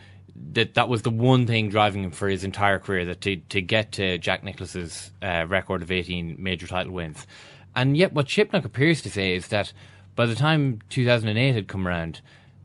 that 0.52 0.74
that 0.74 0.88
was 0.88 1.02
the 1.02 1.10
one 1.10 1.46
thing 1.46 1.68
driving 1.68 2.04
him 2.04 2.10
for 2.10 2.28
his 2.28 2.44
entire 2.44 2.78
career 2.78 3.04
that 3.06 3.20
to 3.22 3.36
to 3.36 3.60
get 3.60 3.92
to 3.92 4.18
Jack 4.18 4.44
Nicklaus's 4.44 5.10
uh, 5.22 5.46
record 5.48 5.82
of 5.82 5.90
eighteen 5.90 6.36
major 6.38 6.66
title 6.66 6.92
wins. 6.92 7.26
And 7.74 7.96
yet, 7.96 8.12
what 8.12 8.26
Shipnuck 8.26 8.64
appears 8.64 9.02
to 9.02 9.10
say 9.10 9.34
is 9.34 9.48
that 9.48 9.72
by 10.16 10.26
the 10.26 10.34
time 10.34 10.80
2008 10.88 11.52
had 11.54 11.68
come 11.68 11.86
around, 11.86 12.20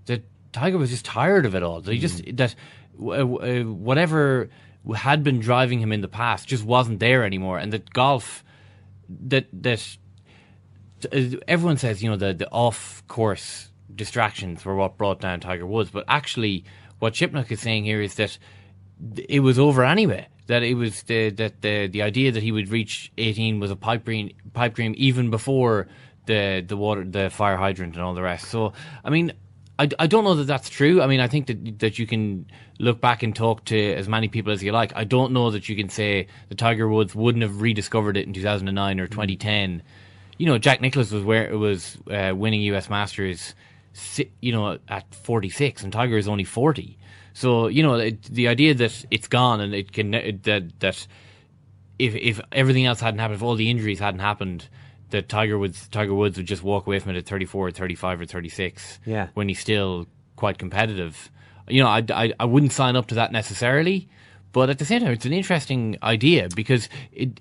that 0.08 0.24
Tiger 0.52 0.78
was 0.78 0.90
just 0.90 1.06
tired 1.06 1.46
of 1.46 1.54
it 1.54 1.62
all. 1.62 1.82
That 1.82 1.94
he 1.94 2.00
just 2.00 2.24
that 2.36 2.56
uh, 3.00 3.24
whatever 3.24 4.50
had 4.96 5.24
been 5.24 5.40
driving 5.40 5.80
him 5.80 5.92
in 5.92 6.02
the 6.02 6.08
past 6.08 6.48
just 6.48 6.64
wasn't 6.64 7.00
there 7.00 7.24
anymore, 7.24 7.60
and 7.60 7.72
that 7.74 7.94
golf 7.94 8.44
that 9.28 9.46
that 9.54 9.98
uh, 11.12 11.38
everyone 11.48 11.78
says 11.78 12.02
you 12.02 12.10
know 12.10 12.18
the 12.18 12.34
the 12.34 12.50
off 12.50 13.04
course 13.08 13.70
distractions 13.96 14.66
were 14.66 14.76
what 14.76 14.98
brought 14.98 15.20
down 15.20 15.40
Tiger 15.40 15.68
Woods, 15.68 15.92
but 15.92 16.06
actually 16.08 16.66
what 17.04 17.16
Shipnuck 17.16 17.52
is 17.52 17.60
saying 17.60 17.84
here 17.84 18.02
is 18.02 18.16
that 18.16 18.38
it 19.28 19.42
was 19.42 19.60
over 19.60 19.84
anyway. 19.84 20.26
That 20.48 20.64
it 20.64 20.76
was 20.76 21.04
the 21.04 21.32
that 21.32 21.62
the 21.62 21.88
the 21.88 22.02
idea 22.02 22.32
that 22.32 22.42
he 22.42 22.54
would 22.54 22.70
reach 22.70 23.12
18 23.18 23.60
was 23.60 23.72
a 23.72 23.76
pipe 23.76 24.06
dream, 24.06 24.32
pipe 24.54 24.74
dream 24.74 24.94
even 24.96 25.30
before 25.30 25.90
the 26.28 26.64
the 26.66 26.78
water 26.78 27.04
the 27.04 27.30
fire 27.30 27.58
hydrant 27.58 27.96
and 27.96 28.04
all 28.04 28.14
the 28.14 28.24
rest. 28.24 28.48
So 28.48 28.72
I 29.04 29.10
mean. 29.10 29.34
I, 29.80 29.90
I 29.98 30.06
don't 30.06 30.24
know 30.24 30.36
that 30.36 30.44
that's 30.44 30.70
true. 30.70 31.02
I 31.02 31.08
mean, 31.08 31.20
I 31.20 31.28
think 31.28 31.48
that 31.48 31.80
that 31.80 31.98
you 31.98 32.06
can 32.06 32.46
look 32.78 33.02
back 33.02 33.24
and 33.24 33.36
talk 33.36 33.66
to 33.66 33.94
as 33.96 34.08
many 34.08 34.28
people 34.28 34.54
as 34.54 34.62
you 34.62 34.72
like. 34.72 34.94
I 34.96 35.04
don't 35.04 35.34
know 35.34 35.50
that 35.50 35.68
you 35.68 35.76
can 35.76 35.90
say 35.90 36.28
the 36.50 36.54
Tiger 36.54 36.88
Woods 36.88 37.16
wouldn't 37.16 37.42
have 37.42 37.60
rediscovered 37.60 38.16
it 38.16 38.28
in 38.28 38.34
2009 38.34 39.00
or 39.00 39.08
2010. 39.08 39.82
You 40.38 40.46
know, 40.46 40.60
Jack 40.60 40.80
Nicklaus 40.80 41.10
was 41.10 41.24
where 41.24 41.50
it 41.50 41.56
was 41.56 41.98
uh, 42.08 42.34
winning 42.36 42.62
U.S. 42.62 42.88
Masters, 42.88 43.56
you 44.42 44.52
know, 44.52 44.80
at 44.88 45.14
46, 45.14 45.84
and 45.84 45.94
Tiger 45.94 46.18
is 46.18 46.28
only 46.28 46.44
40. 46.44 46.98
So 47.34 47.68
you 47.68 47.84
know, 47.84 47.96
it, 47.96 48.24
the 48.24 48.48
idea 48.48 48.74
that 48.76 49.06
it's 49.10 49.28
gone 49.28 49.60
and 49.62 49.74
it 49.74 49.92
can 49.92 50.12
that 50.12 50.80
that 50.80 51.08
if 52.00 52.16
if 52.16 52.40
everything 52.52 52.86
else 52.86 53.00
hadn't 53.00 53.20
happened, 53.20 53.36
if 53.36 53.44
all 53.44 53.56
the 53.56 53.70
injuries 53.70 54.00
hadn't 54.00 54.20
happened, 54.20 54.68
that 55.10 55.30
Tiger 55.30 55.58
Woods 55.58 55.88
Tiger 55.90 56.14
Woods 56.14 56.38
would 56.38 56.46
just 56.46 56.64
walk 56.64 56.86
away 56.86 57.00
from 57.00 57.16
it 57.16 57.18
at 57.18 57.26
34, 57.26 57.68
or 57.68 57.72
35, 57.72 58.22
or 58.22 58.26
36. 58.26 59.00
Yeah. 59.06 59.28
when 59.34 59.48
he's 59.48 59.60
still 59.60 60.08
quite 60.36 60.58
competitive. 60.58 61.32
You 61.68 61.82
know, 61.82 61.90
I, 61.90 62.04
I, 62.14 62.34
I 62.40 62.46
wouldn't 62.46 62.74
sign 62.74 62.96
up 62.96 63.08
to 63.08 63.16
that 63.16 63.32
necessarily, 63.32 64.10
but 64.52 64.70
at 64.70 64.80
the 64.80 64.86
same 64.86 65.02
time, 65.02 65.12
it's 65.12 65.26
an 65.26 65.34
interesting 65.34 65.98
idea 66.04 66.50
because 66.56 66.90
it 67.12 67.40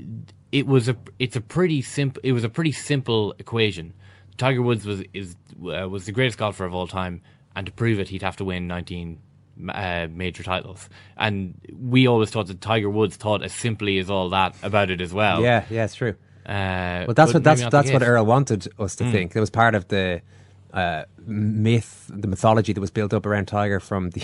it 0.53 0.67
was 0.67 0.89
a 0.89 0.97
it's 1.19 1.35
a 1.35 1.41
pretty 1.41 1.83
simple 1.83 2.21
it 2.25 2.33
was 2.33 2.45
a 2.45 2.49
pretty 2.49 2.73
simple 2.73 3.35
equation. 3.39 3.95
Tiger 4.39 4.63
Woods 4.63 4.85
was 4.87 5.03
is 5.13 5.37
uh, 5.65 5.89
was 5.89 6.07
the 6.07 6.13
greatest 6.13 6.39
golfer 6.39 6.65
of 6.65 6.75
all 6.75 6.87
time, 6.87 7.21
and 7.57 7.67
to 7.67 7.73
prove 7.73 7.99
it, 8.01 8.09
he'd 8.09 8.23
have 8.23 8.37
to 8.37 8.45
win 8.45 8.67
19 8.67 9.19
uh, 9.69 10.07
major 10.11 10.43
titles. 10.43 10.89
And 11.17 11.61
we 11.79 12.07
always 12.07 12.31
thought 12.31 12.47
that 12.49 12.61
Tiger 12.61 12.91
Woods 12.91 13.17
thought 13.17 13.43
as 13.43 13.53
simply 13.53 13.99
as 13.99 14.09
all 14.11 14.31
that 14.31 14.55
about 14.63 14.91
it 14.91 15.01
as 15.01 15.13
well. 15.13 15.43
Yeah, 15.43 15.65
yeah, 15.71 15.85
it's 15.85 15.95
true. 15.95 16.15
Uh, 16.47 17.05
Well, 17.07 17.15
that's 17.15 17.33
but 17.33 17.35
what 17.35 17.45
that's 17.45 17.61
maybe 17.61 17.65
not 17.67 17.71
the 17.71 17.77
that's 17.77 17.93
what. 17.93 18.03
Earl 18.03 18.27
wanted 18.27 18.69
us 18.79 18.97
to 18.97 19.05
Mm. 19.05 19.13
think. 19.13 19.37
It 19.37 19.41
was 19.41 19.51
part 19.51 19.75
of 19.75 19.89
the 19.89 20.23
uh, 20.73 21.05
myth, 21.27 22.11
the 22.13 22.27
mythology 22.27 22.73
that 22.73 22.81
was 22.81 22.91
built 22.91 23.13
up 23.13 23.27
around 23.27 23.47
Tiger 23.47 23.79
from 23.79 24.11
the 24.11 24.23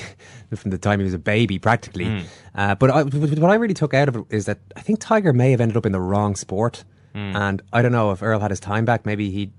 from 0.56 0.70
the 0.70 0.78
time 0.78 0.98
he 0.98 1.04
was 1.04 1.14
a 1.14 1.18
baby, 1.18 1.58
practically. 1.58 2.06
Mm. 2.06 2.24
Uh, 2.54 2.74
but 2.74 2.90
I, 2.90 3.02
what 3.02 3.50
I 3.50 3.54
really 3.54 3.74
took 3.74 3.92
out 3.94 4.08
of 4.08 4.16
it 4.16 4.24
is 4.30 4.46
that 4.46 4.58
I 4.74 4.80
think 4.80 4.98
Tiger 4.98 5.32
may 5.34 5.50
have 5.50 5.60
ended 5.60 5.76
up 5.76 5.84
in 5.86 5.92
the 5.92 6.00
wrong 6.00 6.34
sport, 6.36 6.84
Mm. 7.14 7.34
and 7.36 7.62
I 7.72 7.80
don't 7.82 7.92
know 7.92 8.10
if 8.12 8.22
Earl 8.22 8.40
had 8.40 8.50
his 8.50 8.60
time 8.60 8.84
back. 8.84 9.06
Maybe 9.06 9.30
he'd 9.30 9.52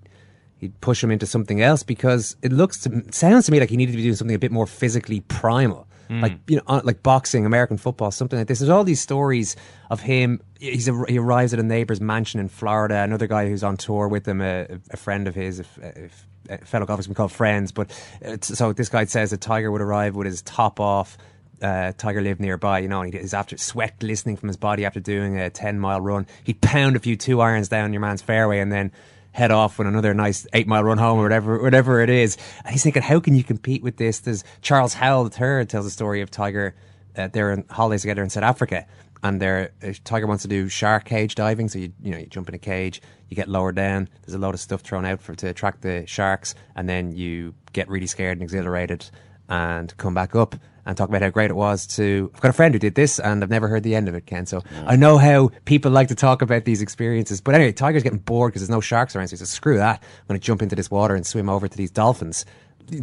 he'd 0.59 0.79
push 0.81 1.03
him 1.03 1.09
into 1.09 1.25
something 1.25 1.61
else 1.61 1.83
because 1.83 2.35
it 2.41 2.51
looks 2.51 2.79
to 2.81 3.03
sounds 3.11 3.45
to 3.45 3.51
me 3.51 3.59
like 3.59 3.69
he 3.69 3.77
needed 3.77 3.93
to 3.93 3.97
be 3.97 4.03
doing 4.03 4.15
something 4.15 4.35
a 4.35 4.39
bit 4.39 4.51
more 4.51 4.67
physically 4.67 5.21
primal. 5.21 5.87
Mm. 6.09 6.21
Like 6.21 6.39
you 6.47 6.57
know, 6.57 6.81
like 6.83 7.03
boxing, 7.03 7.45
American 7.45 7.77
football, 7.77 8.09
something 8.09 8.37
like 8.39 8.47
this. 8.47 8.59
There's 8.59 8.69
all 8.69 8.83
these 8.83 8.99
stories 8.99 9.55
of 9.91 10.01
him. 10.01 10.41
He's 10.59 10.87
a, 10.87 11.05
he 11.07 11.19
arrives 11.19 11.53
at 11.53 11.59
a 11.59 11.63
neighbor's 11.63 12.01
mansion 12.01 12.39
in 12.39 12.49
Florida. 12.49 13.01
Another 13.01 13.27
guy 13.27 13.47
who's 13.47 13.63
on 13.63 13.77
tour 13.77 14.07
with 14.07 14.27
him, 14.27 14.41
a, 14.41 14.79
a 14.89 14.97
friend 14.97 15.27
of 15.27 15.35
his, 15.35 15.59
if, 15.59 15.77
if, 15.77 16.25
a 16.49 16.57
fellow 16.65 16.87
golfers 16.87 17.05
can 17.05 17.13
call 17.13 17.27
friends. 17.27 17.71
But 17.71 17.91
it's, 18.21 18.57
so 18.57 18.73
this 18.73 18.89
guy 18.89 19.05
says 19.05 19.29
that 19.29 19.41
Tiger 19.41 19.71
would 19.71 19.81
arrive 19.81 20.15
with 20.15 20.25
his 20.25 20.41
top 20.41 20.79
off. 20.79 21.15
Uh, 21.61 21.91
Tiger 21.95 22.21
lived 22.21 22.39
nearby, 22.39 22.79
you 22.79 22.87
know, 22.87 23.01
and 23.01 23.13
he, 23.13 23.19
he's 23.19 23.35
after 23.35 23.55
sweat 23.57 23.99
glistening 23.99 24.35
from 24.35 24.47
his 24.47 24.57
body 24.57 24.85
after 24.85 24.99
doing 24.99 25.37
a 25.37 25.51
ten 25.51 25.79
mile 25.79 26.01
run. 26.01 26.25
He'd 26.43 26.59
pound 26.59 26.95
a 26.95 26.99
few 26.99 27.17
two 27.17 27.39
irons 27.39 27.69
down 27.69 27.93
your 27.93 27.99
man's 27.99 28.23
fairway, 28.23 28.59
and 28.59 28.71
then 28.71 28.91
head 29.31 29.51
off 29.51 29.79
on 29.79 29.87
another 29.87 30.13
nice 30.13 30.47
eight 30.53 30.67
mile 30.67 30.83
run 30.83 30.97
home 30.97 31.19
or 31.19 31.23
whatever 31.23 31.61
whatever 31.61 32.01
it 32.01 32.09
is. 32.09 32.37
And 32.63 32.71
he's 32.71 32.83
thinking, 32.83 33.01
how 33.01 33.19
can 33.19 33.35
you 33.35 33.43
compete 33.43 33.83
with 33.83 33.97
this? 33.97 34.19
There's 34.19 34.43
Charles 34.61 34.93
Howell 34.93 35.25
III 35.25 35.65
tells 35.65 35.85
the 35.85 35.91
story 35.91 36.21
of 36.21 36.31
Tiger. 36.31 36.75
Uh, 37.15 37.27
they're 37.27 37.51
on 37.51 37.65
holidays 37.69 38.01
together 38.01 38.23
in 38.23 38.29
South 38.29 38.43
Africa, 38.43 38.85
and 39.23 39.41
they're, 39.41 39.71
uh, 39.83 39.93
Tiger 40.03 40.27
wants 40.27 40.43
to 40.43 40.47
do 40.47 40.69
shark 40.69 41.05
cage 41.05 41.35
diving. 41.35 41.69
So 41.69 41.79
you 41.79 41.93
you 42.01 42.11
know 42.11 42.17
you 42.17 42.27
jump 42.27 42.49
in 42.49 42.55
a 42.55 42.59
cage, 42.59 43.01
you 43.27 43.35
get 43.35 43.47
lowered 43.47 43.75
down. 43.75 44.09
There's 44.21 44.35
a 44.35 44.39
load 44.39 44.53
of 44.53 44.59
stuff 44.59 44.81
thrown 44.81 45.05
out 45.05 45.21
for 45.21 45.35
to 45.35 45.47
attract 45.47 45.81
the 45.81 46.05
sharks, 46.07 46.55
and 46.75 46.87
then 46.87 47.11
you 47.11 47.55
get 47.73 47.89
really 47.89 48.07
scared 48.07 48.37
and 48.37 48.43
exhilarated, 48.43 49.09
and 49.47 49.95
come 49.97 50.13
back 50.13 50.35
up 50.35 50.55
and 50.85 50.97
talk 50.97 51.09
about 51.09 51.21
how 51.21 51.29
great 51.29 51.49
it 51.49 51.55
was 51.55 51.87
to. 51.87 52.31
I've 52.33 52.41
got 52.41 52.49
a 52.49 52.53
friend 52.53 52.73
who 52.73 52.79
did 52.79 52.95
this, 52.95 53.19
and 53.19 53.43
I've 53.43 53.49
never 53.49 53.67
heard 53.67 53.83
the 53.83 53.95
end 53.95 54.07
of 54.07 54.15
it, 54.15 54.25
Ken. 54.25 54.45
So 54.45 54.63
I 54.85 54.95
know 54.95 55.17
how 55.17 55.51
people 55.65 55.91
like 55.91 56.07
to 56.09 56.15
talk 56.15 56.41
about 56.41 56.65
these 56.65 56.81
experiences. 56.81 57.41
But 57.41 57.55
anyway, 57.55 57.71
Tiger's 57.71 58.03
getting 58.03 58.19
bored 58.19 58.51
because 58.51 58.61
there's 58.61 58.69
no 58.69 58.81
sharks 58.81 59.15
around, 59.15 59.27
so 59.27 59.33
he 59.33 59.37
says, 59.37 59.49
"Screw 59.49 59.77
that! 59.77 60.01
I'm 60.01 60.27
going 60.27 60.39
to 60.39 60.45
jump 60.45 60.61
into 60.61 60.75
this 60.75 60.89
water 60.89 61.15
and 61.15 61.25
swim 61.25 61.49
over 61.49 61.67
to 61.67 61.77
these 61.77 61.91
dolphins." 61.91 62.45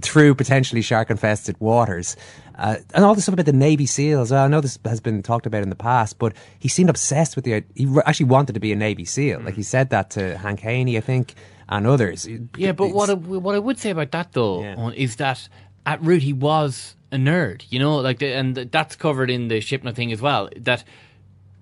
Through 0.03 0.35
potentially 0.35 0.83
shark 0.83 1.11
infested 1.11 1.55
waters. 1.61 2.17
Uh, 2.59 2.77
and 2.93 3.05
all 3.05 3.15
this 3.15 3.25
stuff 3.25 3.35
about 3.35 3.47
the 3.47 3.53
Navy 3.53 3.87
SEALs. 3.87 4.33
I 4.33 4.49
know 4.49 4.61
this 4.61 4.79
has 4.85 4.99
been 4.99 5.23
talked 5.23 5.47
about 5.47 5.63
in 5.63 5.69
the 5.69 5.77
past, 5.77 6.19
but 6.19 6.33
he 6.59 6.69
seemed 6.69 6.91
obsessed 6.91 7.37
with 7.37 7.45
the. 7.45 7.63
He 7.77 7.87
actually 8.05 8.27
wanted 8.27 8.55
to 8.55 8.61
be 8.61 8.73
a 8.73 8.77
Navy 8.77 9.05
SEAL. 9.05 9.43
Like 9.43 9.55
he 9.55 9.63
said 9.63 9.91
that 9.91 10.11
to 10.11 10.39
Hank 10.39 10.59
Haney, 10.59 10.97
I 10.97 11.01
think, 11.01 11.35
and 11.69 11.87
others. 11.87 12.29
Yeah, 12.57 12.73
but 12.73 12.89
what 12.89 13.11
I, 13.11 13.15
what 13.15 13.55
I 13.55 13.59
would 13.59 13.79
say 13.79 13.91
about 13.91 14.11
that 14.13 14.33
though 14.33 14.65
uh, 14.65 14.91
is 14.91 15.17
that 15.17 15.49
at 15.85 16.03
root 16.03 16.23
he 16.23 16.33
was 16.33 16.97
a 17.17 17.19
nerd, 17.19 17.65
you 17.71 17.79
know, 17.79 17.97
like 17.97 18.21
the, 18.21 18.33
and 18.33 18.55
that's 18.55 18.95
covered 18.95 19.31
in 19.31 19.49
the 19.49 19.59
Shipnuck 19.59 19.97
thing 19.97 20.13
as 20.13 20.21
well. 20.21 20.49
That 20.57 20.85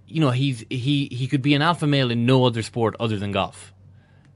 you 0.07 0.21
know 0.21 0.31
he's 0.31 0.64
he 0.69 1.09
he 1.11 1.27
could 1.27 1.43
be 1.43 1.55
an 1.55 1.62
alpha 1.62 1.87
male 1.87 2.11
in 2.11 2.27
no 2.27 2.45
other 2.45 2.62
sport 2.62 2.95
other 3.01 3.17
than 3.17 3.33
golf, 3.33 3.73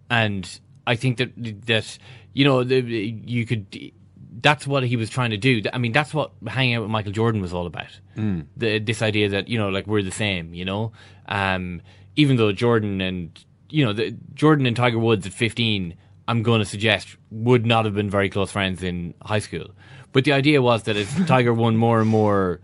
and 0.08 0.48
I 0.86 0.96
think 0.96 1.18
that 1.18 1.32
that 1.66 1.98
you 2.32 2.44
know 2.44 2.64
the, 2.64 2.80
you 2.80 3.44
could. 3.46 3.92
That's 4.40 4.68
what 4.68 4.84
he 4.84 4.96
was 4.96 5.10
trying 5.10 5.30
to 5.30 5.36
do. 5.36 5.62
I 5.72 5.78
mean, 5.78 5.90
that's 5.90 6.14
what 6.14 6.30
hanging 6.46 6.76
out 6.76 6.82
with 6.82 6.90
Michael 6.90 7.10
Jordan 7.10 7.40
was 7.40 7.52
all 7.52 7.66
about. 7.66 7.98
Mm. 8.16 8.46
The, 8.56 8.78
this 8.78 9.02
idea 9.02 9.28
that 9.30 9.48
you 9.48 9.58
know, 9.58 9.68
like 9.68 9.88
we're 9.88 10.02
the 10.02 10.12
same. 10.12 10.54
You 10.54 10.64
know, 10.64 10.92
um, 11.26 11.82
even 12.14 12.36
though 12.36 12.52
Jordan 12.52 13.00
and 13.00 13.44
you 13.68 13.84
know, 13.84 13.92
the, 13.92 14.16
Jordan 14.34 14.66
and 14.66 14.76
Tiger 14.76 14.98
Woods 14.98 15.26
at 15.26 15.32
fifteen, 15.32 15.96
I'm 16.28 16.42
going 16.42 16.60
to 16.60 16.64
suggest 16.64 17.16
would 17.30 17.66
not 17.66 17.84
have 17.84 17.94
been 17.94 18.10
very 18.10 18.28
close 18.30 18.52
friends 18.52 18.82
in 18.82 19.14
high 19.22 19.38
school. 19.40 19.70
But 20.12 20.24
the 20.24 20.32
idea 20.32 20.62
was 20.62 20.84
that 20.84 20.96
if 20.96 21.26
Tiger 21.26 21.52
won 21.52 21.76
more 21.76 22.00
and 22.00 22.08
more 22.08 22.60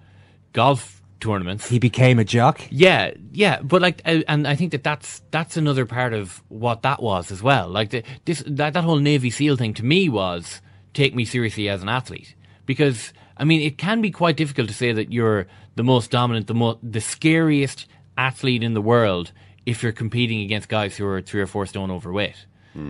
golf 0.52 1.02
tournaments, 1.20 1.68
he 1.68 1.78
became 1.78 2.18
a 2.18 2.24
jock. 2.24 2.60
Yeah, 2.70 3.12
yeah, 3.32 3.60
but 3.62 3.82
like, 3.82 4.02
uh, 4.04 4.20
and 4.28 4.46
I 4.46 4.54
think 4.54 4.72
that 4.72 4.82
that's 4.82 5.22
that's 5.30 5.56
another 5.56 5.86
part 5.86 6.12
of 6.12 6.42
what 6.48 6.82
that 6.82 7.02
was 7.02 7.30
as 7.30 7.42
well. 7.42 7.68
Like 7.68 7.90
the, 7.90 8.02
this 8.24 8.42
that 8.46 8.72
that 8.74 8.84
whole 8.84 8.98
Navy 8.98 9.30
SEAL 9.30 9.56
thing 9.56 9.74
to 9.74 9.84
me 9.84 10.08
was 10.08 10.60
take 10.92 11.14
me 11.14 11.24
seriously 11.24 11.68
as 11.68 11.82
an 11.82 11.88
athlete 11.88 12.34
because 12.66 13.12
I 13.36 13.44
mean 13.44 13.60
it 13.60 13.78
can 13.78 14.00
be 14.00 14.10
quite 14.10 14.36
difficult 14.36 14.68
to 14.68 14.74
say 14.74 14.92
that 14.92 15.12
you're 15.12 15.46
the 15.76 15.84
most 15.84 16.10
dominant, 16.10 16.46
the 16.46 16.54
most 16.54 16.78
the 16.82 17.00
scariest 17.00 17.86
athlete 18.16 18.62
in 18.62 18.74
the 18.74 18.82
world 18.82 19.32
if 19.66 19.82
you're 19.82 19.92
competing 19.92 20.40
against 20.42 20.68
guys 20.68 20.96
who 20.96 21.06
are 21.06 21.20
three 21.20 21.40
or 21.40 21.46
four 21.46 21.66
stone 21.66 21.90
overweight. 21.90 22.46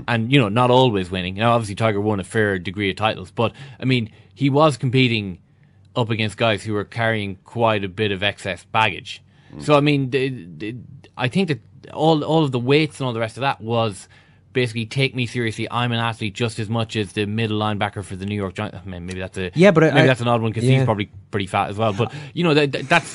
And 0.09 0.33
you 0.33 0.41
know, 0.41 0.49
not 0.49 0.71
always 0.71 1.11
winning. 1.11 1.35
Now, 1.35 1.53
obviously, 1.53 1.75
Tiger 1.75 2.01
won 2.01 2.19
a 2.19 2.25
fair 2.25 2.59
degree 2.59 2.89
of 2.89 2.97
titles, 2.97 3.31
but 3.31 3.53
I 3.79 3.85
mean, 3.85 4.11
he 4.35 4.51
was 4.51 4.77
competing 4.77 5.39
up 5.97 6.11
against 6.11 6.37
guys 6.37 6.63
who 6.63 6.73
were 6.73 6.85
carrying 6.85 7.37
quite 7.45 7.85
a 7.85 7.89
bit 7.89 8.11
of 8.11 8.23
excess 8.23 8.65
baggage. 8.65 9.23
So 9.61 9.77
I 9.77 9.81
mean, 9.81 10.11
the, 10.11 10.29
the, 10.57 10.77
I 11.17 11.29
think 11.29 11.49
that 11.49 11.61
all 11.93 12.25
all 12.25 12.43
of 12.43 12.51
the 12.51 12.59
weights 12.59 12.99
and 12.99 13.07
all 13.07 13.13
the 13.13 13.21
rest 13.21 13.37
of 13.37 13.43
that 13.43 13.61
was 13.61 14.09
basically 14.53 14.87
take 14.87 15.15
me 15.15 15.27
seriously. 15.27 15.69
I'm 15.71 15.93
an 15.93 15.99
athlete 15.99 16.33
just 16.33 16.59
as 16.59 16.71
much 16.71 16.97
as 16.97 17.13
the 17.13 17.27
middle 17.27 17.59
linebacker 17.61 18.03
for 18.03 18.17
the 18.17 18.25
New 18.25 18.37
York 18.37 18.55
Giants. 18.55 18.79
I 18.81 18.89
mean, 18.89 19.05
maybe 19.05 19.21
that's 19.21 19.37
a 19.37 19.51
Yeah, 19.55 19.73
but 19.73 19.85
I- 19.85 19.91
maybe 19.91 20.07
that's 20.07 20.21
an 20.21 20.29
odd 20.29 20.41
one 20.41 20.53
because 20.53 20.65
yeah. 20.65 20.79
he's 20.79 20.85
probably 20.85 21.11
pretty 21.31 21.47
fat 21.47 21.69
as 21.69 21.77
well. 21.77 21.93
But 21.93 22.13
you 22.33 22.45
know 22.45 22.55
that, 22.55 22.73
that- 22.73 22.89
that's 22.89 23.15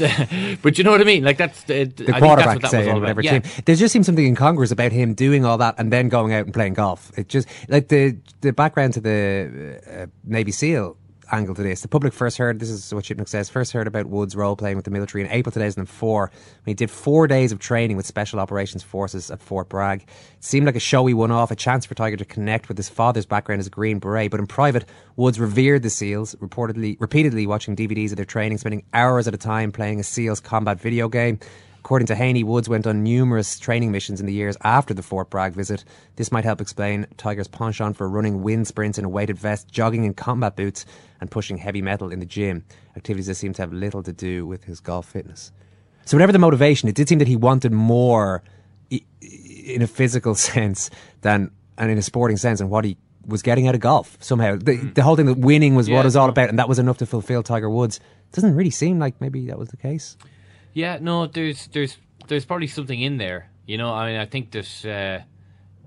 but 0.61 0.77
you 0.77 0.83
know 0.83 0.91
what 0.91 1.01
I 1.01 1.05
mean. 1.05 1.23
Like 1.23 1.37
that's 1.37 1.63
the, 1.63 1.73
the 1.73 1.81
I 1.83 1.85
think 1.85 2.07
that's 2.07 2.19
quarterback 2.19 2.55
what 2.55 2.61
that 2.61 2.71
say 2.71 2.91
was 2.93 2.99
whatever. 3.01 3.21
Yeah. 3.21 3.39
team. 3.39 3.63
There 3.65 3.75
just 3.75 3.91
seems 3.91 4.05
something 4.05 4.25
incongruous 4.25 4.71
about 4.71 4.91
him 4.91 5.13
doing 5.13 5.45
all 5.45 5.57
that 5.57 5.75
and 5.77 5.91
then 5.91 6.09
going 6.09 6.33
out 6.33 6.45
and 6.45 6.53
playing 6.53 6.73
golf. 6.75 7.11
It 7.17 7.29
just 7.29 7.47
like 7.67 7.87
the 7.87 8.17
the 8.41 8.53
background 8.53 8.93
to 8.93 9.01
the 9.01 9.81
uh, 9.89 10.05
Navy 10.25 10.51
SEAL 10.51 10.97
angle 11.31 11.55
to 11.55 11.63
this. 11.63 11.81
The 11.81 11.87
public 11.87 12.13
first 12.13 12.37
heard 12.37 12.59
this 12.59 12.69
is 12.69 12.93
what 12.93 13.03
Shipnuck 13.03 13.27
says. 13.27 13.49
First 13.49 13.71
heard 13.71 13.87
about 13.87 14.07
Woods' 14.07 14.35
role 14.35 14.55
playing 14.55 14.75
with 14.75 14.85
the 14.85 14.91
military 14.91 15.23
in 15.23 15.31
April 15.31 15.51
2004 15.51 16.21
when 16.21 16.31
he 16.65 16.73
did 16.73 16.91
four 16.91 17.27
days 17.27 17.51
of 17.51 17.59
training 17.59 17.97
with 17.97 18.05
Special 18.05 18.39
Operations 18.39 18.83
Forces 18.83 19.31
at 19.31 19.41
Fort 19.41 19.69
Bragg. 19.69 20.01
It 20.01 20.43
seemed 20.43 20.65
like 20.65 20.75
a 20.75 20.79
showy 20.79 21.13
one-off, 21.13 21.51
a 21.51 21.55
chance 21.55 21.85
for 21.85 21.95
Tiger 21.95 22.17
to 22.17 22.25
connect 22.25 22.67
with 22.67 22.77
his 22.77 22.89
father's 22.89 23.25
background 23.25 23.59
as 23.59 23.67
a 23.67 23.71
Green 23.71 23.99
Beret. 23.99 24.31
But 24.31 24.39
in 24.39 24.47
private, 24.47 24.85
Woods 25.15 25.39
revered 25.39 25.83
the 25.83 25.89
SEALs, 25.89 26.35
reportedly 26.35 26.97
repeatedly 26.99 27.47
watching 27.47 27.75
DVDs 27.75 28.11
of 28.11 28.17
their 28.17 28.25
training, 28.25 28.57
spending 28.57 28.83
hours 28.93 29.27
at 29.27 29.33
a 29.33 29.37
time 29.37 29.71
playing 29.71 29.99
a 29.99 30.03
SEALs 30.03 30.39
combat 30.39 30.79
video 30.79 31.09
game. 31.09 31.39
According 31.79 32.07
to 32.07 32.15
Haney, 32.15 32.43
Woods 32.43 32.67
went 32.67 32.85
on 32.85 33.03
numerous 33.03 33.57
training 33.57 33.91
missions 33.91 34.19
in 34.19 34.25
the 34.25 34.33
years 34.33 34.57
after 34.63 34.93
the 34.93 35.01
Fort 35.01 35.29
Bragg 35.29 35.53
visit. 35.53 35.85
This 36.17 36.31
might 36.31 36.43
help 36.43 36.59
explain 36.59 37.07
Tiger's 37.17 37.47
penchant 37.47 37.95
for 37.95 38.07
running 38.09 38.43
wind 38.43 38.67
sprints 38.67 38.97
in 38.97 39.05
a 39.05 39.09
weighted 39.09 39.37
vest, 39.37 39.71
jogging 39.71 40.03
in 40.03 40.13
combat 40.13 40.55
boots, 40.55 40.85
and 41.21 41.31
pushing 41.31 41.57
heavy 41.57 41.81
metal 41.81 42.11
in 42.11 42.19
the 42.19 42.25
gym. 42.25 42.65
Activities 42.97 43.27
that 43.27 43.35
seem 43.35 43.53
to 43.53 43.61
have 43.61 43.71
little 43.71 44.03
to 44.03 44.11
do 44.11 44.45
with 44.45 44.65
his 44.65 44.81
golf 44.81 45.07
fitness. 45.07 45.51
So, 46.05 46.17
whatever 46.17 46.33
the 46.33 46.39
motivation, 46.39 46.89
it 46.89 46.95
did 46.95 47.07
seem 47.07 47.19
that 47.19 47.27
he 47.27 47.37
wanted 47.37 47.71
more 47.71 48.43
in 48.89 49.81
a 49.81 49.87
physical 49.87 50.35
sense 50.35 50.89
than 51.21 51.51
and 51.77 51.89
in 51.89 51.97
a 51.97 52.01
sporting 52.01 52.37
sense 52.37 52.59
and 52.59 52.69
what 52.69 52.83
he 52.83 52.97
was 53.25 53.41
getting 53.41 53.67
out 53.67 53.75
of 53.75 53.81
golf 53.81 54.17
somehow. 54.19 54.57
The, 54.57 54.77
mm. 54.77 54.93
the 54.93 55.03
whole 55.03 55.15
thing 55.15 55.27
that 55.27 55.37
winning 55.37 55.75
was 55.75 55.89
what 55.89 56.01
it 56.01 56.05
was 56.05 56.15
all 56.15 56.29
about, 56.29 56.49
and 56.49 56.59
that 56.59 56.67
was 56.67 56.79
enough 56.79 56.97
to 56.97 57.05
fulfill 57.05 57.41
Tiger 57.41 57.69
Woods. 57.69 57.99
Doesn't 58.33 58.55
really 58.55 58.69
seem 58.69 58.99
like 58.99 59.19
maybe 59.21 59.47
that 59.47 59.57
was 59.57 59.69
the 59.69 59.77
case. 59.77 60.17
Yeah, 60.73 60.99
no, 61.01 61.27
there's 61.27 61.67
there's 61.67 61.97
there's 62.27 62.45
probably 62.45 62.67
something 62.67 62.99
in 62.99 63.17
there. 63.17 63.49
You 63.65 63.77
know, 63.77 63.93
I 63.93 64.11
mean, 64.11 64.19
I 64.19 64.25
think 64.25 64.51
that 64.51 64.85
uh, 64.85 65.23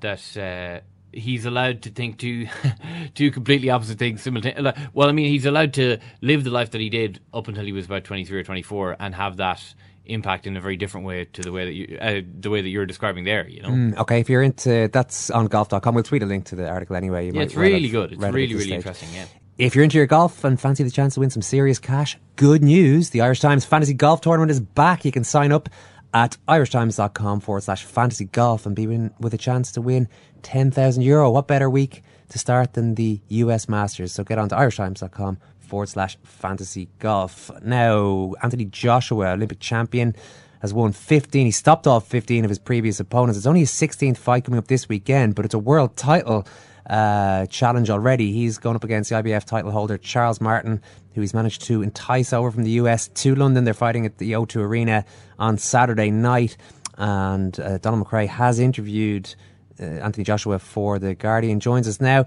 that 0.00 0.36
uh, 0.36 0.84
he's 1.12 1.44
allowed 1.46 1.82
to 1.82 1.90
think 1.90 2.18
two 2.18 2.48
two 3.14 3.30
completely 3.30 3.70
opposite 3.70 3.98
things 3.98 4.22
simultaneously. 4.22 4.72
Well, 4.92 5.08
I 5.08 5.12
mean, 5.12 5.28
he's 5.28 5.46
allowed 5.46 5.74
to 5.74 5.98
live 6.20 6.44
the 6.44 6.50
life 6.50 6.70
that 6.72 6.80
he 6.80 6.90
did 6.90 7.20
up 7.32 7.48
until 7.48 7.64
he 7.64 7.72
was 7.72 7.86
about 7.86 8.04
twenty 8.04 8.24
three 8.24 8.38
or 8.38 8.44
twenty 8.44 8.62
four, 8.62 8.96
and 8.98 9.14
have 9.14 9.36
that 9.38 9.74
impact 10.04 10.48
in 10.48 10.56
a 10.56 10.60
very 10.60 10.76
different 10.76 11.06
way 11.06 11.24
to 11.24 11.42
the 11.42 11.52
way 11.52 11.64
that 11.64 11.72
you 11.72 11.98
uh, 12.00 12.20
the 12.40 12.50
way 12.50 12.60
that 12.60 12.68
you're 12.68 12.86
describing 12.86 13.24
there. 13.24 13.48
You 13.48 13.62
know. 13.62 13.68
Mm, 13.68 13.96
okay, 13.98 14.20
if 14.20 14.28
you're 14.28 14.42
into 14.42 14.88
that's 14.92 15.30
on 15.30 15.46
golf.com. 15.46 15.94
We'll 15.94 16.04
tweet 16.04 16.22
a 16.22 16.26
link 16.26 16.46
to 16.46 16.56
the 16.56 16.68
article 16.68 16.96
anyway. 16.96 17.26
You 17.26 17.32
Yeah, 17.32 17.42
it's 17.42 17.54
really 17.54 17.88
good. 17.88 18.12
It's 18.12 18.22
really, 18.22 18.54
really 18.54 18.72
interesting, 18.72 19.08
yeah. 19.14 19.26
If 19.58 19.74
you're 19.74 19.84
into 19.84 19.98
your 19.98 20.06
golf 20.06 20.44
and 20.44 20.58
fancy 20.58 20.82
the 20.82 20.90
chance 20.90 21.14
to 21.14 21.20
win 21.20 21.28
some 21.28 21.42
serious 21.42 21.78
cash, 21.78 22.16
good 22.36 22.64
news. 22.64 23.10
The 23.10 23.20
Irish 23.20 23.40
Times 23.40 23.66
Fantasy 23.66 23.92
Golf 23.92 24.22
Tournament 24.22 24.50
is 24.50 24.60
back. 24.60 25.04
You 25.04 25.12
can 25.12 25.24
sign 25.24 25.52
up 25.52 25.68
at 26.14 26.38
irishtimes.com 26.48 27.40
forward 27.40 27.62
slash 27.62 27.84
fantasy 27.84 28.24
golf 28.24 28.64
and 28.64 28.74
be 28.74 28.84
in 28.84 29.12
with 29.20 29.34
a 29.34 29.38
chance 29.38 29.70
to 29.72 29.82
win 29.82 30.08
10,000 30.40 31.02
euro. 31.02 31.30
What 31.30 31.48
better 31.48 31.68
week 31.68 32.02
to 32.30 32.38
start 32.38 32.72
than 32.72 32.94
the 32.94 33.20
US 33.28 33.68
Masters? 33.68 34.12
So 34.12 34.24
get 34.24 34.38
on 34.38 34.48
to 34.48 34.54
irishtimes.com 34.54 35.36
forward 35.58 35.90
slash 35.90 36.16
fantasy 36.22 36.88
golf. 36.98 37.50
Now, 37.62 38.32
Anthony 38.42 38.64
Joshua, 38.64 39.32
Olympic 39.32 39.60
champion, 39.60 40.16
has 40.62 40.72
won 40.72 40.92
15. 40.92 41.44
He 41.44 41.50
stopped 41.50 41.86
off 41.86 42.06
15 42.06 42.46
of 42.46 42.48
his 42.48 42.58
previous 42.58 43.00
opponents. 43.00 43.36
It's 43.36 43.46
only 43.46 43.60
his 43.60 43.70
16th 43.70 44.16
fight 44.16 44.46
coming 44.46 44.56
up 44.56 44.68
this 44.68 44.88
weekend, 44.88 45.34
but 45.34 45.44
it's 45.44 45.54
a 45.54 45.58
world 45.58 45.94
title 45.94 46.46
uh, 46.88 47.46
challenge 47.46 47.90
already. 47.90 48.32
He's 48.32 48.58
going 48.58 48.76
up 48.76 48.84
against 48.84 49.10
the 49.10 49.16
IBF 49.16 49.44
title 49.44 49.70
holder 49.70 49.98
Charles 49.98 50.40
Martin, 50.40 50.80
who 51.14 51.20
he's 51.20 51.34
managed 51.34 51.62
to 51.62 51.82
entice 51.82 52.32
over 52.32 52.50
from 52.50 52.64
the 52.64 52.72
US 52.72 53.08
to 53.08 53.34
London. 53.34 53.64
They're 53.64 53.74
fighting 53.74 54.06
at 54.06 54.18
the 54.18 54.32
O2 54.32 54.56
Arena 54.56 55.04
on 55.38 55.58
Saturday 55.58 56.10
night. 56.10 56.56
And 56.98 57.58
uh, 57.58 57.78
Donald 57.78 58.06
McRae 58.06 58.28
has 58.28 58.58
interviewed 58.58 59.34
uh, 59.80 59.84
Anthony 59.84 60.24
Joshua 60.24 60.58
for 60.58 60.98
The 60.98 61.14
Guardian. 61.14 61.60
Joins 61.60 61.88
us 61.88 62.00
now. 62.00 62.26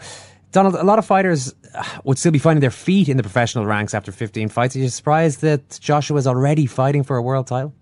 Donald, 0.51 0.75
a 0.75 0.83
lot 0.83 0.99
of 0.99 1.05
fighters 1.05 1.53
uh, 1.73 1.83
would 2.05 2.17
still 2.17 2.31
be 2.31 2.39
finding 2.39 2.61
their 2.61 2.71
feet 2.71 3.09
in 3.09 3.17
the 3.17 3.23
professional 3.23 3.65
ranks 3.65 3.93
after 3.93 4.11
15 4.11 4.49
fights. 4.49 4.75
Are 4.75 4.79
you 4.79 4.89
surprised 4.89 5.41
that 5.41 5.79
Joshua 5.81 6.17
is 6.17 6.27
already 6.27 6.65
fighting 6.65 7.03
for 7.03 7.17
a 7.17 7.21
world 7.21 7.47
title? 7.47 7.73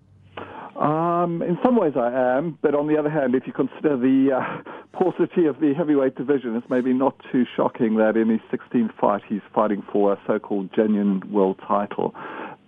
Um, 0.76 1.40
in 1.42 1.56
some 1.64 1.76
ways, 1.76 1.92
I 1.96 2.10
am, 2.36 2.58
but 2.60 2.74
on 2.74 2.88
the 2.88 2.98
other 2.98 3.10
hand, 3.10 3.34
if 3.34 3.46
you 3.46 3.52
consider 3.52 3.96
the 3.96 4.32
uh, 4.34 4.70
paucity 4.92 5.46
of 5.46 5.60
the 5.60 5.72
heavyweight 5.72 6.16
division, 6.16 6.56
it's 6.56 6.68
maybe 6.68 6.92
not 6.92 7.14
too 7.30 7.44
shocking 7.56 7.96
that 7.96 8.16
in 8.16 8.28
his 8.28 8.40
16th 8.52 8.92
fight 9.00 9.22
he's 9.28 9.42
fighting 9.54 9.82
for 9.92 10.12
a 10.12 10.20
so-called 10.26 10.70
genuine 10.74 11.22
world 11.32 11.60
title. 11.66 12.14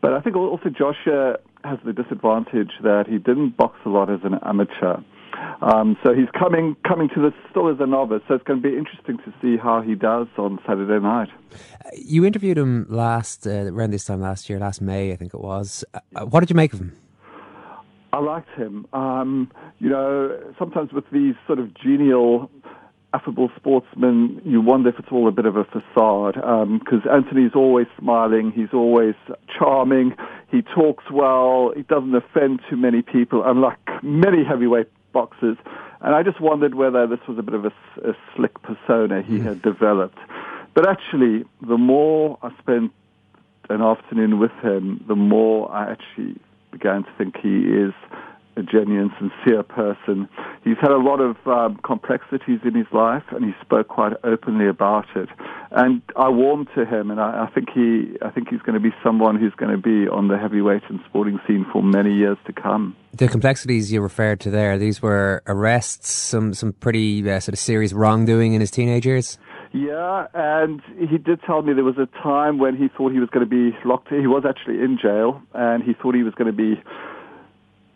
But 0.01 0.13
I 0.13 0.21
think 0.21 0.37
also 0.37 0.69
Joshua 0.69 1.39
has 1.65 1.79
the 1.85 1.93
disadvantage 1.93 2.71
that 2.83 3.07
he 3.09 3.19
didn't 3.19 3.57
box 3.57 3.79
a 3.85 3.89
lot 3.89 4.09
as 4.09 4.21
an 4.23 4.39
amateur. 4.45 4.99
Um, 5.61 5.97
so 6.05 6.15
he's 6.15 6.29
coming 6.39 6.77
coming 6.87 7.09
to 7.15 7.21
this 7.21 7.33
still 7.51 7.69
as 7.69 7.77
a 7.81 7.87
novice. 7.87 8.23
So 8.29 8.35
it's 8.35 8.45
going 8.45 8.63
to 8.63 8.69
be 8.69 8.77
interesting 8.77 9.19
to 9.19 9.35
see 9.43 9.57
how 9.57 9.83
he 9.83 9.95
does 9.95 10.29
on 10.39 10.59
Saturday 10.67 11.03
night. 11.03 11.29
You 11.95 12.25
interviewed 12.25 12.57
him 12.57 12.87
last, 12.89 13.47
uh, 13.47 13.73
around 13.73 13.91
this 13.91 14.05
time 14.05 14.21
last 14.21 14.49
year, 14.49 14.59
last 14.59 14.81
May, 14.81 15.13
I 15.13 15.17
think 15.17 15.35
it 15.35 15.41
was. 15.41 15.85
Uh, 15.93 16.25
what 16.27 16.41
did 16.41 16.51
you 16.51 16.57
make 16.57 16.73
of 16.73 16.81
him? 16.81 16.97
I 18.13 18.19
liked 18.19 18.51
him. 18.57 18.87
Um, 18.93 19.51
you 19.79 19.89
know, 19.89 20.39
sometimes 20.59 20.93
with 20.93 21.05
these 21.11 21.35
sort 21.47 21.59
of 21.59 21.75
genial, 21.75 22.51
affable 23.13 23.51
sportsmen, 23.57 24.41
you 24.45 24.61
wonder 24.61 24.91
if 24.91 24.99
it's 24.99 25.09
all 25.11 25.29
a 25.29 25.33
bit 25.33 25.47
of 25.47 25.57
a 25.57 25.65
facade. 25.65 26.35
Because 26.35 27.01
Anthony's 27.11 27.53
always 27.55 27.87
smiling, 27.99 28.53
he's 28.53 28.73
always 28.73 29.15
charming, 29.59 30.15
he 30.51 30.63
talks 30.63 31.05
well, 31.11 31.73
he 31.75 31.83
doesn't 31.83 32.15
offend 32.15 32.61
too 32.71 32.77
many 32.77 33.03
people, 33.03 33.43
unlike 33.45 33.79
many 34.03 34.45
heavyweight 34.45 34.89
boxers. 35.13 35.57
And 36.01 36.15
I 36.15 36.23
just 36.23 36.41
wondered 36.41 36.75
whether 36.75 37.07
this 37.07 37.21
was 37.27 37.39
a 37.39 37.43
bit 37.43 37.55
of 37.55 37.65
a 37.65 37.73
slick 38.35 38.63
persona 38.63 39.23
he 39.23 39.41
had 39.41 39.63
developed. 39.63 40.19
But 40.75 40.87
actually, 40.87 41.45
the 41.67 41.79
more 41.79 42.39
I 42.43 42.51
spent 42.59 42.93
an 43.71 43.81
afternoon 43.81 44.39
with 44.39 44.53
him, 44.63 45.03
the 45.09 45.17
more 45.17 45.73
I 45.73 45.91
actually 45.91 46.39
began 46.77 47.05
to 47.05 47.11
think 47.17 47.37
he 47.43 47.57
is 47.85 47.95
a 48.57 48.63
genuine, 48.63 49.13
sincere 49.19 49.63
person. 49.63 50.29
He's 50.65 50.79
had 50.81 50.91
a 50.91 50.97
lot 50.99 51.21
of 51.21 51.37
um, 51.47 51.79
complexities 51.85 52.61
in 52.65 52.75
his 52.75 52.87
life, 52.93 53.25
and 53.31 53.45
he 53.45 53.53
spoke 53.61 53.89
quite 53.89 54.15
openly 54.25 54.67
about 54.67 55.07
it. 55.15 55.29
And 55.71 56.01
I 56.17 56.31
warmed 56.31 56.69
to 56.75 56.87
him, 56.87 57.11
and 57.11 57.21
I, 57.21 57.45
I 57.45 57.51
think 57.55 57.69
he, 57.71 58.17
I 58.23 58.31
think 58.31 58.49
he's 58.49 58.61
going 58.61 58.75
to 58.75 58.81
be 58.81 58.95
someone 59.05 59.37
who's 59.37 59.53
going 59.55 59.73
to 59.73 59.83
be 59.83 60.09
on 60.09 60.29
the 60.29 60.39
heavyweight 60.39 60.83
and 60.89 61.01
sporting 61.07 61.39
scene 61.47 61.67
for 61.71 61.83
many 61.83 62.15
years 62.15 62.39
to 62.47 62.53
come. 62.53 62.97
The 63.13 63.29
complexities 63.29 63.93
you 63.93 64.01
referred 64.01 64.41
to 64.41 64.51
there, 64.51 64.79
these 64.79 65.03
were 65.03 65.43
arrests, 65.47 66.11
some 66.11 66.55
some 66.55 66.73
pretty 66.73 67.29
uh, 67.31 67.41
sort 67.41 67.55
of 67.55 67.59
serious 67.59 67.93
wrongdoing 67.93 68.55
in 68.55 68.61
his 68.61 68.71
teenage 68.71 69.07
years. 69.07 69.39
Yeah, 69.77 70.27
and 70.33 70.81
he 70.99 71.19
did 71.19 71.41
tell 71.47 71.61
me 71.61 71.75
there 71.75 71.85
was 71.85 71.99
a 71.99 72.07
time 72.23 72.59
when 72.59 72.77
he 72.77 72.89
thought 72.89 73.13
he 73.13 73.19
was 73.19 73.29
going 73.29 73.49
to 73.49 73.51
be 73.51 73.77
locked. 73.85 74.09
He 74.09 74.27
was 74.27 74.45
actually 74.49 74.81
in 74.83 74.99
jail, 75.01 75.43
and 75.53 75.83
he 75.83 75.93
thought 75.93 76.15
he 76.15 76.23
was 76.23 76.35
going 76.35 76.51
to 76.51 76.57
be 76.57 76.81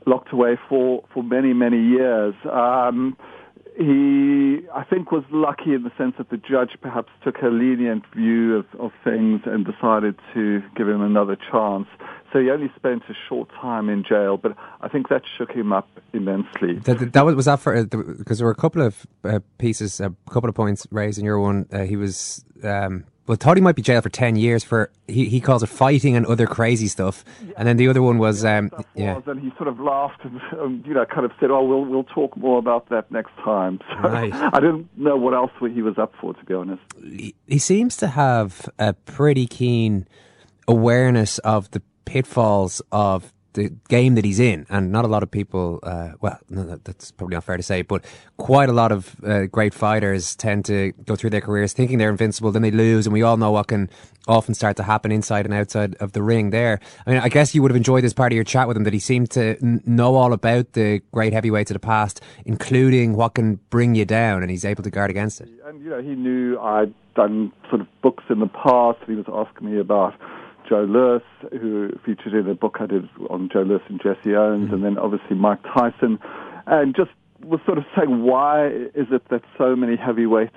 locked 0.07 0.33
away 0.33 0.59
for 0.69 1.05
for 1.15 1.23
many 1.23 1.53
many 1.55 1.83
years. 1.83 2.35
Um, 2.45 3.17
he, 3.77 4.61
I 4.75 4.85
think, 4.85 5.11
was 5.11 5.25
lucky 5.31 5.73
in 5.73 5.85
the 5.85 5.93
sense 5.97 6.15
that 6.19 6.29
the 6.29 6.37
judge 6.37 6.77
perhaps 6.83 7.09
took 7.25 7.37
a 7.43 7.47
lenient 7.47 8.05
view 8.15 8.57
of, 8.57 8.67
of 8.79 8.91
things 9.03 9.41
and 9.47 9.65
decided 9.65 10.17
to 10.35 10.63
give 10.77 10.87
him 10.87 11.01
another 11.01 11.37
chance. 11.51 11.87
So 12.33 12.41
he 12.41 12.51
only 12.51 12.71
spent 12.77 13.03
a 13.09 13.15
short 13.29 13.49
time 13.61 13.89
in 13.89 14.05
jail, 14.05 14.37
but 14.37 14.57
I 14.81 14.89
think 14.89 15.09
that 15.09 15.23
shook 15.37 15.51
him 15.51 15.73
up 15.73 15.89
immensely. 16.13 16.75
That, 16.85 17.13
that, 17.13 17.25
was, 17.25 17.35
was 17.35 17.45
that 17.47 17.61
for 17.61 17.85
because 17.85 18.39
there 18.39 18.47
were 18.47 18.53
a 18.53 18.57
couple 18.57 18.83
of 18.83 19.07
uh, 19.25 19.41
pieces, 19.59 20.01
a 20.01 20.15
couple 20.31 20.49
of 20.49 20.55
points 20.55 20.87
raised 20.91 21.19
in 21.19 21.25
your 21.25 21.41
one. 21.41 21.67
Uh, 21.73 21.81
he 21.81 21.97
was 21.97 22.45
um, 22.63 23.05
well 23.27 23.37
thought 23.37 23.57
he 23.57 23.61
might 23.61 23.75
be 23.75 23.83
jailed 23.83 24.05
for 24.05 24.11
ten 24.11 24.37
years 24.37 24.63
for 24.63 24.93
he, 25.09 25.25
he 25.25 25.41
calls 25.41 25.63
it 25.65 25.69
fighting 25.69 26.15
and 26.15 26.25
other 26.27 26.47
crazy 26.47 26.87
stuff, 26.87 27.25
and 27.57 27.67
then 27.67 27.77
the 27.77 27.89
other 27.89 28.03
one 28.03 28.19
was 28.19 28.45
um, 28.45 28.71
yeah. 28.95 29.15
was, 29.15 29.25
and 29.27 29.41
he 29.41 29.51
sort 29.57 29.69
of 29.69 29.81
laughed 29.81 30.25
and 30.25 30.41
um, 30.61 30.85
you 30.87 30.95
know 30.95 31.05
kind 31.07 31.25
of 31.25 31.33
said, 31.41 31.51
"Oh, 31.51 31.65
we'll 31.65 31.85
we'll 31.85 32.05
talk 32.05 32.37
more 32.37 32.59
about 32.59 32.89
that 32.91 33.11
next 33.11 33.35
time." 33.45 33.81
So 33.91 34.09
Right. 34.09 34.33
I 34.33 34.61
didn't 34.61 34.89
know 34.97 35.17
what 35.17 35.35
else 35.35 35.51
he 35.61 35.83
was 35.83 35.99
up 35.99 36.15
for, 36.21 36.33
to 36.33 36.45
be 36.45 36.55
honest. 36.55 36.83
he, 37.03 37.35
he 37.47 37.59
seems 37.59 37.97
to 37.99 38.07
have 38.09 38.69
a 38.79 38.93
pretty 38.93 39.47
keen 39.47 40.07
awareness 40.67 41.39
of 41.39 41.71
the 41.73 41.83
pitfalls 42.05 42.83
of 42.93 43.33
the 43.55 43.69
game 43.89 44.15
that 44.15 44.25
he's 44.25 44.39
in, 44.39 44.65
and 44.71 44.93
not 44.93 45.05
a 45.05 45.09
lot 45.09 45.23
of 45.23 45.31
people. 45.31 45.81
Uh, 45.83 46.11
well, 46.21 46.39
no, 46.49 46.79
that's 46.85 47.11
probably 47.11 47.35
not 47.35 47.45
fair 47.45 47.57
to 47.57 47.63
say, 47.63 47.83
but 47.83 48.05
quite 48.37 48.69
a 48.69 48.73
lot 48.73 48.93
of 48.93 49.17
uh, 49.25 49.47
great 49.47 49.75
fighters 49.75 50.37
tend 50.37 50.65
to 50.65 50.93
go 51.05 51.17
through 51.17 51.31
their 51.31 51.41
careers 51.41 51.73
thinking 51.73 51.99
they're 51.99 52.11
invincible, 52.11 52.53
then 52.53 52.63
they 52.63 52.71
lose, 52.71 53.07
and 53.07 53.13
we 53.13 53.23
all 53.23 53.37
know 53.37 53.51
what 53.51 53.67
can 53.67 53.91
often 54.29 54.55
start 54.55 54.77
to 54.77 54.83
happen 54.83 55.11
inside 55.11 55.47
and 55.47 55.55
outside 55.55 55.97
of 55.97 56.13
the 56.13 56.23
ring. 56.23 56.51
There, 56.51 56.79
I 57.07 57.11
mean, 57.11 57.21
I 57.21 57.29
guess 57.29 57.55
you 57.55 57.63
would 57.63 57.71
have 57.71 57.77
enjoyed 57.77 58.05
this 58.05 58.13
part 58.13 58.33
of 58.33 58.37
your 58.37 58.45
chat 58.45 58.69
with 58.69 58.77
him 58.77 58.85
that 58.85 58.93
he 58.93 59.01
seemed 59.01 59.31
to 59.33 59.57
n- 59.61 59.83
know 59.85 60.15
all 60.15 60.33
about 60.33 60.75
the 60.75 61.01
great 61.13 61.33
heavyweights 61.33 61.71
of 61.71 61.75
the 61.75 61.81
past, 61.81 62.21
including 62.45 63.17
what 63.17 63.35
can 63.35 63.57
bring 63.71 63.95
you 63.95 64.05
down, 64.05 64.43
and 64.43 64.51
he's 64.51 64.65
able 64.65 64.85
to 64.85 64.91
guard 64.91 65.11
against 65.11 65.41
it. 65.41 65.49
And 65.65 65.83
you 65.83 65.91
know, 65.91 66.01
he 66.01 66.15
knew 66.15 66.59
I'd 66.61 66.95
done 67.17 67.53
sort 67.69 67.81
of 67.81 67.89
books 68.03 68.25
in 68.31 68.39
the 68.39 68.47
past. 68.47 68.99
He 69.07 69.15
was 69.15 69.27
asking 69.33 69.73
me 69.73 69.81
about 69.81 70.15
Joe 70.71 70.87
Louis, 70.89 71.23
who 71.61 71.91
featured 72.07 72.33
in 72.33 72.49
a 72.49 72.55
book 72.55 72.77
I 72.79 72.87
did 72.87 73.09
on 73.29 73.51
Joe 73.53 73.63
Louis 73.63 73.83
and 73.89 74.01
Jesse 74.01 74.37
Owens, 74.37 74.67
mm-hmm. 74.67 74.75
and 74.75 74.85
then 74.85 74.99
obviously 74.99 75.37
Mike 75.37 75.63
Tyson, 75.75 76.21
and 76.67 76.95
just 76.95 77.11
was 77.43 77.59
sort 77.65 77.79
of 77.79 77.85
saying 77.97 78.23
why 78.23 78.69
is 78.69 79.09
it 79.11 79.23
that 79.31 79.43
so 79.57 79.75
many 79.75 79.97
heavyweights 79.97 80.55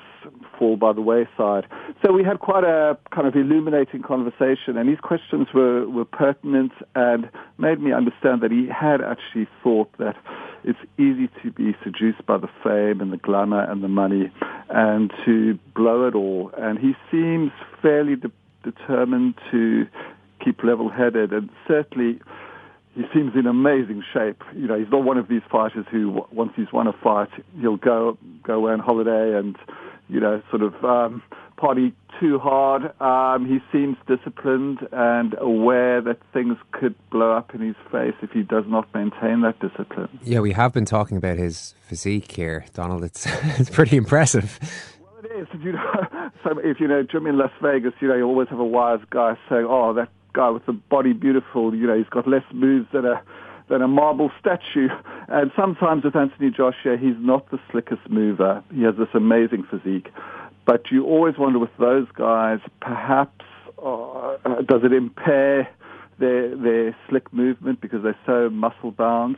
fall 0.59 0.75
by 0.75 0.93
the 0.93 1.01
wayside. 1.01 1.65
So 2.05 2.11
we 2.13 2.23
had 2.23 2.39
quite 2.39 2.63
a 2.63 2.97
kind 3.13 3.27
of 3.27 3.35
illuminating 3.35 4.03
conversation, 4.03 4.77
and 4.77 4.89
his 4.89 4.99
questions 4.99 5.47
were, 5.53 5.87
were 5.89 6.05
pertinent 6.05 6.71
and 6.93 7.29
made 7.57 7.79
me 7.79 7.91
understand 7.93 8.41
that 8.41 8.51
he 8.51 8.67
had 8.67 9.01
actually 9.01 9.47
thought 9.63 9.89
that 9.97 10.15
it's 10.63 10.79
easy 10.97 11.29
to 11.41 11.51
be 11.51 11.75
seduced 11.83 12.25
by 12.25 12.37
the 12.37 12.49
fame 12.63 13.01
and 13.01 13.11
the 13.11 13.17
glamour 13.17 13.63
and 13.69 13.83
the 13.83 13.87
money 13.87 14.31
and 14.69 15.11
to 15.25 15.57
blow 15.75 16.07
it 16.07 16.15
all. 16.15 16.51
And 16.57 16.79
he 16.79 16.93
seems 17.11 17.51
fairly 17.81 18.15
de- 18.15 18.31
determined 18.63 19.35
to 19.51 19.85
keep 20.43 20.63
level-headed, 20.63 21.31
and 21.31 21.49
certainly 21.67 22.19
he 22.95 23.03
seems 23.13 23.35
in 23.35 23.47
amazing 23.47 24.03
shape. 24.13 24.43
You 24.55 24.67
know, 24.67 24.77
he's 24.77 24.89
not 24.91 25.03
one 25.03 25.17
of 25.17 25.27
these 25.27 25.41
fighters 25.51 25.85
who, 25.91 26.25
once 26.31 26.53
he's 26.55 26.71
won 26.71 26.87
a 26.87 26.93
fight, 26.93 27.29
he'll 27.59 27.77
go 27.77 28.17
go 28.43 28.55
away 28.55 28.73
on 28.73 28.79
holiday 28.79 29.37
and, 29.37 29.57
you 30.09 30.19
know, 30.19 30.41
sort 30.51 30.61
of 30.61 30.83
um, 30.83 31.23
party 31.57 31.93
too 32.19 32.37
hard. 32.37 32.93
Um, 33.01 33.47
he 33.47 33.59
seems 33.71 33.97
disciplined 34.07 34.79
and 34.91 35.35
aware 35.39 36.01
that 36.01 36.19
things 36.33 36.57
could 36.71 36.93
blow 37.09 37.31
up 37.31 37.55
in 37.55 37.61
his 37.61 37.75
face 37.91 38.13
if 38.21 38.31
he 38.31 38.43
does 38.43 38.65
not 38.67 38.93
maintain 38.93 39.41
that 39.41 39.59
discipline. 39.59 40.09
Yeah, 40.23 40.41
we 40.41 40.51
have 40.51 40.73
been 40.73 40.85
talking 40.85 41.17
about 41.17 41.37
his 41.37 41.73
physique 41.81 42.31
here, 42.31 42.65
Donald. 42.73 43.03
It's 43.03 43.25
it's 43.59 43.69
pretty 43.69 43.97
impressive. 43.97 44.59
Well, 44.99 45.25
it 45.25 45.41
is. 45.41 45.47
You 45.63 45.71
know, 45.71 46.07
so 46.43 46.59
if 46.59 46.79
you 46.79 46.87
know 46.87 46.99
in 46.99 47.37
Las 47.37 47.51
Vegas, 47.61 47.93
you 47.99 48.07
know 48.07 48.15
you 48.15 48.25
always 48.25 48.49
have 48.49 48.59
a 48.59 48.65
wise 48.65 48.99
guy 49.09 49.37
saying, 49.49 49.65
"Oh, 49.67 49.93
that 49.93 50.09
guy 50.33 50.49
with 50.49 50.65
the 50.65 50.73
body 50.73 51.13
beautiful. 51.13 51.73
You 51.75 51.87
know, 51.87 51.97
he's 51.97 52.09
got 52.09 52.27
less 52.27 52.43
moves 52.53 52.87
than 52.91 53.05
a 53.05 53.21
than 53.69 53.81
a 53.81 53.87
marble 53.87 54.31
statue." 54.39 54.89
And 55.29 55.51
sometimes 55.55 56.03
with 56.03 56.15
Anthony 56.15 56.51
Joshua, 56.51 56.97
he's 56.97 57.15
not 57.17 57.49
the 57.49 57.57
slickest 57.71 58.07
mover. 58.09 58.61
He 58.71 58.83
has 58.83 58.95
this 58.97 59.07
amazing 59.15 59.63
physique, 59.63 60.09
but 60.65 60.91
you 60.91 61.05
always 61.05 61.35
wonder 61.39 61.57
with 61.59 61.75
those 61.79 62.07
guys, 62.13 62.59
perhaps 62.81 63.43
uh, 63.83 64.35
does 64.67 64.83
it 64.83 64.93
impair 64.93 65.69
their 66.19 66.55
their 66.55 66.95
slick 67.09 67.31
movement 67.33 67.81
because 67.81 68.03
they're 68.03 68.19
so 68.25 68.49
muscle 68.49 68.91
bound? 68.91 69.37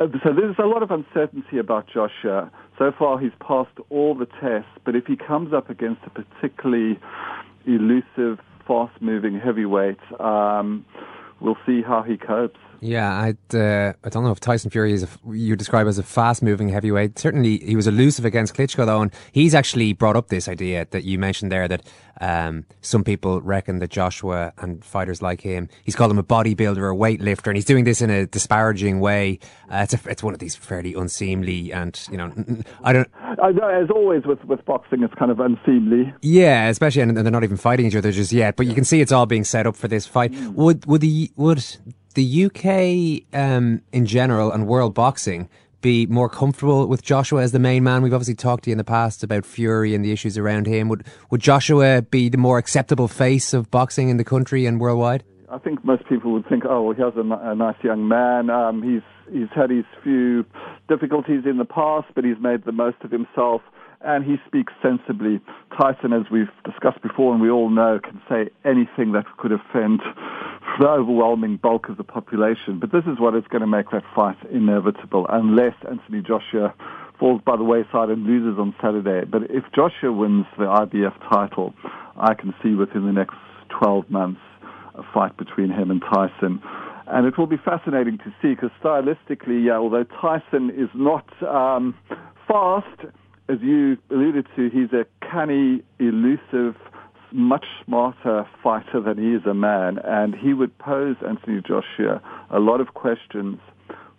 Uh, 0.00 0.06
So 0.24 0.32
there's 0.32 0.56
a 0.58 0.66
lot 0.66 0.82
of 0.82 0.90
uncertainty 0.90 1.58
about 1.58 1.86
Joshua. 1.92 2.50
So 2.78 2.90
far, 2.98 3.18
he's 3.18 3.32
passed 3.46 3.76
all 3.90 4.14
the 4.14 4.26
tests, 4.26 4.70
but 4.84 4.96
if 4.96 5.04
he 5.06 5.16
comes 5.16 5.52
up 5.52 5.68
against 5.68 6.00
a 6.06 6.10
particularly 6.10 6.98
elusive, 7.66 8.40
fast-moving 8.66 9.38
heavyweight, 9.38 10.00
um, 10.18 10.84
we'll 11.40 11.58
see 11.66 11.82
how 11.82 12.02
he 12.02 12.16
copes. 12.16 12.58
Yeah, 12.80 13.20
I'd, 13.20 13.54
uh, 13.54 13.92
I 14.02 14.08
don't 14.08 14.24
know 14.24 14.30
if 14.30 14.40
Tyson 14.40 14.70
Fury 14.70 14.92
is 14.92 15.02
a, 15.02 15.08
you 15.30 15.54
describe 15.54 15.86
as 15.86 15.98
a 15.98 16.02
fast-moving 16.02 16.70
heavyweight. 16.70 17.18
Certainly, 17.18 17.58
he 17.58 17.76
was 17.76 17.86
elusive 17.86 18.24
against 18.24 18.54
Klitschko, 18.54 18.86
though, 18.86 19.02
and 19.02 19.12
he's 19.32 19.54
actually 19.54 19.92
brought 19.92 20.16
up 20.16 20.28
this 20.28 20.48
idea 20.48 20.86
that 20.90 21.04
you 21.04 21.18
mentioned 21.18 21.52
there 21.52 21.68
that 21.68 21.82
um, 22.20 22.64
some 22.80 23.04
people 23.04 23.40
reckon 23.40 23.78
that 23.80 23.90
Joshua 23.90 24.52
and 24.58 24.84
fighters 24.84 25.20
like 25.20 25.42
him, 25.42 25.68
he's 25.84 25.94
called 25.94 26.10
him 26.10 26.18
a 26.18 26.22
bodybuilder 26.22 26.90
a 26.90 26.96
weightlifter, 26.96 27.48
and 27.48 27.56
he's 27.56 27.64
doing 27.64 27.84
this 27.84 28.00
in 28.00 28.10
a 28.10 28.26
disparaging 28.26 29.00
way. 29.00 29.38
Uh, 29.70 29.80
it's, 29.84 29.94
a, 29.94 30.00
it's 30.08 30.22
one 30.22 30.34
of 30.34 30.40
these 30.40 30.56
fairly 30.56 30.94
unseemly 30.94 31.72
and 31.72 32.06
you 32.10 32.16
know, 32.16 32.32
I 32.82 32.92
don't. 32.92 33.08
I 33.42 33.52
know, 33.52 33.68
as 33.68 33.90
always 33.90 34.24
with, 34.24 34.44
with 34.44 34.64
boxing, 34.64 35.02
it's 35.02 35.14
kind 35.14 35.30
of 35.30 35.40
unseemly. 35.40 36.12
Yeah, 36.22 36.68
especially 36.68 37.02
and 37.02 37.16
they're 37.16 37.30
not 37.30 37.44
even 37.44 37.56
fighting 37.56 37.86
each 37.86 37.96
other 37.96 38.12
just 38.12 38.32
yet. 38.32 38.56
But 38.56 38.66
you 38.66 38.74
can 38.74 38.84
see 38.84 39.00
it's 39.00 39.12
all 39.12 39.26
being 39.26 39.44
set 39.44 39.66
up 39.66 39.76
for 39.76 39.88
this 39.88 40.06
fight. 40.06 40.32
Would 40.32 40.86
would 40.86 41.00
the 41.00 41.30
would 41.36 41.64
the 42.14 42.46
UK 42.46 43.38
um, 43.38 43.82
in 43.92 44.06
general 44.06 44.50
and 44.50 44.66
world 44.66 44.94
boxing 44.94 45.48
be 45.80 46.06
more 46.06 46.28
comfortable 46.28 46.86
with 46.86 47.02
Joshua 47.02 47.42
as 47.42 47.52
the 47.52 47.58
main 47.58 47.82
man? 47.82 48.02
We've 48.02 48.12
obviously 48.12 48.34
talked 48.34 48.64
to 48.64 48.70
you 48.70 48.72
in 48.72 48.78
the 48.78 48.84
past 48.84 49.22
about 49.22 49.46
Fury 49.46 49.94
and 49.94 50.04
the 50.04 50.12
issues 50.12 50.36
around 50.36 50.66
him. 50.66 50.88
Would 50.88 51.04
would 51.30 51.40
Joshua 51.40 52.02
be 52.02 52.28
the 52.28 52.38
more 52.38 52.58
acceptable 52.58 53.08
face 53.08 53.54
of 53.54 53.70
boxing 53.70 54.08
in 54.08 54.16
the 54.16 54.24
country 54.24 54.66
and 54.66 54.80
worldwide? 54.80 55.24
I 55.50 55.58
think 55.58 55.84
most 55.84 56.06
people 56.08 56.32
would 56.32 56.48
think, 56.48 56.64
oh, 56.64 56.82
well, 56.82 57.12
a, 57.16 57.50
a 57.50 57.54
nice 57.56 57.76
young 57.82 58.06
man. 58.06 58.50
Um, 58.50 58.82
he's 58.82 59.02
he's 59.32 59.48
had 59.54 59.70
his 59.70 59.84
few 60.02 60.44
difficulties 60.88 61.42
in 61.44 61.58
the 61.58 61.64
past, 61.64 62.08
but 62.14 62.24
he's 62.24 62.38
made 62.40 62.64
the 62.64 62.72
most 62.72 62.96
of 63.02 63.10
himself, 63.10 63.62
and 64.02 64.24
he 64.24 64.36
speaks 64.46 64.72
sensibly. 64.82 65.40
Tyson, 65.78 66.12
as 66.12 66.30
we've 66.30 66.50
discussed 66.64 67.02
before, 67.02 67.32
and 67.32 67.42
we 67.42 67.50
all 67.50 67.68
know, 67.68 68.00
can 68.02 68.20
say 68.28 68.50
anything 68.64 69.12
that 69.12 69.26
could 69.36 69.52
offend 69.52 70.00
the 70.78 70.88
overwhelming 70.88 71.56
bulk 71.56 71.88
of 71.88 71.96
the 71.96 72.04
population. 72.04 72.78
But 72.80 72.92
this 72.92 73.04
is 73.04 73.18
what 73.18 73.34
is 73.34 73.44
going 73.50 73.60
to 73.60 73.66
make 73.66 73.90
that 73.90 74.04
fight 74.14 74.36
inevitable, 74.50 75.26
unless 75.28 75.74
Anthony 75.88 76.22
Joshua 76.22 76.74
falls 77.18 77.42
by 77.44 77.56
the 77.56 77.64
wayside 77.64 78.08
and 78.08 78.24
loses 78.24 78.58
on 78.58 78.74
Saturday. 78.80 79.26
But 79.30 79.50
if 79.50 79.64
Joshua 79.74 80.12
wins 80.12 80.46
the 80.56 80.64
IBF 80.64 81.14
title, 81.30 81.74
I 82.16 82.32
can 82.34 82.54
see 82.62 82.74
within 82.74 83.04
the 83.04 83.12
next 83.12 83.36
12 83.78 84.10
months 84.10 84.40
a 84.94 85.02
fight 85.12 85.36
between 85.36 85.70
him 85.70 85.90
and 85.90 86.00
Tyson. 86.00 86.62
And 87.06 87.26
it 87.26 87.36
will 87.36 87.46
be 87.46 87.58
fascinating 87.62 88.18
to 88.18 88.34
see 88.40 88.54
because 88.54 88.70
stylistically, 88.82 89.66
yeah, 89.66 89.76
although 89.76 90.04
Tyson 90.04 90.70
is 90.70 90.88
not 90.94 91.26
um, 91.42 91.94
fast, 92.48 93.12
as 93.50 93.58
you 93.60 93.96
alluded 94.10 94.46
to, 94.56 94.70
he's 94.70 94.92
a 94.92 95.04
canny, 95.26 95.82
elusive, 95.98 96.76
much 97.32 97.64
smarter 97.84 98.46
fighter 98.62 99.00
than 99.00 99.18
he 99.18 99.34
is 99.34 99.44
a 99.46 99.54
man. 99.54 99.98
And 100.04 100.34
he 100.34 100.54
would 100.54 100.76
pose 100.78 101.16
Anthony 101.26 101.60
Joshua 101.60 102.22
a 102.50 102.60
lot 102.60 102.80
of 102.80 102.94
questions, 102.94 103.58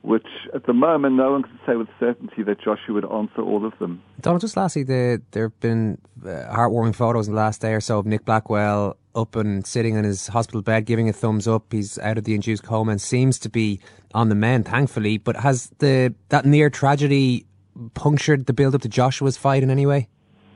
which 0.02 0.28
at 0.54 0.66
the 0.66 0.74
moment 0.74 1.16
no 1.16 1.32
one 1.32 1.44
can 1.44 1.60
say 1.66 1.76
with 1.76 1.88
certainty 2.00 2.44
that 2.44 2.60
Joshua 2.60 2.94
would 2.94 3.06
answer 3.06 3.42
all 3.42 3.66
of 3.66 3.74
them. 3.80 4.02
Donald, 4.20 4.42
just 4.42 4.58
lastly, 4.58 4.84
the, 4.84 5.22
there 5.32 5.44
have 5.44 5.60
been 5.60 5.98
uh, 6.24 6.28
heartwarming 6.54 6.96
photos 6.96 7.28
in 7.28 7.34
the 7.34 7.40
last 7.40 7.62
day 7.62 7.74
or 7.74 7.82
so 7.82 8.00
of 8.00 8.06
Nick 8.06 8.26
Blackwell 8.26 8.98
up 9.14 9.36
and 9.36 9.66
sitting 9.68 9.96
in 9.96 10.04
his 10.04 10.28
hospital 10.28 10.62
bed, 10.62 10.86
giving 10.86 11.10
a 11.10 11.14
thumbs 11.14 11.48
up. 11.48 11.72
He's 11.72 12.00
out 12.00 12.18
of 12.18 12.24
the 12.24 12.34
induced 12.34 12.64
coma 12.64 12.92
and 12.92 13.02
seems 13.02 13.38
to 13.40 13.50
be 13.50 13.80
on 14.14 14.30
the 14.30 14.36
mend, 14.36 14.68
thankfully. 14.68 15.18
But 15.18 15.36
has 15.38 15.70
the 15.80 16.14
that 16.30 16.46
near 16.46 16.70
tragedy 16.70 17.46
punctured 17.94 18.46
the 18.46 18.54
build 18.54 18.76
up 18.76 18.82
to 18.82 18.90
Joshua's 18.90 19.38
fight 19.38 19.64
in 19.64 19.70
any 19.70 19.86
way? 19.86 20.08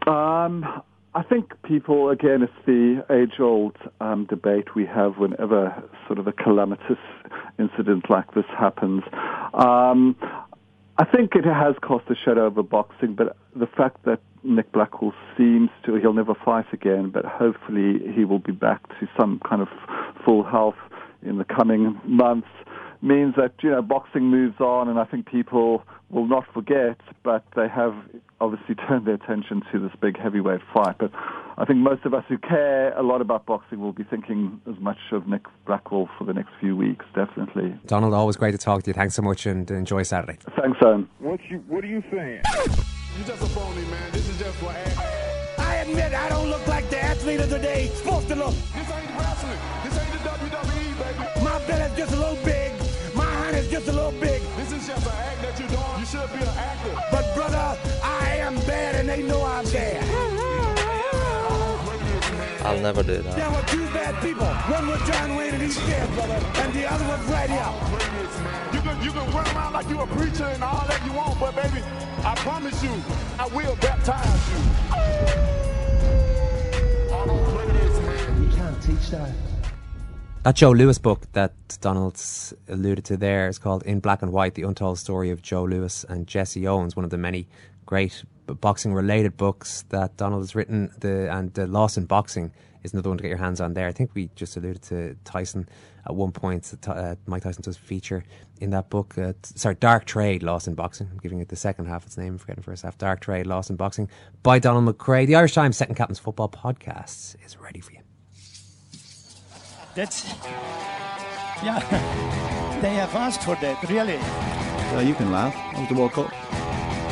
Um, 0.07 0.83
I 1.15 1.23
think 1.23 1.53
people, 1.63 2.09
again, 2.09 2.43
it's 2.43 2.65
the 2.65 3.05
age-old 3.09 3.77
um, 4.01 4.25
debate 4.25 4.75
we 4.75 4.85
have 4.85 5.17
whenever 5.17 5.83
sort 6.07 6.19
of 6.19 6.27
a 6.27 6.33
calamitous 6.33 6.99
incident 7.57 8.09
like 8.09 8.33
this 8.33 8.45
happens. 8.57 9.03
Um, 9.53 10.15
I 10.97 11.05
think 11.05 11.35
it 11.35 11.45
has 11.45 11.75
cast 11.85 12.09
a 12.09 12.15
shadow 12.15 12.45
over 12.45 12.63
boxing, 12.63 13.15
but 13.15 13.37
the 13.55 13.67
fact 13.67 14.03
that 14.05 14.19
Nick 14.43 14.71
Blackwell 14.71 15.13
seems 15.37 15.69
to, 15.85 15.95
he'll 15.95 16.13
never 16.13 16.35
fight 16.35 16.65
again, 16.71 17.09
but 17.09 17.25
hopefully 17.25 17.99
he 18.13 18.25
will 18.25 18.39
be 18.39 18.51
back 18.51 18.87
to 18.99 19.07
some 19.17 19.41
kind 19.47 19.61
of 19.61 19.69
full 20.23 20.43
health 20.43 20.75
in 21.23 21.37
the 21.37 21.45
coming 21.45 21.99
months 22.05 22.47
means 23.05 23.35
that, 23.35 23.53
you 23.61 23.69
know, 23.69 23.81
boxing 23.81 24.23
moves 24.23 24.59
on 24.59 24.89
and 24.89 24.99
I 24.99 25.05
think 25.05 25.27
people 25.27 25.83
will 26.09 26.27
not 26.27 26.45
forget, 26.53 26.97
but 27.23 27.43
they 27.55 27.67
have 27.67 27.95
obviously 28.41 28.75
turned 28.87 29.05
their 29.05 29.15
attention 29.15 29.61
to 29.71 29.79
this 29.79 29.91
big 30.01 30.17
heavyweight 30.19 30.61
fight. 30.73 30.97
But 30.99 31.11
I 31.57 31.65
think 31.65 31.79
most 31.79 32.05
of 32.05 32.13
us 32.13 32.23
who 32.27 32.37
care 32.37 32.97
a 32.97 33.03
lot 33.03 33.21
about 33.21 33.45
boxing 33.45 33.79
will 33.79 33.93
be 33.93 34.03
thinking 34.03 34.59
as 34.69 34.79
much 34.79 34.97
of 35.11 35.27
Nick 35.27 35.45
Blackwell 35.65 36.09
for 36.17 36.25
the 36.25 36.33
next 36.33 36.49
few 36.59 36.75
weeks, 36.75 37.05
definitely. 37.15 37.77
Donald, 37.85 38.13
always 38.13 38.35
great 38.35 38.51
to 38.51 38.57
talk 38.57 38.83
to 38.83 38.89
you. 38.89 38.93
Thanks 38.93 39.15
so 39.15 39.21
much 39.21 39.45
and 39.45 39.69
enjoy 39.71 40.03
Saturday. 40.03 40.37
Thanks, 40.59 40.79
Eoin. 40.79 41.07
What 41.19 41.39
you 41.49 41.59
What 41.67 41.83
are 41.83 41.87
you 41.87 42.03
saying? 42.11 42.41
You're 43.17 43.27
just 43.27 43.43
a 43.43 43.45
phony, 43.47 43.85
man. 43.85 44.11
This 44.11 44.27
is 44.27 44.37
just 44.37 44.57
for. 44.57 44.73
I 45.57 45.75
admit 45.75 46.13
I 46.13 46.27
don't 46.27 46.49
look 46.49 46.67
like 46.67 46.89
the 46.89 47.01
athlete 47.01 47.39
of 47.39 47.49
the 47.49 47.59
day 47.59 47.87
supposed 47.87 48.27
to 48.27 48.35
look. 48.35 48.53
This 48.53 48.91
ain't 48.91 49.09
wrestling. 49.11 49.59
This 49.85 49.97
ain't 49.97 50.11
the 50.11 50.29
WWE, 50.29 50.99
baby. 50.99 51.43
My 51.45 51.65
belly's 51.65 51.97
just 51.97 52.13
a 52.13 52.17
little 52.17 52.43
big. 52.43 52.74
My 53.65 53.71
is 53.71 53.77
just 53.77 53.87
a 53.87 53.93
little 53.93 54.11
big. 54.19 54.41
This 54.57 54.71
is 54.71 54.87
just 54.87 55.07
an 55.07 55.13
act 55.13 55.41
that 55.41 55.59
you're 55.59 55.69
doing. 55.69 55.99
You 55.99 56.05
should 56.05 56.29
be 56.31 56.37
an 56.37 56.55
actor. 56.55 56.93
But 57.11 57.35
brother, 57.35 57.77
I 58.03 58.35
am 58.37 58.55
bad, 58.67 58.95
and 58.95 59.09
they 59.09 59.23
know 59.23 59.43
I'm 59.43 59.65
bad. 59.65 60.03
I 62.61 62.69
I'll 62.69 62.79
never 62.79 63.01
do 63.01 63.21
that. 63.23 63.35
There 63.35 63.49
were 63.49 63.63
two 63.67 63.85
bad 63.93 64.21
people. 64.21 64.45
One 64.45 64.87
was 64.87 65.01
John 65.07 65.35
Wayne 65.35 65.53
and 65.53 65.63
he's 65.63 65.77
dead, 65.87 66.07
brother, 66.13 66.33
and 66.33 66.73
the 66.73 66.85
other 66.91 67.05
was 67.05 67.25
right 67.29 67.49
here. 67.49 67.73
You 68.73 68.81
can, 68.81 69.01
you 69.03 69.11
can 69.11 69.31
run 69.33 69.47
around 69.55 69.73
like 69.73 69.89
you 69.89 69.99
a 69.99 70.07
preacher 70.07 70.45
and 70.45 70.63
all 70.63 70.85
that 70.87 71.03
you 71.05 71.13
want, 71.13 71.39
but 71.39 71.55
baby, 71.55 71.83
I 72.23 72.35
promise 72.35 72.83
you, 72.83 72.91
I 73.39 73.47
will 73.47 73.75
baptize 73.77 74.49
you. 74.49 74.57
You 78.43 78.49
can't 78.55 78.81
teach 78.81 79.09
that. 79.09 79.54
That 80.45 80.57
Joe 80.57 80.69
Louis 80.69 80.99
book 80.99 81.25
that 81.31 81.53
Donald's 81.81 82.53
alluded 82.69 83.03
to 83.05 83.17
there 83.17 83.47
is 83.47 83.57
called 83.57 83.81
In 83.81 83.99
Black 83.99 84.21
and 84.21 84.31
White 84.31 84.53
The 84.53 84.61
Untold 84.61 84.99
Story 84.99 85.31
of 85.31 85.41
Joe 85.41 85.63
Louis 85.63 86.05
and 86.07 86.27
Jesse 86.27 86.67
Owens, 86.67 86.95
one 86.95 87.03
of 87.03 87.09
the 87.09 87.17
many 87.17 87.47
great 87.87 88.23
boxing 88.45 88.93
related 88.93 89.37
books 89.37 89.85
that 89.89 90.15
Donald 90.17 90.43
has 90.43 90.53
written. 90.53 90.91
The, 90.99 91.33
and 91.33 91.51
the 91.55 91.65
Lost 91.65 91.97
in 91.97 92.05
Boxing 92.05 92.51
is 92.83 92.93
another 92.93 93.09
one 93.09 93.17
to 93.17 93.23
get 93.23 93.29
your 93.29 93.39
hands 93.39 93.59
on 93.59 93.73
there. 93.73 93.87
I 93.87 93.91
think 93.91 94.11
we 94.13 94.29
just 94.35 94.55
alluded 94.55 94.83
to 94.83 95.17
Tyson 95.25 95.67
at 96.05 96.13
one 96.13 96.31
point. 96.31 96.71
Uh, 96.87 97.15
Mike 97.25 97.41
Tyson 97.41 97.63
does 97.63 97.75
feature 97.75 98.23
in 98.61 98.69
that 98.69 98.91
book. 98.91 99.17
Uh, 99.17 99.33
sorry, 99.41 99.73
Dark 99.73 100.05
Trade, 100.05 100.43
Lost 100.43 100.67
in 100.67 100.75
Boxing. 100.75 101.09
I'm 101.11 101.17
giving 101.17 101.39
it 101.39 101.49
the 101.49 101.55
second 101.55 101.87
half 101.87 102.05
its 102.05 102.19
name, 102.19 102.33
I'm 102.33 102.37
forgetting 102.37 102.61
the 102.61 102.65
first 102.65 102.83
half. 102.83 102.99
Dark 102.99 103.19
Trade, 103.19 103.47
Lost 103.47 103.71
in 103.71 103.77
Boxing 103.77 104.09
by 104.43 104.59
Donald 104.59 104.85
McRae. 104.95 105.25
The 105.25 105.37
Irish 105.37 105.55
Times 105.55 105.75
Second 105.75 105.95
Captain's 105.95 106.19
Football 106.19 106.49
Podcast 106.49 107.35
is 107.43 107.57
ready 107.57 107.79
for 107.79 107.93
you. 107.93 108.04
That's. 109.95 110.25
Yeah. 111.63 111.79
They 112.81 112.93
have 112.95 113.15
asked 113.15 113.41
for 113.43 113.55
that, 113.55 113.81
really. 113.89 114.19
So 114.91 114.99
you 114.99 115.15
can 115.15 115.31
laugh. 115.31 115.55
That 115.55 115.79
was 115.79 115.87
the 115.89 115.95
World 115.95 116.11
Cup. 116.11 116.29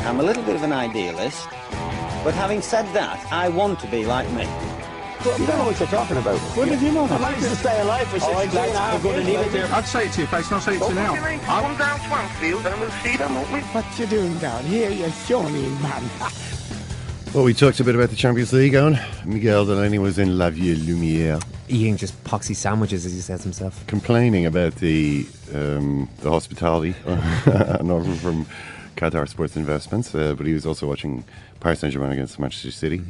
I'm 0.06 0.20
a 0.20 0.22
little 0.22 0.42
bit 0.44 0.54
of 0.54 0.62
an 0.62 0.72
idealist, 0.72 1.48
but 2.22 2.34
having 2.34 2.60
said 2.60 2.84
that, 2.92 3.18
I 3.32 3.48
want 3.48 3.80
to 3.80 3.86
be 3.88 4.04
like 4.04 4.30
me. 4.32 4.42
You 5.24 5.46
don't 5.46 5.58
know 5.58 5.64
what 5.64 5.80
you're 5.80 5.88
talking 5.88 6.18
about. 6.18 6.38
When 6.54 6.68
did 6.68 6.82
you 6.82 6.92
know? 6.92 7.06
I'd 7.06 7.20
like 7.20 7.36
to 7.38 7.56
stay 7.56 7.80
alive 7.80 8.06
for 8.08 8.18
Oh, 8.22 8.28
60 8.28 8.34
I'd 8.36 8.52
like 8.54 8.54
years. 8.54 8.72
to- 8.76 8.82
I'm 8.82 9.02
going 9.02 9.20
to 9.20 9.26
leave 9.26 9.40
it 9.40 9.52
there. 9.52 9.66
I'd 9.72 9.86
say 9.86 10.06
it 10.06 10.12
to 10.12 10.18
your 10.20 10.28
face, 10.28 10.46
and 10.46 10.54
I'll 10.56 10.60
say 10.60 10.76
it 10.76 10.80
to 10.80 10.88
you 10.88 10.94
now. 10.94 11.14
Come 11.46 11.76
down 11.78 11.98
Swansfield 12.06 12.66
and 12.66 12.80
we'll 12.80 12.90
see 13.02 13.16
them, 13.16 13.34
won't 13.34 13.50
we? 13.50 13.60
What 13.60 13.98
you 13.98 14.06
doing 14.06 14.36
down 14.38 14.62
here, 14.64 14.90
you 14.90 15.10
shawny 15.26 15.66
man? 15.82 16.02
Well, 17.32 17.42
we 17.44 17.54
talked 17.54 17.80
a 17.80 17.84
bit 17.84 17.94
about 17.96 18.10
the 18.10 18.16
Champions 18.16 18.52
League 18.52 18.76
on. 18.76 18.98
Miguel 19.24 19.64
Delaney 19.64 19.98
was 19.98 20.18
in 20.18 20.36
La 20.38 20.50
Vieille 20.50 20.76
Lumière. 20.86 21.42
Eating 21.68 21.96
just 21.96 22.22
poxy 22.24 22.54
sandwiches, 22.54 23.06
as 23.06 23.12
he 23.12 23.20
says 23.20 23.42
himself. 23.42 23.86
Complaining 23.86 24.46
about 24.46 24.74
the 24.76 25.26
um, 25.54 26.08
the 26.20 26.30
hospitality 26.30 26.94
offer 27.06 28.14
from 28.16 28.46
Qatar 28.96 29.28
Sports 29.28 29.56
Investments, 29.56 30.14
uh, 30.14 30.34
but 30.34 30.46
he 30.46 30.52
was 30.52 30.66
also 30.66 30.86
watching 30.86 31.24
Paris 31.60 31.80
Saint 31.80 31.92
Germain 31.92 32.12
against 32.12 32.38
Manchester 32.38 32.70
City. 32.70 33.02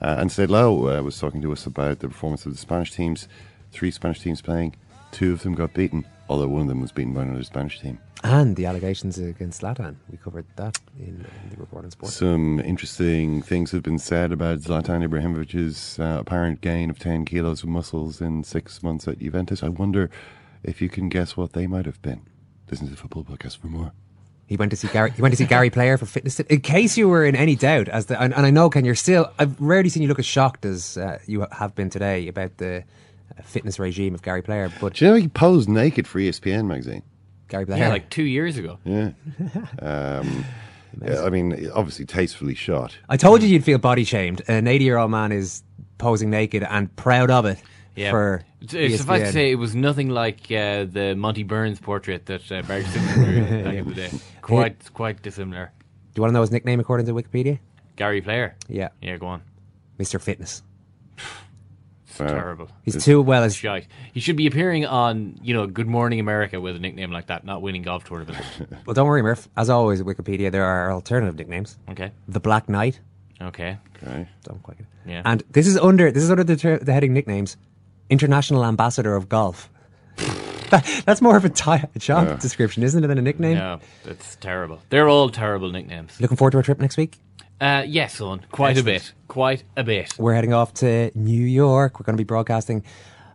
Uh, 0.00 0.16
and 0.18 0.50
Lowe 0.50 0.88
uh, 0.88 1.02
was 1.02 1.18
talking 1.18 1.40
to 1.42 1.52
us 1.52 1.64
about 1.66 2.00
the 2.00 2.08
performance 2.08 2.44
of 2.44 2.52
the 2.52 2.58
Spanish 2.58 2.90
teams. 2.92 3.28
Three 3.70 3.90
Spanish 3.90 4.20
teams 4.20 4.42
playing, 4.42 4.74
two 5.12 5.32
of 5.32 5.42
them 5.42 5.54
got 5.54 5.72
beaten, 5.74 6.04
although 6.32 6.48
one 6.48 6.62
of 6.62 6.68
them 6.68 6.80
was 6.80 6.92
beaten 6.92 7.12
by 7.12 7.22
another 7.22 7.44
Spanish 7.44 7.78
team. 7.78 7.98
And 8.24 8.56
the 8.56 8.64
allegations 8.64 9.18
against 9.18 9.60
Zlatan. 9.60 9.96
We 10.10 10.16
covered 10.16 10.46
that 10.56 10.78
in, 10.98 11.26
in 11.44 11.50
the 11.50 11.56
report 11.56 11.84
on 11.84 11.90
sport. 11.90 12.10
Some 12.10 12.58
interesting 12.60 13.42
things 13.42 13.70
have 13.72 13.82
been 13.82 13.98
said 13.98 14.32
about 14.32 14.60
Zlatan 14.60 15.06
Ibrahimovic's 15.06 15.98
uh, 15.98 16.18
apparent 16.20 16.62
gain 16.62 16.88
of 16.88 16.98
10 16.98 17.26
kilos 17.26 17.62
of 17.62 17.68
muscles 17.68 18.22
in 18.22 18.44
six 18.44 18.82
months 18.82 19.06
at 19.06 19.18
Juventus. 19.18 19.62
I 19.62 19.68
wonder 19.68 20.08
if 20.62 20.80
you 20.80 20.88
can 20.88 21.10
guess 21.10 21.36
what 21.36 21.52
they 21.52 21.66
might 21.66 21.84
have 21.84 22.00
been. 22.00 22.22
Listen 22.70 22.86
to 22.86 22.92
the 22.92 22.96
football 22.96 23.24
podcast 23.24 23.58
for 23.58 23.66
more. 23.66 23.92
He 24.46 24.56
went 24.56 24.70
to 24.70 24.76
see 24.76 24.88
Gary. 24.88 25.10
He 25.10 25.20
went 25.20 25.32
to 25.32 25.36
see 25.36 25.44
Gary 25.44 25.68
Player 25.68 25.98
for 25.98 26.06
fitness. 26.06 26.40
In 26.40 26.60
case 26.60 26.96
you 26.96 27.08
were 27.08 27.24
in 27.26 27.36
any 27.36 27.56
doubt, 27.56 27.88
as 27.88 28.06
the 28.06 28.20
and, 28.20 28.34
and 28.34 28.44
I 28.44 28.50
know 28.50 28.68
Ken, 28.70 28.84
you're 28.84 28.94
still. 28.94 29.30
I've 29.38 29.58
rarely 29.60 29.88
seen 29.88 30.02
you 30.02 30.08
look 30.08 30.18
as 30.18 30.26
shocked 30.26 30.64
as 30.64 30.96
uh, 30.98 31.18
you 31.26 31.46
have 31.52 31.74
been 31.74 31.88
today 31.88 32.28
about 32.28 32.58
the 32.58 32.84
fitness 33.42 33.78
regime 33.78 34.14
of 34.14 34.22
Gary 34.22 34.42
Player. 34.42 34.70
But 34.80 34.94
Do 34.94 35.04
you 35.04 35.10
know 35.10 35.16
he 35.16 35.28
posed 35.28 35.68
naked 35.68 36.06
for 36.06 36.18
ESPN 36.18 36.66
magazine? 36.66 37.02
Gary 37.48 37.66
Player, 37.66 37.78
Yeah, 37.78 37.88
like 37.88 38.08
two 38.10 38.22
years 38.24 38.56
ago. 38.58 38.78
Yeah. 38.84 39.10
Um, 39.80 40.44
yeah, 41.02 41.22
I 41.24 41.30
mean, 41.30 41.70
obviously 41.74 42.04
tastefully 42.04 42.54
shot. 42.54 42.96
I 43.08 43.16
told 43.16 43.42
you 43.42 43.48
you'd 43.48 43.64
feel 43.64 43.78
body 43.78 44.04
shamed. 44.04 44.42
An 44.48 44.66
80 44.66 44.84
year 44.84 44.98
old 44.98 45.10
man 45.10 45.32
is 45.32 45.62
posing 45.98 46.30
naked 46.30 46.62
and 46.62 46.94
proud 46.96 47.30
of 47.30 47.46
it. 47.46 47.58
Yeah. 47.94 48.10
For 48.10 48.42
It's- 48.62 48.74
it's 48.74 48.96
suffice 49.02 49.22
to 49.28 49.32
say, 49.32 49.50
it 49.50 49.56
was 49.56 49.74
nothing 49.74 50.08
like 50.08 50.50
uh, 50.50 50.84
the 50.84 51.14
Monty 51.16 51.42
Burns 51.42 51.78
portrait 51.78 52.26
that 52.26 52.50
uh, 52.50 52.62
Barry 52.62 52.84
Simpson 52.84 53.24
drew 53.24 53.62
back 53.64 53.74
in 53.74 53.88
the 53.88 53.94
day. 53.94 54.10
Quite, 54.40 54.92
quite 54.94 55.22
dissimilar. 55.22 55.70
Do 56.14 56.18
you 56.18 56.22
want 56.22 56.30
to 56.30 56.34
know 56.34 56.40
his 56.40 56.50
nickname 56.50 56.80
according 56.80 57.06
to 57.06 57.12
Wikipedia? 57.12 57.58
Gary 57.96 58.20
Player. 58.22 58.56
Yeah. 58.68 58.88
Yeah, 59.02 59.16
go 59.18 59.26
on. 59.26 59.42
Mr. 59.98 60.20
Fitness. 60.20 60.62
It's 62.20 62.30
terrible. 62.32 62.68
He's 62.84 63.04
too 63.04 63.20
well 63.22 63.42
as 63.44 63.54
Shite. 63.56 63.86
He 64.12 64.20
should 64.20 64.36
be 64.36 64.46
appearing 64.46 64.86
on, 64.86 65.38
you 65.42 65.54
know, 65.54 65.66
Good 65.66 65.86
Morning 65.86 66.20
America 66.20 66.60
with 66.60 66.76
a 66.76 66.78
nickname 66.78 67.10
like 67.10 67.26
that, 67.26 67.44
not 67.44 67.62
winning 67.62 67.82
golf 67.82 68.04
tournaments. 68.04 68.46
Well, 68.86 68.94
don't 68.94 69.06
worry, 69.06 69.22
Murph. 69.22 69.48
As 69.56 69.70
always 69.70 70.00
at 70.00 70.06
Wikipedia, 70.06 70.50
there 70.50 70.64
are 70.64 70.92
alternative 70.92 71.36
nicknames. 71.36 71.78
Okay. 71.90 72.10
The 72.28 72.40
Black 72.40 72.68
Knight. 72.68 73.00
Okay. 73.40 73.78
Okay. 74.02 74.28
Don't 74.44 74.62
quite 74.62 74.78
get 74.78 74.86
it. 75.06 75.10
Yeah. 75.10 75.22
And 75.24 75.42
this 75.50 75.66
is 75.66 75.76
under 75.78 76.10
this 76.10 76.22
is 76.22 76.30
under 76.30 76.44
the, 76.44 76.56
ter- 76.56 76.78
the 76.78 76.92
heading 76.92 77.12
nicknames. 77.12 77.56
International 78.10 78.64
Ambassador 78.64 79.14
of 79.16 79.28
Golf. 79.28 79.70
that, 80.70 81.02
that's 81.06 81.22
more 81.22 81.36
of 81.36 81.44
a, 81.44 81.48
ti- 81.48 81.84
a 81.94 81.98
job 81.98 82.28
Yeah. 82.28 82.36
description, 82.36 82.82
isn't 82.82 83.02
it, 83.02 83.06
than 83.06 83.18
a 83.18 83.22
nickname? 83.22 83.56
No, 83.58 83.80
that's 84.04 84.36
terrible. 84.36 84.80
They're 84.90 85.08
all 85.08 85.28
terrible 85.30 85.70
nicknames. 85.70 86.20
Looking 86.20 86.36
forward 86.36 86.50
to 86.52 86.56
our 86.58 86.62
trip 86.62 86.78
next 86.80 86.96
week. 86.96 87.18
Uh, 87.62 87.84
yes, 87.86 88.16
son. 88.16 88.44
Quite 88.50 88.76
a 88.76 88.82
bit. 88.82 89.12
Quite 89.28 89.62
a 89.76 89.84
bit. 89.84 90.18
We're 90.18 90.34
heading 90.34 90.52
off 90.52 90.74
to 90.74 91.12
New 91.14 91.44
York. 91.44 92.00
We're 92.00 92.04
going 92.04 92.16
to 92.16 92.20
be 92.20 92.26
broadcasting 92.26 92.82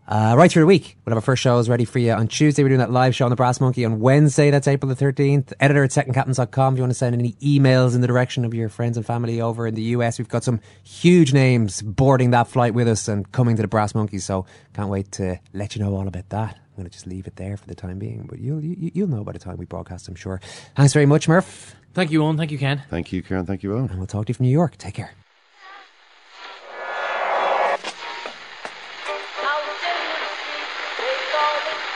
uh, 0.05 0.35
right 0.37 0.51
through 0.51 0.63
the 0.63 0.67
week. 0.67 0.97
We'll 1.05 1.11
have 1.11 1.17
our 1.17 1.25
first 1.25 1.41
shows 1.41 1.69
ready 1.69 1.85
for 1.85 1.99
you 1.99 2.11
on 2.11 2.27
Tuesday. 2.27 2.61
We're 2.61 2.67
doing 2.67 2.79
that 2.79 2.91
live 2.91 3.15
show 3.15 3.23
on 3.23 3.29
the 3.29 3.37
Brass 3.37 3.61
Monkey 3.61 3.85
on 3.85 4.01
Wednesday. 4.01 4.51
That's 4.51 4.67
April 4.67 4.93
the 4.93 5.01
13th. 5.01 5.53
Editor 5.61 5.81
at 5.85 5.91
secondcaptains.com. 5.91 6.73
If 6.73 6.77
you 6.77 6.83
want 6.83 6.91
to 6.91 6.97
send 6.97 7.15
any 7.15 7.33
emails 7.41 7.95
in 7.95 8.01
the 8.01 8.07
direction 8.07 8.43
of 8.43 8.53
your 8.53 8.67
friends 8.67 8.97
and 8.97 9.05
family 9.05 9.39
over 9.39 9.65
in 9.65 9.75
the 9.75 9.83
US, 9.83 10.19
we've 10.19 10.27
got 10.27 10.43
some 10.43 10.59
huge 10.83 11.31
names 11.31 11.81
boarding 11.81 12.31
that 12.31 12.49
flight 12.49 12.73
with 12.73 12.89
us 12.89 13.07
and 13.07 13.31
coming 13.31 13.55
to 13.55 13.61
the 13.61 13.69
Brass 13.69 13.95
Monkey. 13.95 14.19
So 14.19 14.45
can't 14.73 14.89
wait 14.89 15.09
to 15.13 15.39
let 15.53 15.73
you 15.73 15.81
know 15.81 15.95
all 15.95 16.05
about 16.05 16.27
that. 16.29 16.57
I'm 16.77 16.83
going 16.83 16.91
to 16.91 16.93
just 16.93 17.07
leave 17.07 17.25
it 17.25 17.37
there 17.37 17.57
for 17.57 17.65
the 17.65 17.73
time 17.73 17.97
being, 17.97 18.27
but 18.29 18.37
you'll 18.37 18.63
you, 18.63 18.91
you'll 18.93 19.07
know 19.07 19.23
by 19.23 19.31
the 19.31 19.39
time 19.39 19.57
we 19.57 19.65
broadcast, 19.65 20.07
I'm 20.07 20.13
sure. 20.13 20.39
Thanks 20.75 20.93
very 20.93 21.07
much, 21.07 21.27
Murph. 21.27 21.75
Thank 21.95 22.11
you, 22.11 22.19
Eoin. 22.19 22.37
Thank 22.37 22.51
you, 22.51 22.59
Ken. 22.59 22.83
Thank 22.91 23.11
you, 23.11 23.23
Karen. 23.23 23.47
Thank 23.47 23.63
you, 23.63 23.71
Eoin. 23.71 23.89
And 23.89 23.97
we'll 23.97 24.05
talk 24.05 24.27
to 24.27 24.29
you 24.29 24.35
from 24.35 24.45
New 24.45 24.51
York. 24.51 24.77
Take 24.77 24.93
care. 24.93 25.09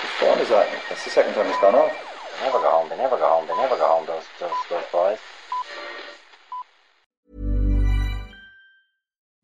Whose 0.02 0.12
phone 0.20 0.40
is 0.40 0.50
that? 0.50 0.68
That's 0.90 1.04
the 1.04 1.12
second 1.12 1.36
time 1.36 1.46
it's 1.46 1.62
gone 1.62 1.76
off. 1.76 1.92
They 2.40 2.46
never 2.48 2.58
go 2.58 2.72
home. 2.72 2.90
They 2.90 2.98
never 2.98 3.18
go 3.18 3.28
home. 3.28 3.48
They 3.48 3.56
never 3.58 3.78
go 3.78 3.88
home. 3.88 4.08
Those 4.08 4.24
those 4.40 4.52
those 4.68 4.84
boys. 4.92 5.20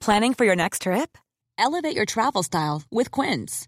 Planning 0.02 0.34
for 0.34 0.46
your 0.46 0.56
next 0.56 0.82
trip? 0.82 1.16
Elevate 1.60 1.96
your 1.96 2.06
travel 2.06 2.42
style 2.42 2.82
with 2.90 3.12
Quince. 3.12 3.68